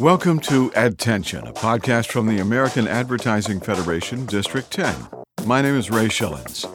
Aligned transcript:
Welcome 0.00 0.40
to 0.40 0.72
Adtention, 0.74 1.46
a 1.46 1.52
podcast 1.52 2.08
from 2.08 2.26
the 2.26 2.40
American 2.40 2.88
Advertising 2.88 3.60
Federation, 3.60 4.26
District 4.26 4.68
10. 4.72 4.94
My 5.44 5.62
name 5.62 5.76
is 5.76 5.88
Ray 5.88 6.06
Schillens. 6.06 6.66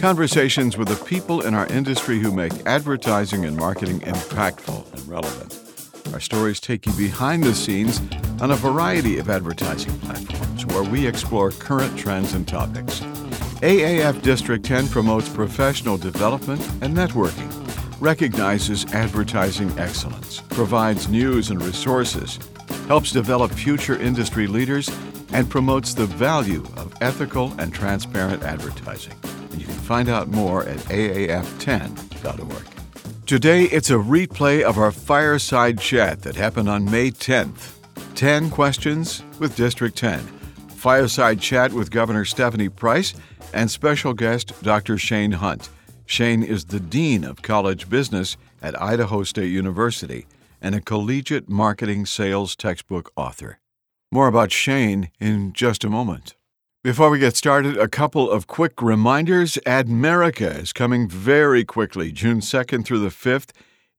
Conversations 0.00 0.78
with 0.78 0.86
the 0.86 1.04
people 1.04 1.40
in 1.40 1.54
our 1.54 1.66
industry 1.66 2.20
who 2.20 2.32
make 2.32 2.52
advertising 2.64 3.44
and 3.44 3.56
marketing 3.56 3.98
impactful 4.00 4.92
and 4.92 5.08
relevant. 5.08 5.58
Our 6.14 6.20
stories 6.20 6.60
take 6.60 6.86
you 6.86 6.92
behind 6.92 7.42
the 7.42 7.54
scenes 7.54 8.00
on 8.40 8.52
a 8.52 8.56
variety 8.56 9.18
of 9.18 9.28
advertising 9.28 9.98
platforms 9.98 10.64
where 10.66 10.84
we 10.84 11.06
explore 11.08 11.50
current 11.50 11.98
trends 11.98 12.34
and 12.34 12.46
topics. 12.46 13.00
AAF 13.62 14.22
District 14.22 14.64
10 14.64 14.88
promotes 14.88 15.28
professional 15.28 15.96
development 15.96 16.60
and 16.82 16.96
networking, 16.96 17.61
recognizes 18.02 18.84
advertising 18.92 19.70
excellence, 19.78 20.40
provides 20.50 21.08
news 21.08 21.50
and 21.50 21.62
resources, 21.62 22.40
helps 22.88 23.12
develop 23.12 23.52
future 23.52 23.96
industry 23.96 24.48
leaders, 24.48 24.90
and 25.32 25.48
promotes 25.48 25.94
the 25.94 26.06
value 26.06 26.64
of 26.76 26.92
ethical 27.00 27.54
and 27.60 27.72
transparent 27.72 28.42
advertising. 28.42 29.14
And 29.52 29.60
you 29.60 29.66
can 29.66 29.76
find 29.76 30.08
out 30.08 30.26
more 30.26 30.64
at 30.64 30.78
aaf10.org. 30.78 32.66
Today, 33.24 33.62
it's 33.66 33.90
a 33.90 33.94
replay 33.94 34.62
of 34.62 34.78
our 34.78 34.90
fireside 34.90 35.78
chat 35.78 36.22
that 36.22 36.34
happened 36.34 36.68
on 36.68 36.84
May 36.90 37.12
10th. 37.12 37.70
10 38.16 38.50
questions 38.50 39.22
with 39.38 39.56
District 39.56 39.96
10. 39.96 40.18
Fireside 40.74 41.40
chat 41.40 41.72
with 41.72 41.92
Governor 41.92 42.24
Stephanie 42.24 42.68
Price 42.68 43.14
and 43.54 43.70
special 43.70 44.12
guest 44.12 44.60
Dr. 44.60 44.98
Shane 44.98 45.30
Hunt. 45.30 45.68
Shane 46.12 46.42
is 46.42 46.66
the 46.66 46.78
Dean 46.78 47.24
of 47.24 47.40
College 47.40 47.88
Business 47.88 48.36
at 48.60 48.78
Idaho 48.78 49.22
State 49.22 49.48
University 49.48 50.26
and 50.60 50.74
a 50.74 50.80
collegiate 50.82 51.48
marketing 51.48 52.04
sales 52.04 52.54
textbook 52.54 53.10
author. 53.16 53.60
More 54.10 54.26
about 54.26 54.52
Shane 54.52 55.10
in 55.18 55.54
just 55.54 55.84
a 55.84 55.88
moment. 55.88 56.36
Before 56.84 57.08
we 57.08 57.18
get 57.18 57.34
started, 57.34 57.78
a 57.78 57.88
couple 57.88 58.30
of 58.30 58.46
quick 58.46 58.82
reminders. 58.82 59.54
Admerica 59.64 60.60
is 60.60 60.74
coming 60.74 61.08
very 61.08 61.64
quickly, 61.64 62.12
June 62.12 62.40
2nd 62.40 62.84
through 62.84 62.98
the 62.98 63.08
5th 63.08 63.52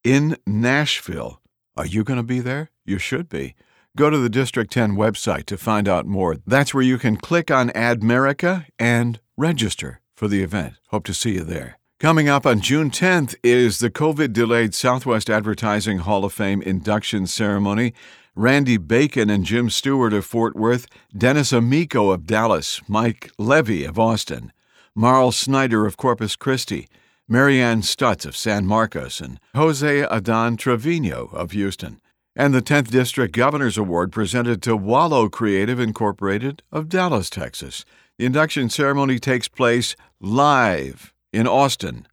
in 0.03 0.37
Nashville. 0.45 1.41
Are 1.75 1.87
you 1.87 2.03
going 2.03 2.17
to 2.17 2.23
be 2.23 2.41
there? 2.41 2.69
You 2.85 2.99
should 2.99 3.27
be. 3.27 3.55
Go 3.97 4.11
to 4.11 4.19
the 4.19 4.29
District 4.29 4.71
10 4.71 4.91
website 4.91 5.47
to 5.47 5.57
find 5.57 5.89
out 5.89 6.05
more. 6.05 6.37
That's 6.45 6.75
where 6.75 6.83
you 6.83 6.99
can 6.99 7.17
click 7.17 7.49
on 7.49 7.69
Admerica 7.71 8.67
and 8.77 9.19
register 9.35 9.99
for 10.15 10.27
the 10.27 10.43
event. 10.43 10.75
Hope 10.89 11.05
to 11.05 11.13
see 11.15 11.33
you 11.33 11.43
there. 11.43 11.79
Coming 11.99 12.27
up 12.27 12.45
on 12.45 12.59
June 12.59 12.91
10th 12.91 13.33
is 13.43 13.79
the 13.79 13.89
COVID 13.89 14.33
delayed 14.33 14.73
Southwest 14.73 15.29
Advertising 15.29 15.99
Hall 15.99 16.25
of 16.25 16.33
Fame 16.33 16.61
induction 16.61 17.27
ceremony. 17.27 17.93
Randy 18.35 18.75
Bacon 18.75 19.29
and 19.29 19.45
Jim 19.45 19.69
Stewart 19.69 20.11
of 20.11 20.25
Fort 20.25 20.53
Worth, 20.53 20.87
Dennis 21.17 21.53
Amico 21.53 22.09
of 22.09 22.25
Dallas, 22.25 22.81
Mike 22.89 23.31
Levy 23.37 23.85
of 23.85 23.97
Austin, 23.97 24.51
Marl 24.93 25.31
Snyder 25.31 25.85
of 25.85 25.95
Corpus 25.95 26.35
Christi, 26.35 26.89
Marianne 27.29 27.83
Stutz 27.83 28.25
of 28.25 28.35
San 28.35 28.65
Marcos, 28.65 29.21
and 29.21 29.39
Jose 29.55 30.01
Adan 30.01 30.57
Trevino 30.57 31.29
of 31.31 31.51
Houston. 31.51 32.01
And 32.35 32.53
the 32.53 32.61
10th 32.61 32.89
District 32.89 33.33
Governor's 33.33 33.77
Award 33.77 34.11
presented 34.11 34.61
to 34.63 34.75
Wallow 34.75 35.29
Creative 35.29 35.79
Incorporated 35.79 36.63
of 36.69 36.89
Dallas, 36.89 37.29
Texas. 37.29 37.85
The 38.17 38.25
induction 38.25 38.69
ceremony 38.69 39.19
takes 39.19 39.47
place 39.47 39.95
live 40.19 41.12
in 41.33 41.47
Austin, 41.47 42.07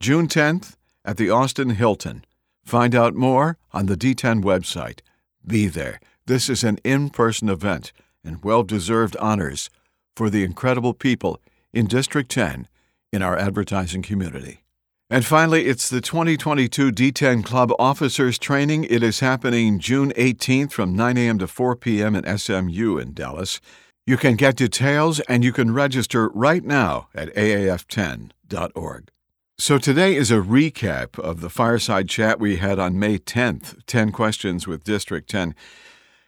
June 0.00 0.26
10th 0.26 0.76
at 1.04 1.18
the 1.18 1.30
Austin 1.30 1.70
Hilton. 1.70 2.24
Find 2.64 2.94
out 2.94 3.14
more 3.14 3.58
on 3.72 3.86
the 3.86 3.96
D10 3.96 4.42
website. 4.42 5.00
Be 5.46 5.66
there. 5.66 6.00
This 6.26 6.48
is 6.48 6.64
an 6.64 6.78
in 6.82 7.10
person 7.10 7.50
event 7.50 7.92
and 8.24 8.42
well 8.42 8.62
deserved 8.62 9.16
honors 9.18 9.68
for 10.16 10.30
the 10.30 10.44
incredible 10.44 10.94
people 10.94 11.40
in 11.74 11.86
District 11.86 12.30
10 12.30 12.66
in 13.12 13.20
our 13.20 13.36
advertising 13.36 14.00
community. 14.00 14.62
And 15.10 15.26
finally, 15.26 15.66
it's 15.66 15.90
the 15.90 16.00
2022 16.00 16.90
D10 16.90 17.44
Club 17.44 17.70
Officers 17.78 18.38
Training. 18.38 18.84
It 18.84 19.02
is 19.02 19.20
happening 19.20 19.78
June 19.78 20.12
18th 20.16 20.72
from 20.72 20.96
9 20.96 21.18
a.m. 21.18 21.38
to 21.38 21.46
4 21.46 21.76
p.m. 21.76 22.16
at 22.16 22.40
SMU 22.40 22.96
in 22.96 23.12
Dallas. 23.12 23.60
You 24.06 24.16
can 24.16 24.36
get 24.36 24.56
details 24.56 25.20
and 25.20 25.44
you 25.44 25.52
can 25.52 25.74
register 25.74 26.30
right 26.30 26.64
now 26.64 27.08
at 27.14 27.34
AAF10 27.34 28.30
org. 28.74 29.10
So 29.56 29.78
today 29.78 30.16
is 30.16 30.30
a 30.30 30.36
recap 30.36 31.18
of 31.18 31.40
the 31.40 31.48
fireside 31.48 32.08
chat 32.08 32.40
we 32.40 32.56
had 32.56 32.78
on 32.78 32.98
May 32.98 33.18
10th, 33.18 33.78
10 33.86 34.10
questions 34.10 34.66
with 34.66 34.82
District 34.82 35.30
10. 35.30 35.54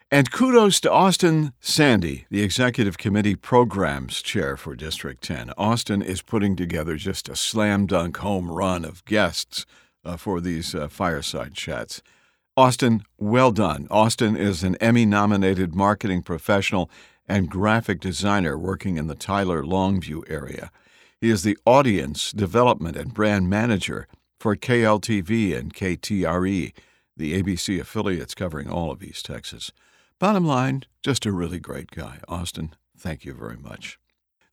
And 0.08 0.30
kudos 0.30 0.78
to 0.80 0.92
Austin 0.92 1.52
Sandy, 1.58 2.26
the 2.30 2.42
Executive 2.42 2.96
Committee 2.96 3.34
Programs 3.34 4.22
Chair 4.22 4.56
for 4.56 4.76
District 4.76 5.20
10. 5.22 5.50
Austin 5.58 6.02
is 6.02 6.22
putting 6.22 6.54
together 6.54 6.94
just 6.94 7.28
a 7.28 7.34
slam 7.34 7.86
dunk 7.86 8.18
home 8.18 8.50
run 8.50 8.84
of 8.84 9.04
guests 9.04 9.66
uh, 10.04 10.16
for 10.16 10.40
these 10.40 10.76
uh, 10.76 10.86
fireside 10.86 11.54
chats. 11.54 12.02
Austin, 12.56 13.02
well 13.18 13.50
done. 13.50 13.88
Austin 13.90 14.36
is 14.36 14.62
an 14.62 14.76
Emmy 14.76 15.04
nominated 15.04 15.74
marketing 15.74 16.22
professional 16.22 16.88
and 17.28 17.50
graphic 17.50 17.98
designer 17.98 18.56
working 18.56 18.96
in 18.96 19.08
the 19.08 19.16
Tyler 19.16 19.64
Longview 19.64 20.22
area. 20.30 20.70
He 21.20 21.30
is 21.30 21.42
the 21.42 21.56
audience 21.64 22.30
development 22.30 22.96
and 22.96 23.14
brand 23.14 23.48
manager 23.48 24.06
for 24.38 24.54
KLTV 24.54 25.56
and 25.56 25.72
KTRE, 25.72 26.72
the 27.16 27.42
ABC 27.42 27.80
affiliates 27.80 28.34
covering 28.34 28.68
all 28.68 28.90
of 28.90 29.02
East 29.02 29.24
Texas. 29.24 29.72
Bottom 30.18 30.46
line, 30.46 30.84
just 31.02 31.24
a 31.24 31.32
really 31.32 31.58
great 31.58 31.90
guy. 31.90 32.18
Austin, 32.28 32.74
thank 32.98 33.24
you 33.24 33.32
very 33.32 33.56
much. 33.56 33.98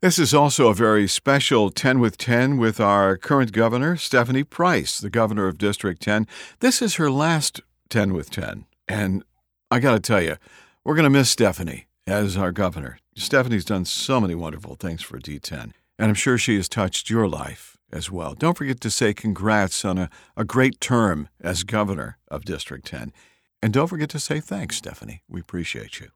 This 0.02 0.20
is 0.20 0.34
also 0.34 0.70
a 0.70 0.74
very 0.74 1.08
special 1.08 1.70
10 1.70 2.00
with 2.00 2.18
10 2.18 2.58
with 2.58 2.80
our 2.80 3.18
current 3.18 3.52
governor, 3.52 3.96
Stephanie 3.98 4.44
Price, 4.44 5.00
the 5.00 5.10
governor 5.10 5.48
of 5.48 5.58
District 5.58 6.02
10. 6.02 6.28
This 6.60 6.82
is 6.82 6.96
her 6.96 7.12
last 7.12 7.62
10 7.90 8.14
with 8.14 8.30
10. 8.30 8.66
And 8.88 9.24
I 9.70 9.80
got 9.80 9.94
to 9.94 10.00
tell 10.00 10.22
you, 10.22 10.38
we're 10.84 10.96
going 10.96 11.04
to 11.06 11.10
miss 11.10 11.30
Stephanie 11.30 11.88
as 12.06 12.36
our 12.38 12.52
governor. 12.52 13.00
Stephanie's 13.16 13.66
done 13.66 13.86
so 13.86 14.20
many 14.20 14.36
wonderful 14.36 14.76
things 14.76 15.02
for 15.02 15.20
D10. 15.20 15.72
And 16.04 16.10
I'm 16.10 16.16
sure 16.16 16.38
she 16.38 16.58
has 16.58 16.68
touched 16.68 17.10
your 17.10 17.30
life 17.30 17.78
as 17.90 18.12
well. 18.12 18.34
Don't 18.34 18.58
forget 18.58 18.82
to 18.82 18.92
say 18.92 19.14
congrats 19.14 19.86
on 19.86 19.98
a, 19.98 20.10
a 20.36 20.44
great 20.44 20.82
term 20.82 21.30
as 21.40 21.64
governor 21.64 22.18
of 22.28 22.44
District 22.44 22.86
10. 22.86 23.14
And 23.62 23.72
don't 23.72 23.88
forget 23.88 24.10
to 24.10 24.20
say 24.20 24.42
thanks, 24.42 24.76
Stephanie. 24.76 25.24
We 25.30 25.40
appreciate 25.40 26.02
you. 26.02 26.10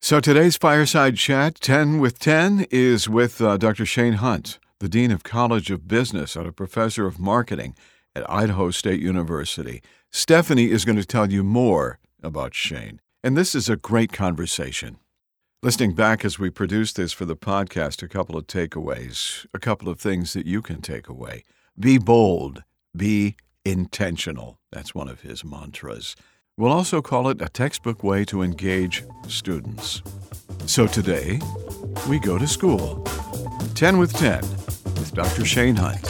So 0.00 0.18
today's 0.18 0.56
fireside 0.56 1.16
chat, 1.16 1.60
10 1.60 2.00
with 2.00 2.18
10, 2.18 2.66
is 2.72 3.08
with 3.08 3.40
uh, 3.40 3.56
Dr. 3.56 3.86
Shane 3.86 4.14
Hunt, 4.14 4.58
the 4.80 4.88
Dean 4.88 5.12
of 5.12 5.22
College 5.22 5.70
of 5.70 5.86
Business 5.86 6.34
and 6.34 6.48
a 6.48 6.52
professor 6.52 7.06
of 7.06 7.20
marketing 7.20 7.76
at 8.16 8.28
Idaho 8.28 8.72
State 8.72 9.00
University. 9.00 9.80
Stephanie 10.10 10.72
is 10.72 10.84
going 10.84 10.98
to 10.98 11.04
tell 11.04 11.30
you 11.30 11.44
more 11.44 12.00
about 12.20 12.52
Shane. 12.52 13.00
And 13.22 13.36
this 13.36 13.54
is 13.54 13.68
a 13.68 13.76
great 13.76 14.12
conversation. 14.12 14.96
Listening 15.64 15.92
back 15.92 16.24
as 16.24 16.40
we 16.40 16.50
produce 16.50 16.92
this 16.92 17.12
for 17.12 17.24
the 17.24 17.36
podcast, 17.36 18.02
a 18.02 18.08
couple 18.08 18.36
of 18.36 18.48
takeaways, 18.48 19.46
a 19.54 19.60
couple 19.60 19.88
of 19.88 20.00
things 20.00 20.32
that 20.32 20.44
you 20.44 20.60
can 20.60 20.82
take 20.82 21.08
away. 21.08 21.44
Be 21.78 21.98
bold, 21.98 22.64
be 22.96 23.36
intentional. 23.64 24.58
That's 24.72 24.92
one 24.92 25.06
of 25.06 25.20
his 25.20 25.44
mantras. 25.44 26.16
We'll 26.56 26.72
also 26.72 27.00
call 27.00 27.28
it 27.28 27.40
a 27.40 27.48
textbook 27.48 28.02
way 28.02 28.24
to 28.24 28.42
engage 28.42 29.04
students. 29.28 30.02
So 30.66 30.88
today, 30.88 31.38
we 32.08 32.18
go 32.18 32.38
to 32.38 32.48
school. 32.48 33.04
10 33.76 33.98
with 33.98 34.12
10 34.14 34.40
with 34.40 35.14
Dr. 35.14 35.44
Shane 35.44 35.76
Hunt. 35.76 36.04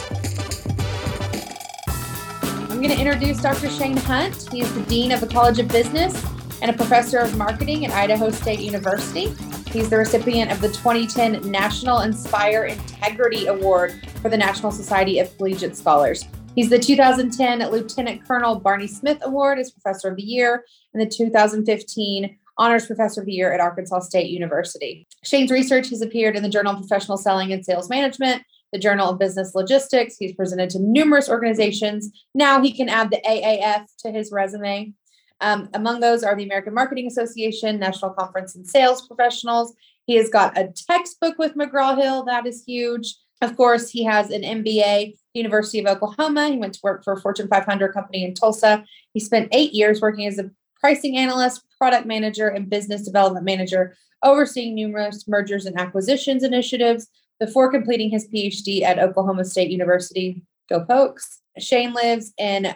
I'm 2.71 2.81
going 2.81 2.89
to 2.89 2.99
introduce 2.99 3.39
Dr. 3.39 3.69
Shane 3.69 3.97
Hunt. 3.97 4.49
He 4.51 4.61
is 4.61 4.73
the 4.73 4.81
Dean 4.81 5.11
of 5.11 5.21
the 5.21 5.27
College 5.27 5.59
of 5.59 5.67
Business 5.67 6.32
and 6.61 6.71
a 6.71 6.73
professor 6.73 7.19
of 7.19 7.37
marketing 7.37 7.85
at 7.85 7.91
Idaho 7.91 8.29
State 8.29 8.59
University. 8.59 9.33
He's 9.71 9.89
the 9.89 9.97
recipient 9.97 10.51
of 10.51 10.61
the 10.61 10.69
2010 10.69 11.49
National 11.49 12.01
Inspire 12.01 12.65
Integrity 12.65 13.47
Award 13.47 14.07
for 14.21 14.29
the 14.29 14.37
National 14.37 14.71
Society 14.71 15.19
of 15.19 15.35
Collegiate 15.37 15.75
Scholars. 15.75 16.25
He's 16.55 16.69
the 16.69 16.77
2010 16.77 17.71
Lieutenant 17.71 18.27
Colonel 18.27 18.59
Barney 18.59 18.87
Smith 18.87 19.17
Award 19.23 19.57
as 19.57 19.71
Professor 19.71 20.09
of 20.09 20.17
the 20.17 20.23
Year 20.23 20.65
and 20.93 21.01
the 21.01 21.07
2015 21.07 22.37
Honors 22.57 22.85
Professor 22.85 23.21
of 23.21 23.25
the 23.25 23.33
Year 23.33 23.51
at 23.51 23.59
Arkansas 23.59 24.01
State 24.01 24.29
University. 24.29 25.07
Shane's 25.23 25.51
research 25.51 25.89
has 25.89 26.01
appeared 26.01 26.35
in 26.35 26.43
the 26.43 26.49
Journal 26.49 26.73
of 26.73 26.79
Professional 26.79 27.17
Selling 27.17 27.51
and 27.51 27.65
Sales 27.65 27.89
Management, 27.89 28.43
the 28.71 28.79
Journal 28.79 29.09
of 29.09 29.19
Business 29.19 29.55
Logistics. 29.55 30.17
He's 30.17 30.33
presented 30.33 30.69
to 30.71 30.79
numerous 30.79 31.29
organizations. 31.29 32.11
Now 32.35 32.61
he 32.61 32.71
can 32.71 32.89
add 32.89 33.09
the 33.09 33.21
AAF 33.27 33.85
to 33.99 34.11
his 34.11 34.31
resume. 34.31 34.93
Um, 35.41 35.69
among 35.73 35.99
those 35.99 36.23
are 36.23 36.35
the 36.35 36.43
American 36.43 36.73
Marketing 36.73 37.07
Association, 37.07 37.79
National 37.79 38.11
Conference 38.11 38.55
and 38.55 38.65
Sales 38.65 39.05
Professionals. 39.07 39.73
He 40.05 40.15
has 40.15 40.29
got 40.29 40.57
a 40.57 40.73
textbook 40.89 41.37
with 41.37 41.55
McGraw 41.55 42.01
Hill, 42.01 42.23
that 42.25 42.45
is 42.45 42.63
huge. 42.65 43.15
Of 43.41 43.57
course, 43.57 43.89
he 43.89 44.03
has 44.05 44.29
an 44.29 44.41
MBA, 44.41 45.15
University 45.33 45.79
of 45.79 45.87
Oklahoma. 45.87 46.49
He 46.49 46.57
went 46.57 46.75
to 46.75 46.79
work 46.83 47.03
for 47.03 47.13
a 47.13 47.19
Fortune 47.19 47.47
500 47.47 47.93
company 47.93 48.23
in 48.23 48.33
Tulsa. 48.33 48.85
He 49.13 49.19
spent 49.19 49.49
eight 49.51 49.73
years 49.73 49.99
working 49.99 50.25
as 50.27 50.39
a 50.39 50.49
pricing 50.79 51.17
analyst, 51.17 51.63
product 51.77 52.05
manager, 52.05 52.47
and 52.47 52.69
business 52.69 53.03
development 53.03 53.45
manager, 53.45 53.95
overseeing 54.23 54.75
numerous 54.75 55.27
mergers 55.27 55.65
and 55.65 55.79
acquisitions 55.79 56.43
initiatives 56.43 57.07
before 57.39 57.71
completing 57.71 58.09
his 58.09 58.27
PhD 58.27 58.81
at 58.83 58.99
Oklahoma 58.99 59.43
State 59.43 59.71
University. 59.71 60.43
Go 60.69 60.85
Pokes. 60.85 61.41
Shane 61.59 61.93
lives 61.93 62.33
in 62.37 62.73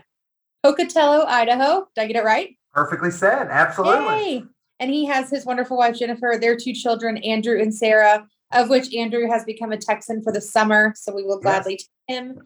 Pocatello, 0.63 1.25
Idaho. 1.25 1.87
Did 1.95 2.01
I 2.01 2.07
get 2.07 2.15
it 2.17 2.25
right? 2.25 2.57
Perfectly 2.73 3.11
said. 3.11 3.47
Absolutely. 3.49 4.35
Yay. 4.35 4.43
And 4.79 4.91
he 4.91 5.05
has 5.05 5.29
his 5.29 5.45
wonderful 5.45 5.77
wife, 5.77 5.97
Jennifer, 5.97 6.37
their 6.39 6.55
two 6.55 6.73
children, 6.73 7.17
Andrew 7.17 7.59
and 7.59 7.73
Sarah, 7.73 8.27
of 8.51 8.69
which 8.69 8.93
Andrew 8.93 9.27
has 9.29 9.43
become 9.43 9.71
a 9.71 9.77
Texan 9.77 10.21
for 10.21 10.31
the 10.31 10.41
summer. 10.41 10.93
So 10.95 11.13
we 11.15 11.23
will 11.23 11.39
gladly 11.39 11.73
yes. 11.73 11.89
take 12.07 12.17
him. 12.17 12.39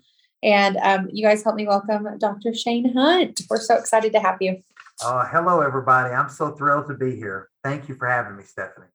And 0.44 0.78
um, 0.78 1.10
you 1.12 1.24
guys 1.26 1.44
help 1.44 1.56
me 1.56 1.68
welcome 1.68 2.08
Dr. 2.18 2.54
Shane 2.54 2.94
Hunt. 2.94 3.42
We're 3.50 3.60
so 3.60 3.76
excited 3.76 4.14
to 4.14 4.20
have 4.20 4.38
you. 4.40 4.62
Uh, 5.04 5.26
hello, 5.28 5.62
everybody. 5.62 6.14
I'm 6.14 6.30
so 6.30 6.52
thrilled 6.52 6.88
to 6.88 6.94
be 6.94 7.16
here. 7.16 7.50
Thank 7.64 7.90
you 7.90 7.96
for 7.96 8.08
having 8.08 8.38
me, 8.38 8.44
Stephanie. 8.44 8.88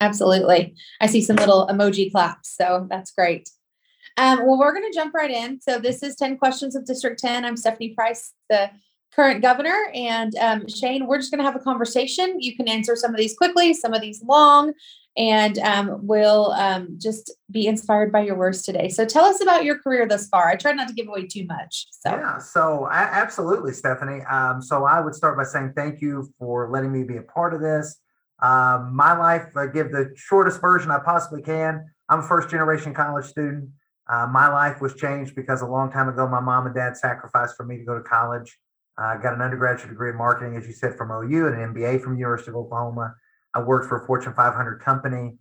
Absolutely. 0.00 0.74
I 1.00 1.06
see 1.06 1.20
some 1.20 1.36
little 1.36 1.68
emoji 1.68 2.10
claps. 2.10 2.56
So 2.56 2.86
that's 2.90 3.12
great. 3.12 3.48
Um, 4.16 4.40
well, 4.46 4.58
we're 4.58 4.74
going 4.74 4.90
to 4.90 4.96
jump 4.96 5.14
right 5.14 5.30
in. 5.30 5.60
So 5.60 5.78
this 5.78 6.02
is 6.02 6.16
10 6.16 6.38
questions 6.38 6.76
of 6.76 6.84
District 6.84 7.18
10. 7.18 7.44
I'm 7.44 7.56
Stephanie 7.56 7.94
Price, 7.94 8.32
the 8.50 8.70
current 9.14 9.42
governor. 9.42 9.90
And 9.94 10.34
um, 10.36 10.68
Shane, 10.68 11.06
we're 11.06 11.18
just 11.18 11.30
going 11.30 11.38
to 11.38 11.44
have 11.44 11.56
a 11.56 11.64
conversation. 11.64 12.40
You 12.40 12.56
can 12.56 12.68
answer 12.68 12.96
some 12.96 13.10
of 13.10 13.18
these 13.18 13.36
quickly, 13.36 13.74
some 13.74 13.92
of 13.92 14.00
these 14.00 14.22
long, 14.22 14.72
and 15.16 15.58
um, 15.58 15.98
we'll 16.02 16.52
um, 16.52 16.96
just 16.98 17.34
be 17.50 17.66
inspired 17.66 18.10
by 18.10 18.20
your 18.20 18.36
words 18.36 18.62
today. 18.62 18.88
So 18.88 19.04
tell 19.04 19.24
us 19.24 19.42
about 19.42 19.64
your 19.64 19.78
career 19.78 20.06
thus 20.06 20.28
far. 20.28 20.48
I 20.48 20.56
try 20.56 20.72
not 20.72 20.88
to 20.88 20.94
give 20.94 21.08
away 21.08 21.26
too 21.26 21.44
much. 21.46 21.86
So. 21.90 22.10
Yeah, 22.10 22.38
so 22.38 22.84
I, 22.90 23.02
absolutely, 23.02 23.72
Stephanie. 23.72 24.22
Um, 24.22 24.62
so 24.62 24.84
I 24.84 25.00
would 25.00 25.14
start 25.14 25.36
by 25.36 25.44
saying 25.44 25.74
thank 25.76 26.00
you 26.00 26.32
for 26.38 26.70
letting 26.70 26.92
me 26.92 27.04
be 27.04 27.18
a 27.18 27.22
part 27.22 27.52
of 27.52 27.60
this. 27.60 27.98
Um, 28.42 28.96
my 28.96 29.16
life, 29.16 29.46
I 29.56 29.66
give 29.66 29.92
the 29.92 30.12
shortest 30.16 30.60
version 30.60 30.90
I 30.90 30.98
possibly 30.98 31.42
can. 31.42 31.84
I'm 32.08 32.20
a 32.20 32.22
first 32.22 32.48
generation 32.48 32.92
college 32.94 33.26
student. 33.26 33.68
Uh, 34.12 34.26
my 34.26 34.46
life 34.46 34.82
was 34.82 34.94
changed 34.94 35.34
because 35.34 35.62
a 35.62 35.66
long 35.66 35.90
time 35.90 36.06
ago, 36.06 36.28
my 36.28 36.40
mom 36.40 36.66
and 36.66 36.74
dad 36.74 36.98
sacrificed 36.98 37.56
for 37.56 37.64
me 37.64 37.78
to 37.78 37.84
go 37.84 37.94
to 37.94 38.02
college. 38.02 38.58
I 38.98 39.14
uh, 39.14 39.16
got 39.16 39.32
an 39.32 39.40
undergraduate 39.40 39.88
degree 39.88 40.10
in 40.10 40.16
marketing, 40.16 40.54
as 40.54 40.66
you 40.66 40.74
said, 40.74 40.96
from 40.96 41.10
OU 41.10 41.46
and 41.46 41.56
an 41.56 41.74
MBA 41.74 42.02
from 42.02 42.12
the 42.12 42.18
University 42.18 42.50
of 42.50 42.56
Oklahoma. 42.56 43.14
I 43.54 43.62
worked 43.62 43.88
for 43.88 44.02
a 44.02 44.06
Fortune 44.06 44.34
500 44.34 44.80
company, 44.80 45.38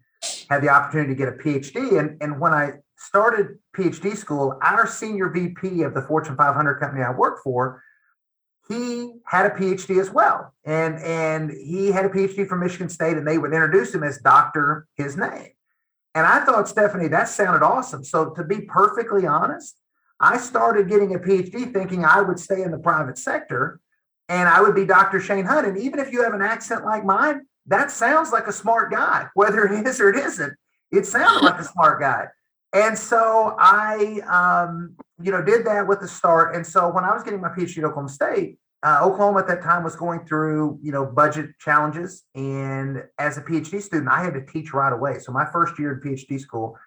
had 0.50 0.62
the 0.62 0.70
opportunity 0.70 1.10
to 1.10 1.16
get 1.16 1.28
a 1.28 1.34
PhD. 1.34 2.00
And, 2.00 2.18
and 2.22 2.40
when 2.40 2.54
I 2.54 2.76
started 2.96 3.58
PhD 3.76 4.16
school, 4.16 4.58
our 4.62 4.88
senior 4.88 5.30
VP 5.30 5.82
of 5.82 5.94
the 5.94 6.04
Fortune 6.04 6.38
500 6.38 6.76
company 6.76 7.04
I 7.04 7.12
worked 7.12 7.44
for, 7.44 7.84
he 8.70 9.12
had 9.26 9.48
a 9.48 9.50
PhD 9.50 10.00
as 10.00 10.12
well. 10.12 10.54
And, 10.64 10.96
and 11.00 11.52
he 11.52 11.92
had 11.92 12.06
a 12.06 12.10
PhD 12.10 12.48
from 12.48 12.62
Michigan 12.62 12.88
State, 12.88 13.18
and 13.18 13.28
they 13.28 13.38
would 13.38 13.52
introduce 13.52 13.94
him 13.94 14.04
as 14.04 14.20
Dr. 14.20 14.88
His 14.96 15.18
name. 15.18 15.50
And 16.13 16.25
I 16.25 16.44
thought, 16.44 16.68
Stephanie, 16.68 17.08
that 17.08 17.30
sounded 17.30 17.63
awesome. 17.66 18.04
So, 18.04 18.31
to 18.31 18.44
be 18.44 18.62
perfectly 18.62 19.25
honest, 19.25 19.78
I 20.19 20.38
started 20.38 20.90
getting 20.90 21.16
a 21.16 21.19
PhD 21.19 21.72
thinking 21.74 22.06
I 22.06 22.22
would 22.22 22.40
stay 22.40 22.62
in 22.62 22.72
the 22.72 22.78
private 22.78 23.18
sector 23.18 23.80
and 24.30 24.48
I 24.48 24.62
would 24.62 24.75
be 24.75 24.86
Dr. 24.86 25.19
Shane 25.19 25.46
Hunt. 25.46 25.68
And 25.68 25.78
even 25.78 26.00
if 26.00 26.12
you 26.12 26.24
have 26.24 26.34
an 26.34 26.42
accent 26.42 26.86
like 26.86 27.04
mine, 27.04 27.42
that 27.66 27.92
sounds 27.92 28.31
like 28.31 28.48
a 28.48 28.54
smart 28.54 28.92
guy, 28.92 29.28
whether 29.34 29.66
it 29.66 29.88
is 29.88 30.00
or 30.00 30.10
it 30.10 30.16
isn't. 30.16 30.54
It 30.92 31.06
sounded 31.06 31.44
like 31.44 31.60
a 31.60 31.63
smart 31.63 32.00
guy. 32.00 32.28
And 32.74 32.98
so 32.98 33.56
I, 33.60 34.22
um, 34.30 34.96
you 35.22 35.31
know, 35.31 35.42
did 35.42 35.66
that 35.66 35.88
with 35.88 36.02
the 36.02 36.08
start. 36.08 36.56
And 36.56 36.66
so 36.66 36.90
when 36.90 37.04
I 37.04 37.13
was 37.13 37.24
getting 37.24 37.42
my 37.42 37.50
PhD 37.50 37.80
at 37.80 37.86
Oklahoma 37.86 38.10
State, 38.10 38.58
uh, 38.83 39.00
Oklahoma 39.04 39.39
at 39.39 39.48
that 39.48 39.62
time 39.62 39.83
was 39.83 39.95
going 39.95 40.25
through, 40.25 40.80
you 40.81 40.92
know, 40.92 41.06
budget 41.06 41.51
challenges. 41.60 42.24
And 42.36 43.04
as 43.19 43.38
a 43.38 43.42
PhD 43.42 43.81
student, 43.81 44.10
I 44.10 44.24
had 44.24 44.33
to 44.33 44.45
teach 44.45 44.74
right 44.74 44.92
away. 44.92 45.19
So 45.19 45.31
my 45.31 45.45
first 45.51 45.78
year 45.78 45.94
in 45.94 46.00
PhD 46.00 46.39
school, 46.39 46.78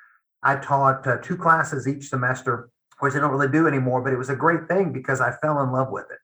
I 0.43 0.57
taught 0.57 1.07
uh, 1.07 1.19
two 1.19 1.37
classes 1.37 1.87
each 1.87 2.09
semester 2.09 2.71
which 3.01 3.15
I 3.15 3.21
don't 3.21 3.31
really 3.31 3.49
do 3.49 3.67
anymore, 3.67 4.03
but 4.03 4.13
it 4.13 4.17
was 4.17 4.31
a 4.31 4.37
great 4.37 4.69
thing 4.69 4.93
because 4.93 5.21
I 5.21 5.33
fell 5.43 5.61
in 5.63 5.73
love 5.73 5.91
with 5.91 6.07
it. 6.11 6.19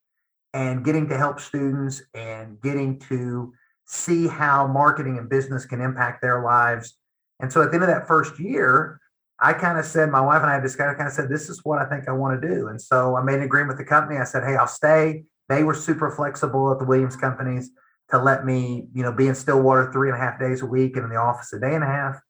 And 0.52 0.84
getting 0.84 1.08
to 1.08 1.16
help 1.16 1.40
students 1.40 2.02
and 2.14 2.60
getting 2.60 2.98
to 3.00 3.52
see 3.86 4.26
how 4.26 4.66
marketing 4.66 5.18
and 5.18 5.28
business 5.28 5.64
can 5.64 5.80
impact 5.80 6.22
their 6.22 6.42
lives. 6.42 6.96
And 7.40 7.52
so 7.52 7.62
at 7.62 7.70
the 7.70 7.74
end 7.74 7.84
of 7.84 7.90
that 7.90 8.06
first 8.06 8.38
year, 8.38 9.00
I 9.38 9.52
kind 9.52 9.78
of 9.78 9.84
said, 9.84 10.10
my 10.10 10.20
wife 10.20 10.42
and 10.42 10.50
I 10.50 10.54
had 10.54 10.62
discussed, 10.62 10.94
I 10.94 10.94
kind 10.94 11.08
of 11.08 11.14
said, 11.14 11.28
this 11.28 11.48
is 11.48 11.64
what 11.64 11.80
I 11.80 11.86
think 11.86 12.08
I 12.08 12.12
want 12.12 12.40
to 12.40 12.48
do. 12.48 12.68
And 12.68 12.80
so 12.80 13.16
I 13.16 13.22
made 13.22 13.36
an 13.36 13.42
agreement 13.42 13.76
with 13.76 13.78
the 13.78 13.88
company. 13.88 14.18
I 14.18 14.24
said, 14.24 14.44
hey, 14.44 14.56
I'll 14.56 14.66
stay. 14.66 15.24
They 15.50 15.64
were 15.64 15.74
super 15.74 16.10
flexible 16.12 16.70
at 16.72 16.78
the 16.78 16.84
Williams 16.84 17.16
companies 17.16 17.70
to 18.10 18.18
let 18.18 18.46
me, 18.46 18.88
you 18.94 19.02
know, 19.02 19.12
be 19.12 19.26
in 19.26 19.34
Stillwater 19.34 19.92
three 19.92 20.08
and 20.08 20.16
a 20.16 20.20
half 20.20 20.38
days 20.38 20.62
a 20.62 20.66
week 20.66 20.96
and 20.96 21.04
in 21.04 21.10
the 21.10 21.16
office 21.16 21.52
a 21.52 21.58
day 21.58 21.74
and 21.74 21.82
a 21.84 21.88
half. 21.88 22.20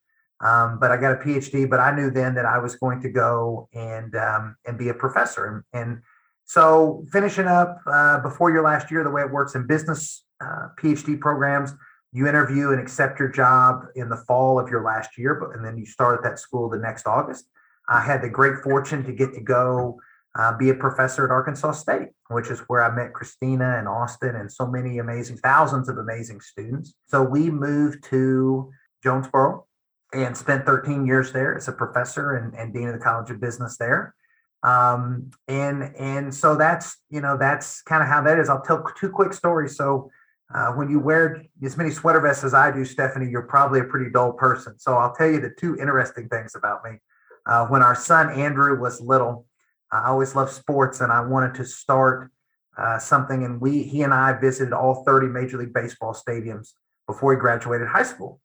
Um, 0.43 0.79
but 0.81 0.91
I 0.91 0.97
got 0.97 1.13
a 1.13 1.17
PhD. 1.17 1.69
But 1.69 1.81
I 1.81 1.95
knew 1.95 2.11
then 2.11 2.35
that 2.37 2.47
I 2.47 2.59
was 2.59 2.77
going 2.77 3.03
to 3.03 3.11
go 3.11 3.69
and 3.75 4.17
um, 4.17 4.57
and 4.67 4.79
be 4.79 4.89
a 4.89 4.95
professor. 4.95 5.65
And, 5.73 5.81
and 5.81 6.03
so 6.47 7.05
finishing 7.13 7.47
up 7.47 7.79
uh, 7.87 8.21
before 8.21 8.51
your 8.51 8.65
last 8.65 8.91
year, 8.91 9.05
the 9.05 9.11
way 9.11 9.21
it 9.21 9.31
works 9.31 9.55
in 9.55 9.67
business 9.67 10.25
uh, 10.41 10.69
PhD 10.81 11.21
programs, 11.21 11.75
you 12.13 12.27
interview 12.27 12.71
and 12.71 12.81
accept 12.81 13.21
your 13.21 13.29
job 13.29 13.85
in 13.97 14.09
the 14.09 14.17
fall 14.17 14.59
of 14.59 14.71
your 14.71 14.83
last 14.83 15.19
year, 15.19 15.35
but 15.35 15.55
and 15.55 15.65
then 15.65 15.77
you 15.77 15.85
start 15.85 16.19
at 16.19 16.25
that 16.25 16.39
school 16.39 16.71
the 16.71 16.79
next 16.79 17.07
August. 17.07 17.45
I 17.89 18.01
had 18.01 18.23
the 18.23 18.31
great 18.31 18.63
fortune 18.65 19.05
to 19.05 19.13
get 19.13 19.35
to 19.35 19.41
go 19.41 20.01
uh, 20.39 20.57
be 20.57 20.71
a 20.71 20.75
professor 20.75 21.25
at 21.25 21.31
Arkansas 21.31 21.73
State, 21.73 22.09
which 22.29 22.51
is 22.51 22.61
where 22.61 22.85
I 22.85 22.95
met 22.95 23.13
Christina 23.13 23.79
and 23.79 23.89
Austin 23.89 24.37
and 24.37 24.51
so 24.51 24.67
many 24.67 24.99
amazing, 24.99 25.39
thousands 25.39 25.89
of 25.89 25.99
amazing 25.99 26.41
students. 26.41 26.95
So 27.09 27.23
we 27.23 27.51
moved 27.51 28.05
to 28.11 28.71
Jonesboro 29.03 29.67
and 30.13 30.37
spent 30.37 30.67
13 30.67 31.07
years 31.07 31.33
there 31.33 31.57
as 31.57 31.69
a 31.69 31.73
professor 31.73 32.37
and, 32.37 32.55
and 32.55 32.73
dean 32.73 32.89
of 32.89 32.95
the 32.95 33.01
College 33.01 33.31
of 33.31 33.41
Business 33.41 33.77
there. 33.77 34.15
Um, 34.63 35.31
and 35.49 35.95
and 35.97 36.35
so 36.35 36.55
that's 36.55 36.99
you 37.09 37.23
know 37.23 37.39
that's 37.39 37.81
kind 37.83 38.03
of 38.03 38.09
how 38.09 38.23
that 38.23 38.39
is. 38.39 38.51
I'll 38.51 38.61
tell 38.61 38.85
two 38.99 39.09
quick 39.09 39.33
stories. 39.33 39.77
So 39.77 40.11
uh, 40.55 40.73
when 40.73 40.91
you 40.91 40.99
wear 40.99 41.43
as 41.63 41.77
many 41.77 41.91
sweater 41.91 42.21
vests 42.21 42.45
as 42.45 42.53
I 42.53 42.71
do, 42.71 42.85
Stephanie, 42.85 43.31
you're 43.31 43.43
probably 43.43 43.81
a 43.81 43.85
pretty 43.85 44.11
dull 44.11 44.33
person. 44.33 44.79
So 44.79 44.95
I'll 44.95 45.15
tell 45.15 45.31
you 45.31 45.41
the 45.41 45.55
two 45.59 45.77
interesting 45.77 46.29
things 46.29 46.55
about 46.55 46.85
me. 46.85 46.99
Uh, 47.47 47.67
when 47.67 47.83
our 47.83 47.95
son 47.95 48.31
Andrew 48.31 48.79
was 48.79 49.01
little, 49.01 49.47
I 49.93 50.09
always 50.09 50.35
loved 50.35 50.53
sports, 50.53 51.01
and 51.01 51.11
I 51.13 51.21
wanted 51.21 51.55
to 51.57 51.65
start 51.65 52.31
uh, 52.79 52.99
something. 52.99 53.45
And 53.45 53.61
we 53.61 53.83
he 53.83 54.03
and 54.03 54.15
I 54.15 54.39
visited 54.39 54.73
all 54.73 55.05
30 55.05 55.29
Major 55.29 55.59
League 55.59 55.75
Baseball 55.75 56.15
stadiums 56.15 56.73
before 57.07 57.33
he 57.33 57.41
graduated 57.41 57.89
high 57.89 58.05
school 58.05 58.41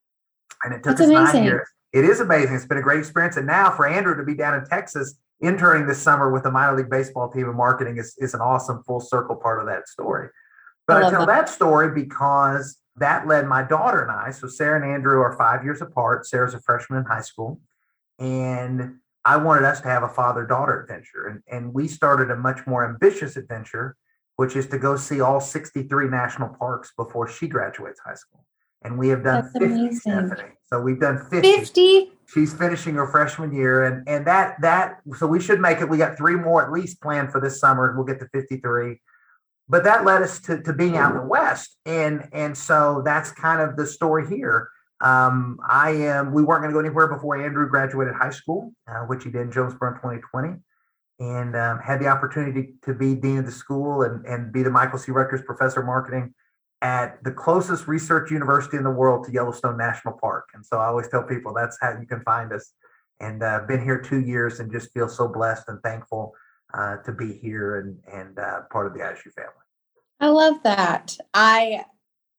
and 0.65 0.73
it 0.73 0.77
took 0.77 0.97
That's 0.97 1.01
us 1.01 1.07
amazing. 1.07 1.41
nine 1.41 1.43
years. 1.43 1.67
It 1.93 2.03
is 2.03 2.19
amazing. 2.19 2.55
It's 2.55 2.65
been 2.65 2.77
a 2.77 2.81
great 2.81 2.99
experience. 2.99 3.37
And 3.37 3.47
now 3.47 3.71
for 3.71 3.87
Andrew 3.87 4.17
to 4.17 4.23
be 4.23 4.33
down 4.33 4.55
in 4.55 4.65
Texas 4.65 5.17
interning 5.41 5.85
this 5.85 6.01
summer 6.01 6.31
with 6.31 6.43
the 6.43 6.51
minor 6.51 6.75
league 6.75 6.89
baseball 6.89 7.29
team 7.29 7.47
and 7.47 7.55
marketing 7.55 7.97
is, 7.97 8.15
is 8.17 8.33
an 8.33 8.41
awesome 8.41 8.83
full 8.83 8.99
circle 8.99 9.35
part 9.35 9.59
of 9.59 9.67
that 9.67 9.87
story. 9.87 10.29
But 10.87 11.03
I, 11.03 11.07
I 11.07 11.09
tell 11.11 11.25
that. 11.25 11.27
that 11.45 11.49
story 11.49 11.93
because 11.93 12.77
that 12.97 13.27
led 13.27 13.47
my 13.47 13.63
daughter 13.63 14.01
and 14.01 14.11
I. 14.11 14.31
So 14.31 14.47
Sarah 14.47 14.81
and 14.81 14.91
Andrew 14.91 15.19
are 15.19 15.37
five 15.37 15.63
years 15.63 15.81
apart. 15.81 16.25
Sarah's 16.25 16.53
a 16.53 16.59
freshman 16.61 16.99
in 16.99 17.05
high 17.05 17.21
school. 17.21 17.61
And 18.19 18.97
I 19.25 19.37
wanted 19.37 19.65
us 19.65 19.81
to 19.81 19.87
have 19.87 20.03
a 20.03 20.09
father 20.09 20.45
daughter 20.45 20.81
adventure. 20.83 21.27
And, 21.27 21.41
and 21.51 21.73
we 21.73 21.87
started 21.87 22.29
a 22.31 22.35
much 22.35 22.65
more 22.67 22.87
ambitious 22.87 23.35
adventure, 23.35 23.97
which 24.35 24.55
is 24.55 24.67
to 24.67 24.77
go 24.77 24.95
see 24.95 25.19
all 25.19 25.41
63 25.41 26.07
national 26.09 26.49
parks 26.49 26.93
before 26.95 27.27
she 27.27 27.47
graduates 27.47 27.99
high 28.05 28.13
school 28.13 28.45
and 28.85 28.97
we 28.97 29.09
have 29.09 29.23
done 29.23 29.41
That's 29.41 29.53
50 29.53 29.65
amazing. 29.65 29.99
Stephanie. 29.99 30.53
So 30.69 30.79
we've 30.79 30.99
done 30.99 31.17
50. 31.29 31.41
50. 31.41 32.11
She's 32.27 32.53
finishing 32.53 32.95
her 32.95 33.07
freshman 33.07 33.53
year, 33.53 33.85
and 33.85 34.07
and 34.07 34.25
that 34.25 34.61
that 34.61 35.01
so 35.17 35.27
we 35.27 35.39
should 35.39 35.59
make 35.59 35.81
it. 35.81 35.89
We 35.89 35.97
got 35.97 36.17
three 36.17 36.35
more 36.35 36.63
at 36.63 36.71
least 36.71 37.01
planned 37.01 37.31
for 37.31 37.41
this 37.41 37.59
summer, 37.59 37.87
and 37.87 37.97
we'll 37.97 38.05
get 38.05 38.19
to 38.19 38.27
53. 38.29 38.99
But 39.67 39.83
that 39.83 40.05
led 40.05 40.21
us 40.21 40.39
to, 40.41 40.61
to 40.61 40.73
being 40.73 40.97
out 40.97 41.11
in 41.11 41.17
the 41.17 41.25
West, 41.25 41.77
and 41.85 42.27
and 42.31 42.57
so 42.57 43.01
that's 43.03 43.31
kind 43.31 43.61
of 43.61 43.75
the 43.75 43.85
story 43.85 44.27
here. 44.27 44.69
Um, 45.01 45.59
I 45.67 45.91
am. 45.91 46.33
We 46.33 46.43
weren't 46.43 46.61
going 46.61 46.71
to 46.71 46.73
go 46.73 46.79
anywhere 46.79 47.07
before 47.07 47.43
Andrew 47.43 47.67
graduated 47.69 48.13
high 48.15 48.29
school, 48.29 48.71
uh, 48.87 49.01
which 49.01 49.23
he 49.23 49.29
did 49.29 49.41
in 49.41 49.51
Jonesboro 49.51 49.91
in 49.91 49.95
2020, 49.95 50.55
and 51.19 51.55
um, 51.55 51.79
had 51.79 51.99
the 51.99 52.07
opportunity 52.07 52.75
to 52.83 52.93
be 52.93 53.13
dean 53.15 53.39
of 53.39 53.45
the 53.45 53.51
school 53.51 54.03
and 54.03 54.25
and 54.25 54.53
be 54.53 54.63
the 54.63 54.69
Michael 54.69 54.97
C. 54.97 55.11
Ruettgers 55.11 55.45
Professor 55.45 55.81
of 55.81 55.85
Marketing 55.85 56.33
at 56.81 57.23
the 57.23 57.31
closest 57.31 57.87
research 57.87 58.31
university 58.31 58.77
in 58.77 58.83
the 58.83 58.91
world 58.91 59.25
to 59.25 59.31
Yellowstone 59.31 59.77
National 59.77 60.13
Park. 60.19 60.49
And 60.53 60.65
so 60.65 60.77
I 60.77 60.85
always 60.85 61.07
tell 61.07 61.23
people 61.23 61.53
that's 61.53 61.77
how 61.81 61.97
you 61.99 62.05
can 62.05 62.21
find 62.21 62.53
us. 62.53 62.73
And 63.19 63.41
uh, 63.43 63.61
been 63.67 63.81
here 63.81 63.99
two 63.99 64.19
years 64.21 64.59
and 64.59 64.71
just 64.71 64.91
feel 64.93 65.07
so 65.07 65.27
blessed 65.27 65.63
and 65.67 65.81
thankful 65.81 66.33
uh, 66.73 66.97
to 66.97 67.11
be 67.11 67.33
here 67.33 67.79
and 67.79 67.97
and 68.11 68.39
uh, 68.39 68.61
part 68.71 68.87
of 68.87 68.93
the 68.93 68.99
ISU 68.99 69.31
family. 69.33 69.51
I 70.19 70.27
love 70.27 70.63
that. 70.63 71.17
I 71.33 71.85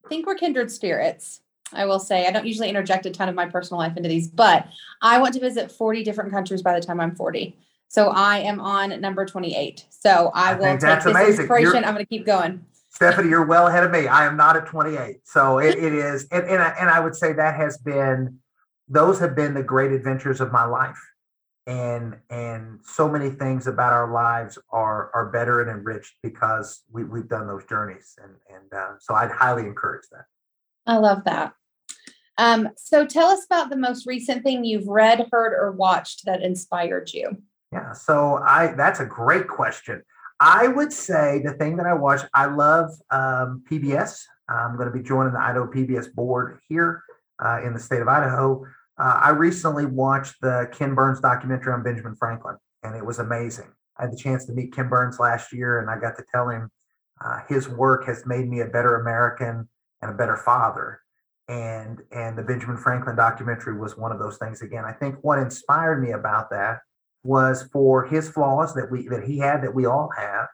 think 0.09 0.25
we're 0.25 0.35
kindred 0.35 0.71
spirits. 0.71 1.41
I 1.73 1.85
will 1.85 1.99
say. 1.99 2.25
I 2.27 2.31
don't 2.31 2.45
usually 2.45 2.69
interject 2.69 3.05
a 3.05 3.11
ton 3.11 3.29
of 3.29 3.35
my 3.35 3.45
personal 3.45 3.79
life 3.79 3.97
into 3.97 4.09
these, 4.09 4.27
but 4.27 4.67
I 5.01 5.19
want 5.19 5.33
to 5.33 5.39
visit 5.39 5.71
40 5.71 6.03
different 6.03 6.31
countries 6.31 6.61
by 6.61 6.79
the 6.79 6.85
time 6.85 6.99
I'm 6.99 7.15
40. 7.15 7.57
So 7.89 8.09
I 8.09 8.39
am 8.39 8.59
on 8.59 8.99
number 9.01 9.25
28. 9.25 9.85
So 9.89 10.31
I, 10.33 10.51
I 10.51 10.53
will 10.55 10.77
take 10.77 10.79
this 10.79 11.05
amazing. 11.05 11.39
inspiration. 11.41 11.73
You're, 11.73 11.85
I'm 11.85 11.93
going 11.93 12.05
to 12.05 12.09
keep 12.09 12.25
going. 12.25 12.65
Stephanie, 12.89 13.29
you're 13.29 13.45
well 13.45 13.67
ahead 13.67 13.83
of 13.83 13.91
me. 13.91 14.07
I 14.07 14.25
am 14.25 14.35
not 14.35 14.57
at 14.57 14.65
28. 14.65 15.19
So 15.23 15.59
it, 15.59 15.77
it 15.77 15.93
is, 15.93 16.27
and, 16.31 16.45
and, 16.45 16.61
I, 16.61 16.69
and 16.79 16.89
I 16.89 16.99
would 16.99 17.15
say 17.15 17.33
that 17.33 17.55
has 17.55 17.77
been, 17.77 18.39
those 18.87 19.19
have 19.19 19.35
been 19.35 19.53
the 19.53 19.63
great 19.63 19.91
adventures 19.91 20.41
of 20.41 20.51
my 20.51 20.65
life. 20.65 20.97
And 21.67 22.15
and 22.29 22.79
so 22.81 23.09
many 23.09 23.29
things 23.29 23.67
about 23.67 23.91
our 23.91 24.09
lives 24.09 24.57
are 24.69 25.11
are 25.13 25.25
better 25.25 25.61
and 25.61 25.69
enriched 25.69 26.15
because 26.23 26.83
we, 26.89 27.03
we've 27.03 27.27
done 27.27 27.45
those 27.45 27.65
journeys. 27.65 28.17
And, 28.23 28.31
and 28.55 28.73
uh, 28.73 28.93
so 29.01 29.13
I'd 29.13 29.31
highly 29.31 29.63
encourage 29.63 30.07
that. 30.13 30.27
I 30.87 30.97
love 30.97 31.25
that. 31.25 31.53
Um, 32.37 32.69
so 32.77 33.05
tell 33.05 33.27
us 33.27 33.45
about 33.45 33.69
the 33.69 33.77
most 33.77 34.05
recent 34.05 34.43
thing 34.43 34.63
you've 34.63 34.87
read, 34.87 35.27
heard, 35.31 35.53
or 35.53 35.71
watched 35.71 36.25
that 36.25 36.41
inspired 36.41 37.11
you. 37.13 37.37
Yeah, 37.71 37.93
so 37.93 38.35
I 38.37 38.73
that's 38.77 38.99
a 38.99 39.05
great 39.05 39.47
question. 39.47 40.01
I 40.39 40.67
would 40.67 40.93
say 40.93 41.41
the 41.43 41.53
thing 41.53 41.77
that 41.77 41.87
I 41.87 41.93
watch, 41.93 42.21
I 42.33 42.45
love 42.45 42.91
um, 43.09 43.63
PBS. 43.69 44.21
I'm 44.47 44.77
going 44.77 44.87
to 44.87 44.93
be 44.93 45.03
joining 45.03 45.33
the 45.33 45.39
Idaho 45.39 45.69
PBS 45.69 46.13
board 46.13 46.59
here 46.69 47.03
uh, 47.43 47.61
in 47.65 47.73
the 47.73 47.79
state 47.79 48.01
of 48.01 48.07
Idaho. 48.07 48.63
Uh, 48.99 49.19
I 49.23 49.29
recently 49.31 49.85
watched 49.85 50.35
the 50.41 50.69
Ken 50.71 50.95
Burns 50.95 51.19
documentary 51.19 51.73
on 51.73 51.83
Benjamin 51.83 52.15
Franklin, 52.15 52.55
and 52.83 52.95
it 52.95 53.05
was 53.05 53.19
amazing. 53.19 53.67
I 53.97 54.03
had 54.03 54.13
the 54.13 54.17
chance 54.17 54.45
to 54.45 54.53
meet 54.53 54.73
Ken 54.73 54.89
Burns 54.89 55.19
last 55.19 55.51
year, 55.51 55.79
and 55.79 55.89
I 55.89 55.99
got 55.99 56.15
to 56.17 56.23
tell 56.31 56.49
him 56.49 56.69
uh, 57.23 57.39
his 57.49 57.67
work 57.67 58.05
has 58.05 58.25
made 58.25 58.47
me 58.47 58.61
a 58.61 58.67
better 58.67 59.01
American 59.01 59.67
and 60.01 60.11
a 60.11 60.13
better 60.13 60.37
father. 60.37 61.01
And 61.47 62.01
and 62.11 62.37
the 62.37 62.43
Benjamin 62.43 62.77
Franklin 62.77 63.15
documentary 63.15 63.77
was 63.77 63.97
one 63.97 64.11
of 64.11 64.19
those 64.19 64.37
things. 64.37 64.61
Again, 64.61 64.83
I 64.85 64.91
think 64.91 65.15
what 65.21 65.39
inspired 65.39 66.01
me 66.01 66.11
about 66.11 66.49
that 66.49 66.79
was 67.23 67.63
for 67.73 68.05
his 68.05 68.29
flaws 68.29 68.73
that 68.73 68.89
we 68.89 69.07
that 69.07 69.23
he 69.23 69.37
had 69.37 69.61
that 69.61 69.75
we 69.75 69.85
all 69.85 70.09
have 70.17 70.47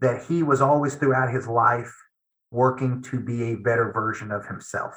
that 0.00 0.24
he 0.24 0.42
was 0.42 0.60
always 0.60 0.94
throughout 0.96 1.32
his 1.32 1.46
life 1.46 1.92
working 2.50 3.00
to 3.02 3.20
be 3.20 3.52
a 3.52 3.56
better 3.56 3.92
version 3.92 4.32
of 4.32 4.46
himself 4.46 4.94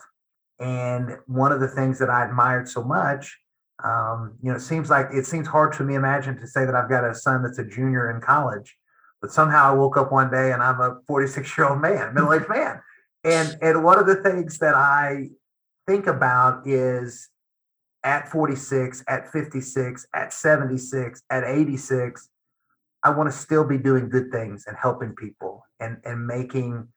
and 0.60 1.18
one 1.28 1.52
of 1.52 1.60
the 1.60 1.68
things 1.68 2.00
that 2.00 2.10
i 2.10 2.26
admired 2.26 2.68
so 2.68 2.84
much 2.84 3.38
um, 3.84 4.36
you 4.42 4.50
know 4.50 4.56
it 4.56 4.62
seems 4.62 4.90
like 4.90 5.08
it 5.14 5.26
seems 5.26 5.48
hard 5.48 5.74
to 5.74 5.84
me 5.84 5.96
imagine 5.96 6.36
to 6.40 6.48
say 6.48 6.66
that 6.66 6.76
i've 6.76 6.90
got 6.90 7.04
a 7.04 7.14
son 7.14 7.44
that's 7.44 7.60
a 7.60 7.66
junior 7.66 8.10
in 8.10 8.20
college 8.20 8.76
but 9.22 9.32
somehow 9.32 9.72
i 9.72 9.74
woke 9.74 9.98
up 9.98 10.12
one 10.12 10.32
day 10.32 10.52
and 10.52 10.64
i'm 10.64 10.80
a 10.80 10.98
46 11.06 11.58
year 11.58 11.68
old 11.68 11.82
man 11.82 12.14
middle-aged 12.14 12.50
man 12.50 12.82
and 13.24 13.58
and 13.62 13.84
one 13.84 14.00
of 14.00 14.06
the 14.06 14.16
things 14.16 14.58
that 14.60 14.76
i 14.76 15.28
think 15.88 16.08
about 16.08 16.66
is 16.66 17.30
at 18.04 18.30
46, 18.30 19.04
at 19.08 19.32
56, 19.32 20.08
at 20.14 20.34
76, 20.34 21.24
at 21.30 21.44
86, 21.44 22.30
I 23.04 23.10
want 23.12 23.32
to 23.32 23.38
still 23.38 23.64
be 23.66 23.78
doing 23.78 24.10
good 24.10 24.32
things 24.32 24.66
and 24.68 24.78
helping 24.78 25.14
people 25.16 25.66
and, 25.80 25.98
and 26.06 26.26
making 26.26 26.88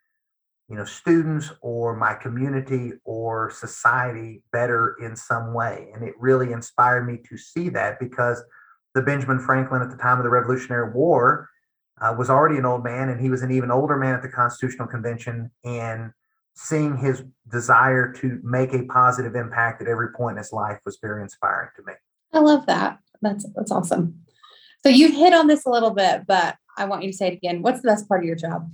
you 0.69 0.75
know 0.75 0.85
students 0.85 1.53
or 1.61 1.95
my 1.95 2.15
community 2.15 2.93
or 3.05 3.51
society 3.51 4.43
better 4.51 4.97
in 5.01 5.15
some 5.15 5.55
way. 5.55 5.91
And 5.95 6.03
it 6.03 6.15
really 6.19 6.53
inspired 6.53 7.07
me 7.07 7.21
to 7.29 7.39
see 7.39 7.69
that 7.71 8.01
because 8.01 8.43
the 8.95 9.03
benjamin 9.03 9.39
franklin 9.39 9.83
at 9.83 9.91
the 9.91 9.97
time 9.97 10.19
of 10.19 10.25
the 10.25 10.31
revolutionary 10.31 10.91
war 10.93 11.49
uh, 12.01 12.15
was 12.17 12.29
already 12.31 12.59
an 12.59 12.67
old 12.67 12.85
man 12.85 13.09
and 13.09 13.21
he 13.21 13.31
was 13.31 13.43
an 13.43 13.51
even 13.51 13.71
older 13.71 13.97
man 13.97 14.15
at 14.15 14.23
the 14.23 14.29
constitutional 14.29 14.87
convention 14.87 15.51
and 15.65 16.13
seeing 16.55 16.97
his 16.97 17.23
desire 17.51 18.13
to 18.13 18.41
make 18.43 18.73
a 18.73 18.85
positive 18.85 19.35
impact 19.35 19.83
at 19.83 19.89
every 19.89 20.13
point 20.13 20.33
in 20.33 20.39
his 20.39 20.53
life 20.53 20.79
was 20.85 20.99
very 21.01 21.23
inspiring 21.23 21.69
to 21.77 21.83
me. 21.87 21.93
I 22.33 22.41
love 22.41 22.67
that. 22.67 22.99
That's 23.23 23.47
that's 23.55 23.71
awesome. 23.71 24.21
So 24.83 24.89
you've 24.91 25.15
hit 25.15 25.33
on 25.33 25.47
this 25.47 25.65
a 25.67 25.71
little 25.71 25.91
bit, 25.91 26.27
but 26.27 26.57
I 26.77 26.85
want 26.85 27.03
you 27.03 27.11
to 27.11 27.17
say 27.17 27.29
it 27.29 27.35
again. 27.35 27.63
What's 27.63 27.81
the 27.83 27.89
best 27.89 28.09
part 28.09 28.21
of 28.23 28.27
your 28.27 28.37
job? 28.37 28.71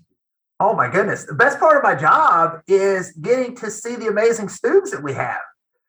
Oh 0.60 0.74
my 0.74 0.88
goodness. 0.88 1.24
The 1.24 1.34
best 1.34 1.58
part 1.58 1.76
of 1.76 1.82
my 1.82 1.94
job 1.94 2.60
is 2.66 3.12
getting 3.12 3.56
to 3.56 3.70
see 3.70 3.96
the 3.96 4.08
amazing 4.08 4.48
students 4.48 4.90
that 4.90 5.02
we 5.02 5.12
have. 5.14 5.40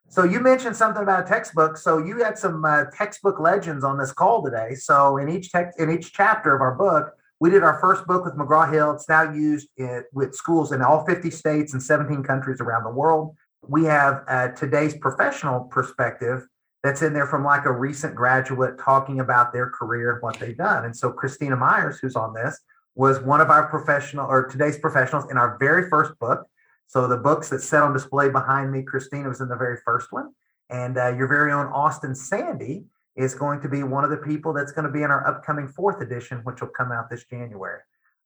So 0.09 0.23
you 0.23 0.39
mentioned 0.39 0.75
something 0.75 1.01
about 1.01 1.25
a 1.25 1.27
textbook. 1.27 1.77
So 1.77 1.97
you 1.97 2.23
had 2.23 2.37
some 2.37 2.63
uh, 2.63 2.85
textbook 2.95 3.39
legends 3.39 3.83
on 3.83 3.97
this 3.97 4.11
call 4.11 4.43
today. 4.43 4.75
So 4.75 5.17
in 5.17 5.29
each 5.29 5.51
text 5.51 5.79
in 5.79 5.89
each 5.89 6.13
chapter 6.13 6.55
of 6.55 6.61
our 6.61 6.75
book, 6.75 7.13
we 7.39 7.49
did 7.49 7.63
our 7.63 7.79
first 7.79 8.05
book 8.07 8.25
with 8.25 8.35
McGraw 8.35 8.71
Hill. 8.71 8.91
It's 8.91 9.09
now 9.09 9.31
used 9.33 9.67
in, 9.77 10.03
with 10.13 10.35
schools 10.35 10.71
in 10.71 10.81
all 10.81 11.05
50 11.05 11.29
states 11.31 11.73
and 11.73 11.81
17 11.81 12.23
countries 12.23 12.61
around 12.61 12.83
the 12.83 12.91
world. 12.91 13.35
We 13.67 13.85
have 13.85 14.23
uh, 14.27 14.49
today's 14.49 14.97
professional 14.97 15.61
perspective 15.61 16.47
that's 16.83 17.01
in 17.01 17.13
there 17.13 17.27
from 17.27 17.43
like 17.43 17.65
a 17.65 17.71
recent 17.71 18.13
graduate 18.13 18.77
talking 18.77 19.21
about 19.21 19.53
their 19.53 19.69
career 19.69 20.13
and 20.13 20.21
what 20.21 20.39
they've 20.39 20.57
done. 20.57 20.85
And 20.85 20.95
so 20.95 21.11
Christina 21.11 21.55
Myers, 21.55 21.99
who's 21.99 22.15
on 22.15 22.33
this, 22.33 22.59
was 22.95 23.19
one 23.21 23.41
of 23.41 23.49
our 23.49 23.67
professional 23.67 24.27
or 24.27 24.47
today's 24.47 24.77
professionals 24.77 25.29
in 25.31 25.37
our 25.37 25.57
very 25.59 25.89
first 25.89 26.17
book. 26.19 26.45
So 26.87 27.07
the 27.07 27.17
books 27.17 27.49
that 27.49 27.61
set 27.61 27.81
on 27.81 27.93
display 27.93 28.29
behind 28.29 28.71
me, 28.71 28.83
Christina 28.83 29.29
was 29.29 29.41
in 29.41 29.47
the 29.47 29.55
very 29.55 29.77
first 29.83 30.11
one. 30.11 30.31
And 30.69 30.97
uh, 30.97 31.15
your 31.15 31.27
very 31.27 31.51
own 31.51 31.67
Austin 31.67 32.15
Sandy 32.15 32.85
is 33.15 33.35
going 33.35 33.61
to 33.61 33.69
be 33.69 33.83
one 33.83 34.03
of 34.03 34.09
the 34.09 34.17
people 34.17 34.53
that's 34.53 34.71
going 34.71 34.85
to 34.85 34.91
be 34.91 35.03
in 35.03 35.11
our 35.11 35.27
upcoming 35.27 35.67
fourth 35.67 36.01
edition, 36.01 36.39
which 36.43 36.61
will 36.61 36.69
come 36.69 36.91
out 36.91 37.09
this 37.09 37.25
January. 37.25 37.79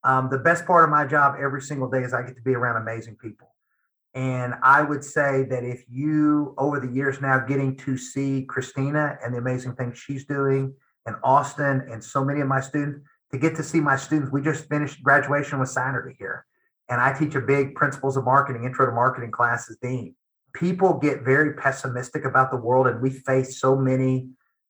Um, 0.03 0.29
the 0.29 0.37
best 0.37 0.65
part 0.65 0.83
of 0.83 0.89
my 0.89 1.05
job 1.05 1.35
every 1.41 1.61
single 1.61 1.89
day 1.89 2.03
is 2.03 2.13
I 2.13 2.23
get 2.23 2.35
to 2.35 2.41
be 2.41 2.55
around 2.55 2.81
amazing 2.81 3.15
people. 3.15 3.53
And 4.13 4.53
I 4.63 4.81
would 4.81 5.03
say 5.03 5.43
that 5.49 5.63
if 5.63 5.83
you, 5.89 6.55
over 6.57 6.79
the 6.79 6.87
years 6.87 7.21
now, 7.21 7.39
getting 7.39 7.75
to 7.77 7.97
see 7.97 8.45
Christina 8.47 9.17
and 9.23 9.33
the 9.33 9.37
amazing 9.37 9.75
things 9.75 9.97
she's 9.97 10.25
doing, 10.25 10.73
and 11.05 11.15
Austin, 11.23 11.87
and 11.91 12.03
so 12.03 12.23
many 12.23 12.41
of 12.41 12.47
my 12.47 12.61
students, 12.61 13.01
to 13.31 13.37
get 13.37 13.55
to 13.57 13.63
see 13.63 13.79
my 13.79 13.95
students, 13.95 14.31
we 14.31 14.41
just 14.41 14.67
finished 14.69 15.03
graduation 15.03 15.59
with 15.59 15.69
Saturday 15.69 16.15
here. 16.17 16.45
And 16.89 17.01
I 17.01 17.11
teach 17.11 17.35
a 17.35 17.41
big 17.41 17.75
principles 17.75 18.15
of 18.15 18.23
marketing, 18.23 18.63
intro 18.63 18.85
to 18.85 18.91
marketing 18.91 19.31
class 19.31 19.69
as 19.69 19.77
dean. 19.77 20.15
People 20.53 20.93
get 20.93 21.23
very 21.23 21.53
pessimistic 21.53 22.23
about 22.25 22.49
the 22.49 22.57
world, 22.57 22.87
and 22.87 23.01
we 23.01 23.09
face 23.09 23.59
so 23.59 23.75
many 23.75 24.29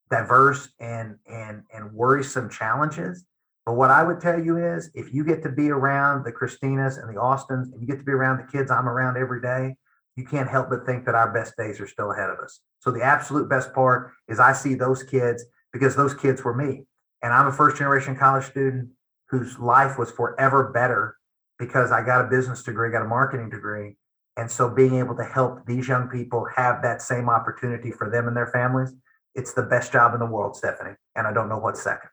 diverse 0.09 0.69
and 0.79 1.17
and 1.27 1.63
and 1.73 1.91
worrisome 1.93 2.49
challenges. 2.49 3.25
But 3.65 3.73
what 3.73 3.91
I 3.91 4.03
would 4.03 4.21
tell 4.21 4.41
you 4.41 4.57
is 4.57 4.89
if 4.93 5.13
you 5.13 5.25
get 5.25 5.43
to 5.43 5.49
be 5.49 5.69
around 5.69 6.23
the 6.23 6.31
Christinas 6.31 7.01
and 7.01 7.13
the 7.13 7.19
Austins 7.19 7.69
and 7.69 7.81
you 7.81 7.87
get 7.87 7.99
to 7.99 8.05
be 8.05 8.13
around 8.13 8.37
the 8.37 8.49
kids 8.49 8.71
I'm 8.71 8.87
around 8.87 9.17
every 9.17 9.41
day, 9.41 9.75
you 10.15 10.23
can't 10.23 10.49
help 10.49 10.69
but 10.69 10.85
think 10.85 11.05
that 11.05 11.15
our 11.15 11.33
best 11.33 11.55
days 11.57 11.81
are 11.81 11.87
still 11.87 12.11
ahead 12.11 12.29
of 12.29 12.39
us. 12.39 12.61
So 12.79 12.91
the 12.91 13.03
absolute 13.03 13.49
best 13.49 13.73
part 13.73 14.13
is 14.29 14.39
I 14.39 14.53
see 14.53 14.73
those 14.73 15.03
kids 15.03 15.43
because 15.73 15.95
those 15.95 16.13
kids 16.13 16.43
were 16.43 16.55
me. 16.55 16.85
And 17.21 17.33
I'm 17.33 17.47
a 17.47 17.51
first 17.51 17.77
generation 17.77 18.15
college 18.15 18.45
student 18.45 18.89
whose 19.29 19.59
life 19.59 19.97
was 19.97 20.11
forever 20.11 20.71
better 20.71 21.17
because 21.59 21.91
I 21.91 22.03
got 22.05 22.23
a 22.23 22.29
business 22.29 22.63
degree, 22.63 22.91
got 22.91 23.01
a 23.01 23.07
marketing 23.07 23.49
degree. 23.49 23.97
And 24.37 24.49
so 24.49 24.69
being 24.69 24.95
able 24.95 25.15
to 25.15 25.23
help 25.23 25.65
these 25.65 25.87
young 25.87 26.07
people 26.07 26.47
have 26.55 26.81
that 26.83 27.01
same 27.01 27.27
opportunity 27.27 27.91
for 27.91 28.09
them 28.09 28.27
and 28.27 28.37
their 28.37 28.47
families 28.47 28.93
it's 29.37 29.53
the 29.53 29.63
best 29.63 29.93
job 29.93 30.13
in 30.13 30.19
the 30.19 30.25
world, 30.25 30.57
Stephanie. 30.57 30.95
And 31.15 31.27
I 31.27 31.31
don't 31.31 31.47
know 31.47 31.59
what's 31.59 31.81
second. 31.81 32.09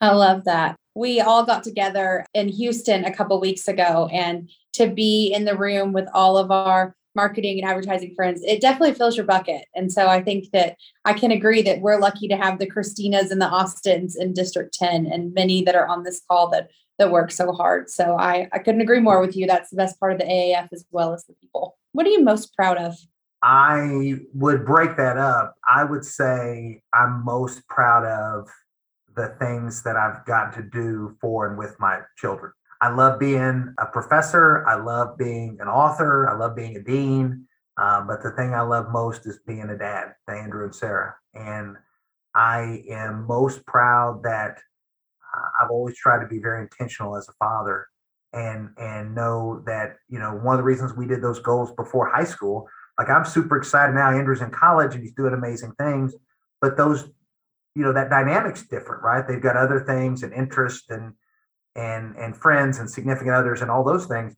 I 0.00 0.12
love 0.12 0.44
that. 0.44 0.76
We 0.94 1.20
all 1.20 1.44
got 1.44 1.64
together 1.64 2.24
in 2.34 2.48
Houston 2.48 3.04
a 3.04 3.14
couple 3.14 3.40
weeks 3.40 3.66
ago, 3.66 4.08
and 4.12 4.48
to 4.74 4.88
be 4.88 5.32
in 5.32 5.44
the 5.44 5.56
room 5.56 5.92
with 5.92 6.08
all 6.12 6.36
of 6.36 6.50
our 6.50 6.94
marketing 7.14 7.58
and 7.58 7.68
advertising 7.68 8.14
friends, 8.14 8.42
it 8.44 8.60
definitely 8.60 8.94
fills 8.94 9.16
your 9.16 9.26
bucket. 9.26 9.64
And 9.74 9.90
so 9.90 10.06
I 10.06 10.22
think 10.22 10.50
that 10.52 10.76
I 11.04 11.14
can 11.14 11.32
agree 11.32 11.62
that 11.62 11.80
we're 11.80 11.98
lucky 11.98 12.28
to 12.28 12.36
have 12.36 12.58
the 12.58 12.70
Christinas 12.70 13.32
and 13.32 13.40
the 13.40 13.48
Austins 13.48 14.14
in 14.14 14.34
District 14.34 14.72
10 14.72 15.06
and 15.06 15.34
many 15.34 15.62
that 15.64 15.74
are 15.74 15.88
on 15.88 16.04
this 16.04 16.22
call 16.28 16.48
that 16.50 16.68
that 16.98 17.12
work 17.12 17.30
so 17.30 17.52
hard. 17.52 17.88
So 17.88 18.16
I, 18.18 18.48
I 18.52 18.58
couldn't 18.58 18.80
agree 18.80 19.00
more 19.00 19.20
with 19.20 19.36
you. 19.36 19.46
That's 19.46 19.70
the 19.70 19.76
best 19.76 19.98
part 20.00 20.12
of 20.12 20.18
the 20.18 20.24
AAF 20.24 20.68
as 20.72 20.84
well 20.90 21.14
as 21.14 21.24
the 21.24 21.34
people. 21.34 21.76
What 21.92 22.06
are 22.06 22.10
you 22.10 22.22
most 22.22 22.54
proud 22.54 22.76
of? 22.76 22.96
I 23.42 24.14
would 24.34 24.66
break 24.66 24.96
that 24.96 25.16
up. 25.16 25.54
I 25.68 25.84
would 25.84 26.04
say 26.04 26.82
I'm 26.92 27.24
most 27.24 27.66
proud 27.68 28.04
of 28.04 28.48
the 29.16 29.34
things 29.38 29.82
that 29.82 29.96
I've 29.96 30.24
gotten 30.26 30.62
to 30.62 30.68
do 30.68 31.16
for 31.20 31.48
and 31.48 31.58
with 31.58 31.78
my 31.78 32.00
children. 32.16 32.52
I 32.80 32.90
love 32.90 33.18
being 33.18 33.74
a 33.78 33.86
professor. 33.86 34.66
I 34.66 34.76
love 34.76 35.18
being 35.18 35.58
an 35.60 35.68
author. 35.68 36.28
I 36.28 36.34
love 36.34 36.54
being 36.54 36.76
a 36.76 36.82
dean. 36.82 37.46
Um, 37.76 38.06
but 38.06 38.22
the 38.22 38.30
thing 38.32 38.54
I 38.54 38.60
love 38.60 38.90
most 38.90 39.26
is 39.26 39.40
being 39.46 39.70
a 39.70 39.78
dad 39.78 40.14
to 40.28 40.34
Andrew 40.34 40.64
and 40.64 40.74
Sarah. 40.74 41.14
And 41.34 41.76
I 42.34 42.84
am 42.88 43.26
most 43.26 43.64
proud 43.66 44.22
that 44.24 44.58
uh, 45.34 45.48
I've 45.62 45.70
always 45.70 45.96
tried 45.96 46.20
to 46.20 46.26
be 46.26 46.38
very 46.38 46.62
intentional 46.62 47.16
as 47.16 47.28
a 47.28 47.32
father 47.38 47.86
and 48.32 48.70
and 48.76 49.14
know 49.14 49.62
that 49.64 49.96
you 50.08 50.18
know 50.18 50.32
one 50.32 50.54
of 50.54 50.58
the 50.58 50.64
reasons 50.64 50.92
we 50.94 51.06
did 51.06 51.22
those 51.22 51.38
goals 51.38 51.72
before 51.72 52.10
high 52.10 52.24
school 52.24 52.68
like 52.98 53.08
I'm 53.08 53.24
super 53.24 53.56
excited 53.56 53.94
now. 53.94 54.10
Andrew's 54.10 54.42
in 54.42 54.50
college 54.50 54.94
and 54.94 55.02
he's 55.02 55.12
doing 55.12 55.32
amazing 55.32 55.72
things, 55.78 56.14
but 56.60 56.76
those, 56.76 57.08
you 57.74 57.84
know, 57.84 57.92
that 57.92 58.10
dynamic's 58.10 58.66
different, 58.66 59.04
right? 59.04 59.26
They've 59.26 59.40
got 59.40 59.56
other 59.56 59.80
things 59.80 60.22
and 60.24 60.32
interest 60.32 60.90
and 60.90 61.14
and 61.76 62.16
and 62.16 62.36
friends 62.36 62.78
and 62.78 62.90
significant 62.90 63.34
others 63.36 63.62
and 63.62 63.70
all 63.70 63.84
those 63.84 64.06
things. 64.06 64.34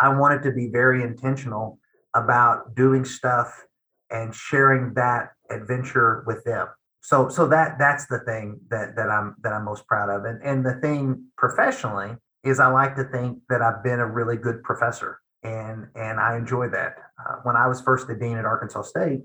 I 0.00 0.08
wanted 0.08 0.42
to 0.42 0.52
be 0.52 0.68
very 0.68 1.02
intentional 1.02 1.78
about 2.14 2.74
doing 2.74 3.04
stuff 3.04 3.64
and 4.10 4.34
sharing 4.34 4.94
that 4.94 5.30
adventure 5.50 6.24
with 6.26 6.42
them. 6.44 6.66
So 7.00 7.28
so 7.28 7.46
that 7.48 7.78
that's 7.78 8.06
the 8.08 8.18
thing 8.20 8.58
that 8.70 8.96
that 8.96 9.08
I'm 9.08 9.36
that 9.42 9.52
I'm 9.52 9.64
most 9.64 9.86
proud 9.86 10.10
of. 10.10 10.24
And 10.24 10.42
and 10.42 10.66
the 10.66 10.74
thing 10.80 11.26
professionally 11.36 12.16
is 12.42 12.58
I 12.58 12.68
like 12.68 12.96
to 12.96 13.04
think 13.04 13.38
that 13.48 13.62
I've 13.62 13.84
been 13.84 14.00
a 14.00 14.06
really 14.06 14.36
good 14.36 14.64
professor 14.64 15.20
and 15.42 15.86
and 15.94 16.20
I 16.20 16.36
enjoy 16.36 16.68
that. 16.70 16.96
Uh, 17.18 17.36
when 17.42 17.56
I 17.56 17.66
was 17.66 17.80
first 17.80 18.06
the 18.06 18.14
dean 18.14 18.38
at 18.38 18.44
Arkansas 18.44 18.82
State, 18.82 19.20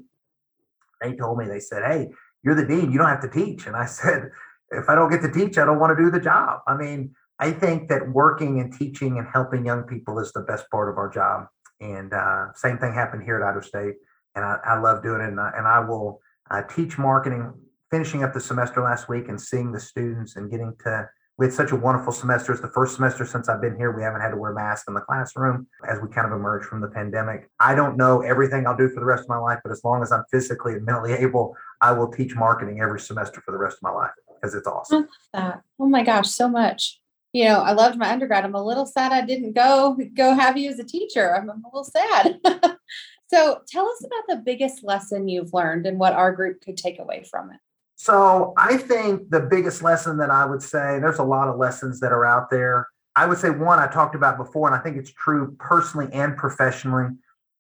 they 1.02 1.16
told 1.16 1.38
me 1.38 1.46
they 1.46 1.60
said, 1.60 1.84
"Hey, 1.84 2.12
you're 2.44 2.56
the 2.56 2.66
dean. 2.66 2.92
You 2.92 2.98
don't 2.98 3.10
have 3.10 3.22
to 3.22 3.30
teach." 3.30 3.68
And 3.68 3.76
I 3.76 3.86
said, 4.00 4.30
"If 4.72 4.90
I 4.90 4.96
don't 4.96 5.10
get 5.10 5.22
to 5.22 5.32
teach, 5.32 5.58
I 5.58 5.66
don't 5.66 5.80
want 5.80 5.98
to 5.98 6.04
do 6.04 6.12
the 6.12 6.20
job." 6.20 6.62
I 6.68 6.76
mean, 6.76 7.16
I 7.40 7.52
think 7.52 7.90
that 7.90 8.10
working 8.10 8.60
and 8.60 8.74
teaching 8.74 9.18
and 9.18 9.28
helping 9.32 9.66
young 9.66 9.84
people 9.84 10.20
is 10.20 10.32
the 10.32 10.42
best 10.42 10.70
part 10.70 10.90
of 10.90 10.98
our 10.98 11.10
job. 11.10 11.48
And 11.82 12.14
uh, 12.14 12.54
same 12.56 12.78
thing 12.78 12.94
happened 12.94 13.24
here 13.24 13.38
at 13.38 13.44
Idaho 13.44 13.62
State, 13.62 13.96
and 14.36 14.46
I, 14.46 14.58
I 14.66 14.80
love 14.80 15.04
doing 15.04 15.22
it. 15.22 15.28
And 15.28 15.40
I, 15.40 15.52
and 15.58 15.68
I 15.68 15.80
will 15.80 16.22
uh, 16.50 16.62
teach 16.64 16.98
marketing. 16.98 17.54
Finishing 17.92 18.24
up 18.24 18.34
the 18.34 18.40
semester 18.40 18.82
last 18.82 19.08
week 19.08 19.28
and 19.30 19.40
seeing 19.40 19.72
the 19.72 19.80
students 19.80 20.36
and 20.36 20.50
getting 20.50 20.74
to 20.84 21.08
we 21.38 21.48
had 21.48 21.54
such 21.54 21.72
a 21.72 21.76
wonderful 21.76 22.14
semester. 22.14 22.52
It's 22.52 22.62
the 22.62 22.68
first 22.70 22.96
semester 22.96 23.26
since 23.26 23.50
I've 23.50 23.62
been 23.62 23.76
here. 23.76 23.92
We 23.92 24.04
haven't 24.04 24.22
had 24.22 24.30
to 24.30 24.38
wear 24.38 24.54
masks 24.54 24.88
in 24.88 24.94
the 24.94 25.02
classroom 25.02 25.68
as 25.88 26.00
we 26.00 26.10
kind 26.10 26.28
of 26.28 26.34
emerge 26.34 26.66
from 26.66 26.82
the 26.82 26.88
pandemic. 26.88 27.50
I 27.60 27.74
don't 27.76 27.98
know 27.98 28.22
everything 28.22 28.68
I'll 28.68 28.78
do 28.78 28.90
for 28.90 29.00
the 29.00 29.06
rest 29.06 29.24
of 29.24 29.30
my 29.30 29.38
life, 29.38 29.60
but 29.64 29.72
as 29.72 29.84
long 29.84 30.04
as 30.04 30.12
I'm 30.12 30.24
physically 30.32 30.74
and 30.74 30.86
mentally 30.86 31.14
able, 31.14 31.56
I 31.82 31.92
will 31.92 32.12
teach 32.12 32.36
marketing 32.36 32.82
every 32.82 33.00
semester 33.00 33.42
for 33.42 33.52
the 33.52 33.58
rest 33.58 33.78
of 33.78 33.84
my 33.84 33.92
life 33.92 34.12
because 34.36 34.54
it's 34.54 34.68
awesome. 34.68 35.08
that. 35.34 35.62
Oh 35.80 35.88
my 35.88 36.04
gosh, 36.04 36.30
so 36.30 36.48
much 36.48 37.00
you 37.34 37.46
know, 37.46 37.62
I 37.62 37.72
loved 37.74 37.98
my 37.98 38.12
undergrad. 38.12 38.46
I'm 38.46 38.54
a 38.54 38.64
little 38.64 38.86
sad 38.86 39.12
I 39.12 39.26
didn't 39.26 39.54
go 39.54 39.98
go 40.16 40.36
have 40.36 40.56
you 40.56 40.70
as 40.70 40.80
a 40.80 40.84
teacher. 40.84 41.36
I'm, 41.36 41.50
I'm 41.50 41.66
a 41.66 41.68
little 41.68 41.84
sad. 41.84 42.40
so 43.34 43.62
tell 43.68 43.88
us 43.88 44.06
about 44.06 44.24
the 44.30 44.44
biggest 44.46 44.84
lesson 44.84 45.28
you've 45.28 45.54
learned 45.54 45.88
and 45.88 46.00
what 46.00 46.14
our 46.14 46.32
group 46.32 46.62
could 46.62 46.78
take 46.78 47.00
away 47.00 47.26
from 47.30 47.52
it. 47.52 47.60
So 48.04 48.54
I 48.58 48.76
think 48.76 49.30
the 49.30 49.40
biggest 49.40 49.82
lesson 49.82 50.18
that 50.18 50.30
I 50.30 50.44
would 50.44 50.62
say, 50.62 51.00
there's 51.00 51.20
a 51.20 51.24
lot 51.24 51.48
of 51.48 51.58
lessons 51.58 52.02
that 52.02 52.12
are 52.12 52.26
out 52.26 52.50
there. 52.50 52.90
I 53.16 53.26
would 53.26 53.38
say 53.38 53.50
one 53.50 53.80
I 53.80 53.88
talked 53.88 54.14
about 54.14 54.36
before, 54.36 54.68
and 54.68 54.76
I 54.76 54.80
think 54.84 54.98
it's 54.98 55.14
true 55.14 55.56
personally 55.58 56.10
and 56.12 56.36
professionally. 56.36 57.12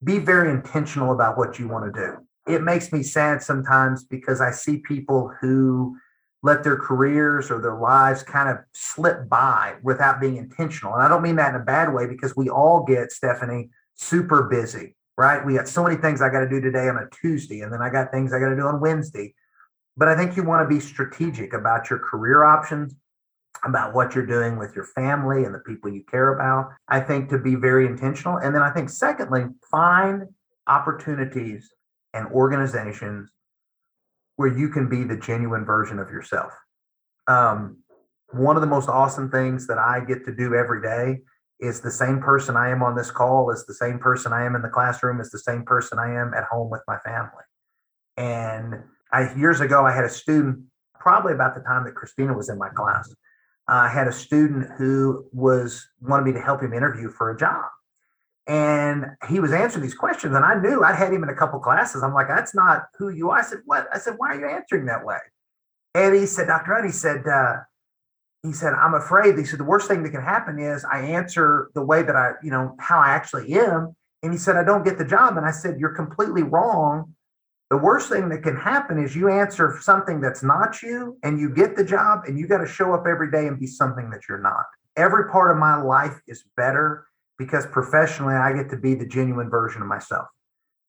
Be 0.03 0.19
very 0.19 0.51
intentional 0.51 1.13
about 1.13 1.37
what 1.37 1.59
you 1.59 1.69
want 1.69 1.85
to 1.85 1.97
do. 1.97 2.17
It 2.45 2.61
makes 2.61 2.91
me 2.91 3.03
sad 3.03 3.41
sometimes 3.41 4.03
because 4.03 4.41
I 4.41 4.51
see 4.51 4.79
people 4.79 5.31
who 5.39 5.95
let 6.41 6.61
their 6.61 6.75
careers 6.75 7.49
or 7.49 7.61
their 7.61 7.79
lives 7.79 8.21
kind 8.21 8.49
of 8.49 8.57
slip 8.73 9.29
by 9.29 9.75
without 9.81 10.19
being 10.19 10.35
intentional. 10.35 10.93
And 10.93 11.03
I 11.03 11.07
don't 11.07 11.21
mean 11.21 11.37
that 11.37 11.55
in 11.55 11.61
a 11.61 11.63
bad 11.63 11.93
way 11.93 12.05
because 12.05 12.35
we 12.35 12.49
all 12.49 12.83
get, 12.83 13.13
Stephanie, 13.13 13.69
super 13.95 14.43
busy, 14.43 14.97
right? 15.17 15.45
We 15.45 15.53
got 15.53 15.69
so 15.69 15.85
many 15.85 15.95
things 15.95 16.21
I 16.21 16.27
got 16.27 16.41
to 16.41 16.49
do 16.49 16.59
today 16.59 16.89
on 16.89 16.97
a 16.97 17.07
Tuesday, 17.21 17.61
and 17.61 17.71
then 17.71 17.81
I 17.81 17.89
got 17.89 18.11
things 18.11 18.33
I 18.33 18.39
got 18.39 18.49
to 18.49 18.57
do 18.57 18.67
on 18.67 18.81
Wednesday. 18.81 19.35
But 19.95 20.07
I 20.07 20.15
think 20.15 20.35
you 20.35 20.43
want 20.43 20.67
to 20.67 20.73
be 20.73 20.79
strategic 20.79 21.53
about 21.53 21.89
your 21.89 21.99
career 21.99 22.43
options, 22.43 22.95
about 23.63 23.93
what 23.93 24.15
you're 24.15 24.25
doing 24.25 24.57
with 24.57 24.75
your 24.75 24.85
family 24.85 25.43
and 25.43 25.53
the 25.53 25.59
people 25.59 25.91
you 25.91 26.03
care 26.09 26.33
about. 26.33 26.71
I 26.87 26.99
think 26.99 27.29
to 27.29 27.37
be 27.37 27.55
very 27.55 27.85
intentional. 27.85 28.37
And 28.37 28.53
then 28.53 28.61
I 28.61 28.71
think, 28.71 28.89
secondly, 28.89 29.45
find 29.69 30.23
opportunities 30.67 31.69
and 32.13 32.27
organizations 32.27 33.29
where 34.35 34.49
you 34.49 34.69
can 34.69 34.89
be 34.89 35.03
the 35.03 35.17
genuine 35.17 35.65
version 35.65 35.99
of 35.99 36.09
yourself. 36.09 36.53
Um, 37.27 37.77
one 38.31 38.55
of 38.55 38.61
the 38.61 38.67
most 38.67 38.89
awesome 38.89 39.29
things 39.29 39.67
that 39.67 39.77
I 39.77 39.99
get 40.05 40.25
to 40.25 40.35
do 40.35 40.55
every 40.55 40.81
day 40.81 41.21
is 41.59 41.81
the 41.81 41.91
same 41.91 42.19
person 42.19 42.57
I 42.57 42.69
am 42.69 42.81
on 42.81 42.95
this 42.95 43.11
call 43.11 43.51
is 43.51 43.65
the 43.65 43.75
same 43.75 43.99
person 43.99 44.33
I 44.33 44.43
am 44.43 44.55
in 44.55 44.61
the 44.61 44.69
classroom 44.69 45.21
is 45.21 45.29
the 45.29 45.39
same 45.39 45.63
person 45.63 45.99
I 45.99 46.13
am 46.13 46.33
at 46.33 46.45
home 46.45 46.69
with 46.69 46.81
my 46.87 46.97
family. 47.05 47.43
And 48.17 48.83
I 49.13 49.33
years 49.35 49.61
ago 49.61 49.85
I 49.85 49.91
had 49.91 50.03
a 50.03 50.09
student 50.09 50.59
probably 50.99 51.33
about 51.33 51.55
the 51.55 51.61
time 51.61 51.85
that 51.85 51.95
Christina 51.95 52.33
was 52.33 52.49
in 52.49 52.57
my 52.57 52.69
class. 52.69 53.13
I 53.67 53.87
had 53.87 54.07
a 54.07 54.11
student 54.11 54.69
who 54.77 55.25
was 55.31 55.87
wanted 56.01 56.25
me 56.25 56.33
to 56.33 56.41
help 56.41 56.61
him 56.61 56.73
interview 56.73 57.09
for 57.09 57.31
a 57.31 57.37
job. 57.37 57.65
And 58.45 59.05
he 59.29 59.39
was 59.39 59.53
answering 59.53 59.83
these 59.83 59.95
questions, 59.95 60.35
and 60.35 60.43
I 60.43 60.59
knew 60.59 60.83
I'd 60.83 60.97
had 60.97 61.13
him 61.13 61.23
in 61.23 61.29
a 61.29 61.35
couple 61.35 61.59
classes. 61.59 62.03
I'm 62.03 62.13
like, 62.13 62.27
that's 62.27 62.53
not 62.53 62.87
who 62.97 63.07
you 63.07 63.29
are. 63.29 63.39
I 63.39 63.43
said, 63.43 63.59
what? 63.65 63.87
I 63.93 63.99
said, 63.99 64.15
why 64.17 64.35
are 64.35 64.39
you 64.39 64.49
answering 64.49 64.85
that 64.87 65.05
way? 65.05 65.19
And 65.95 66.13
he 66.13 66.25
said, 66.25 66.47
Dr. 66.47 66.73
Hunt, 66.73 66.85
he 66.85 66.91
said, 66.91 67.25
uh, 67.25 67.57
he 68.41 68.51
said, 68.51 68.73
I'm 68.73 68.95
afraid. 68.95 69.37
He 69.37 69.45
said, 69.45 69.59
the 69.59 69.63
worst 69.63 69.87
thing 69.87 70.03
that 70.03 70.09
can 70.09 70.21
happen 70.21 70.59
is 70.59 70.83
I 70.83 70.99
answer 70.99 71.69
the 71.73 71.85
way 71.85 72.03
that 72.03 72.17
I, 72.17 72.31
you 72.43 72.51
know, 72.51 72.75
how 72.79 72.99
I 72.99 73.11
actually 73.11 73.53
am. 73.53 73.95
And 74.23 74.33
he 74.33 74.37
said, 74.37 74.57
I 74.57 74.63
don't 74.65 74.83
get 74.83 74.97
the 74.97 75.05
job. 75.05 75.37
And 75.37 75.45
I 75.45 75.51
said, 75.51 75.79
You're 75.79 75.95
completely 75.95 76.43
wrong. 76.43 77.13
The 77.69 77.77
worst 77.77 78.09
thing 78.09 78.29
that 78.29 78.43
can 78.43 78.55
happen 78.55 79.03
is 79.03 79.15
you 79.15 79.29
answer 79.29 79.77
something 79.81 80.21
that's 80.21 80.43
not 80.43 80.81
you 80.83 81.17
and 81.23 81.39
you 81.39 81.49
get 81.49 81.75
the 81.75 81.83
job 81.83 82.23
and 82.27 82.37
you 82.37 82.47
got 82.47 82.59
to 82.59 82.67
show 82.67 82.93
up 82.93 83.05
every 83.07 83.31
day 83.31 83.47
and 83.47 83.59
be 83.59 83.67
something 83.67 84.09
that 84.11 84.21
you're 84.29 84.41
not. 84.41 84.65
Every 84.95 85.29
part 85.31 85.49
of 85.49 85.57
my 85.57 85.81
life 85.81 86.19
is 86.27 86.43
better 86.55 87.07
because 87.39 87.65
professionally 87.65 88.35
I 88.35 88.53
get 88.53 88.69
to 88.69 88.77
be 88.77 88.93
the 88.93 89.07
genuine 89.07 89.49
version 89.49 89.81
of 89.81 89.87
myself. 89.87 90.27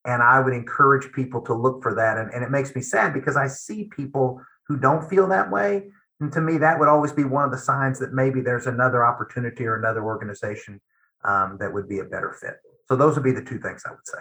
And 0.05 0.23
I 0.23 0.41
would 0.41 0.53
encourage 0.53 1.11
people 1.13 1.41
to 1.43 1.55
look 1.55 1.83
for 1.83 1.95
that. 1.95 2.19
And, 2.19 2.31
and 2.31 2.45
it 2.45 2.51
makes 2.51 2.75
me 2.75 2.83
sad 2.83 3.15
because 3.15 3.37
I 3.37 3.47
see 3.47 3.85
people 3.85 4.43
who 4.69 4.77
don't 4.77 5.09
feel 5.09 5.27
that 5.29 5.51
way. 5.51 5.85
And 6.21 6.31
to 6.33 6.43
me, 6.43 6.59
that 6.59 6.79
would 6.79 6.89
always 6.89 7.13
be 7.13 7.25
one 7.25 7.45
of 7.45 7.51
the 7.51 7.59
signs 7.59 7.99
that 8.01 8.13
maybe 8.13 8.43
there's 8.43 8.67
another 8.67 9.05
opportunity 9.05 9.65
or 9.65 9.77
another 9.77 10.05
organization 10.05 10.81
um, 11.25 11.57
that 11.61 11.73
would 11.73 11.89
be 11.89 12.01
a 12.01 12.05
better 12.05 12.37
fit. 12.39 12.57
So 12.89 12.97
those 12.97 13.15
would 13.15 13.25
be 13.25 13.33
the 13.33 13.43
two 13.43 13.59
things 13.59 13.83
I 13.87 13.93
would 13.93 14.07
say. 14.07 14.19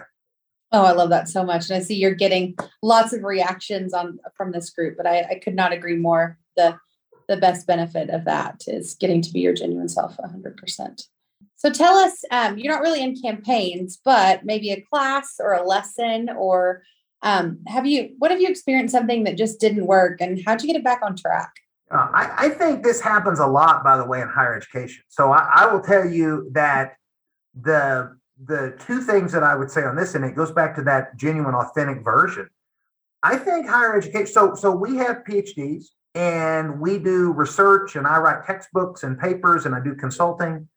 Oh, 0.72 0.84
I 0.84 0.92
love 0.92 1.10
that 1.10 1.28
so 1.28 1.44
much. 1.44 1.70
And 1.70 1.76
I 1.76 1.80
see 1.80 1.94
you're 1.94 2.14
getting 2.14 2.56
lots 2.82 3.12
of 3.12 3.22
reactions 3.22 3.94
on 3.94 4.18
from 4.36 4.52
this 4.52 4.70
group, 4.70 4.96
but 4.96 5.06
I, 5.06 5.22
I 5.22 5.40
could 5.42 5.54
not 5.54 5.72
agree 5.72 5.96
more. 5.96 6.38
The 6.56 6.78
the 7.28 7.36
best 7.38 7.66
benefit 7.66 8.10
of 8.10 8.24
that 8.26 8.62
is 8.66 8.94
getting 8.94 9.22
to 9.22 9.32
be 9.32 9.40
your 9.40 9.54
genuine 9.54 9.88
self 9.88 10.16
100%. 10.18 11.06
So 11.56 11.70
tell 11.70 11.96
us, 11.96 12.22
um, 12.30 12.58
you're 12.58 12.72
not 12.72 12.82
really 12.82 13.02
in 13.02 13.20
campaigns, 13.20 13.98
but 14.04 14.44
maybe 14.44 14.70
a 14.70 14.82
class 14.82 15.36
or 15.40 15.54
a 15.54 15.66
lesson, 15.66 16.28
or 16.36 16.82
um, 17.22 17.60
have 17.66 17.86
you? 17.86 18.14
What 18.18 18.30
have 18.30 18.40
you 18.40 18.48
experienced 18.48 18.92
something 18.92 19.24
that 19.24 19.38
just 19.38 19.60
didn't 19.60 19.86
work, 19.86 20.20
and 20.20 20.42
how'd 20.44 20.62
you 20.62 20.66
get 20.66 20.76
it 20.76 20.84
back 20.84 21.00
on 21.02 21.16
track? 21.16 21.52
Uh, 21.90 22.08
I, 22.12 22.46
I, 22.46 22.48
think 22.50 22.82
this 22.82 23.00
happens 23.00 23.38
a 23.38 23.46
lot, 23.46 23.84
by 23.84 23.96
the 23.96 24.04
way, 24.04 24.20
in 24.20 24.28
higher 24.28 24.54
education. 24.54 25.04
So 25.08 25.32
I, 25.32 25.48
I 25.54 25.72
will 25.72 25.80
tell 25.80 26.04
you 26.04 26.50
that 26.52 26.96
the 27.58 28.16
the 28.42 28.76
two 28.86 29.00
things 29.00 29.32
that 29.32 29.42
I 29.42 29.54
would 29.54 29.70
say 29.70 29.84
on 29.84 29.96
this, 29.96 30.14
and 30.14 30.24
it 30.24 30.34
goes 30.34 30.50
back 30.50 30.74
to 30.76 30.82
that 30.82 31.16
genuine, 31.16 31.54
authentic 31.54 32.02
version. 32.02 32.48
I 33.22 33.36
think 33.36 33.66
higher 33.66 33.96
education. 33.96 34.26
So 34.26 34.54
so 34.54 34.70
we 34.70 34.96
have 34.96 35.24
PhDs 35.24 35.86
and 36.14 36.80
we 36.80 36.98
do 36.98 37.32
research, 37.32 37.96
and 37.96 38.06
I 38.06 38.18
write 38.18 38.44
textbooks 38.44 39.02
and 39.02 39.18
papers, 39.18 39.66
and 39.66 39.74
I 39.74 39.80
do 39.80 39.94
consulting. 39.94 40.68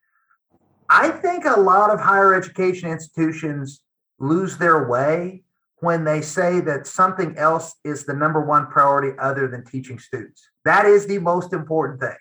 I 0.89 1.09
think 1.09 1.45
a 1.45 1.59
lot 1.59 1.89
of 1.89 1.99
higher 1.99 2.33
education 2.33 2.89
institutions 2.89 3.81
lose 4.19 4.57
their 4.57 4.87
way 4.87 5.43
when 5.79 6.03
they 6.03 6.21
say 6.21 6.59
that 6.61 6.87
something 6.87 7.37
else 7.37 7.75
is 7.83 8.05
the 8.05 8.13
number 8.13 8.43
one 8.43 8.67
priority 8.67 9.17
other 9.19 9.47
than 9.47 9.63
teaching 9.63 9.99
students. 9.99 10.49
That 10.65 10.85
is 10.85 11.05
the 11.05 11.19
most 11.19 11.53
important 11.53 11.99
thing. 11.99 12.15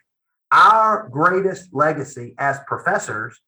Our 0.53 1.09
greatest 1.09 1.73
legacy 1.73 2.35
as 2.39 2.59
professors 2.67 3.41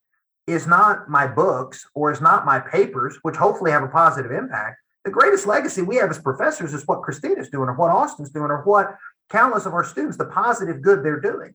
is 0.51 0.67
not 0.67 1.09
my 1.09 1.27
books 1.27 1.85
or 1.93 2.11
is 2.11 2.21
not 2.21 2.45
my 2.45 2.59
papers, 2.59 3.17
which 3.21 3.35
hopefully 3.35 3.71
have 3.71 3.83
a 3.83 3.87
positive 3.87 4.31
impact. 4.31 4.77
The 5.05 5.11
greatest 5.11 5.47
legacy 5.47 5.81
we 5.81 5.95
have 5.97 6.09
as 6.09 6.19
professors 6.19 6.73
is 6.73 6.85
what 6.85 7.01
Christina's 7.01 7.49
doing 7.49 7.69
or 7.69 7.73
what 7.73 7.89
Austin's 7.89 8.31
doing 8.31 8.51
or 8.51 8.63
what 8.63 8.95
countless 9.29 9.65
of 9.65 9.73
our 9.73 9.83
students, 9.83 10.17
the 10.17 10.25
positive 10.25 10.81
good 10.81 11.03
they're 11.03 11.19
doing. 11.19 11.53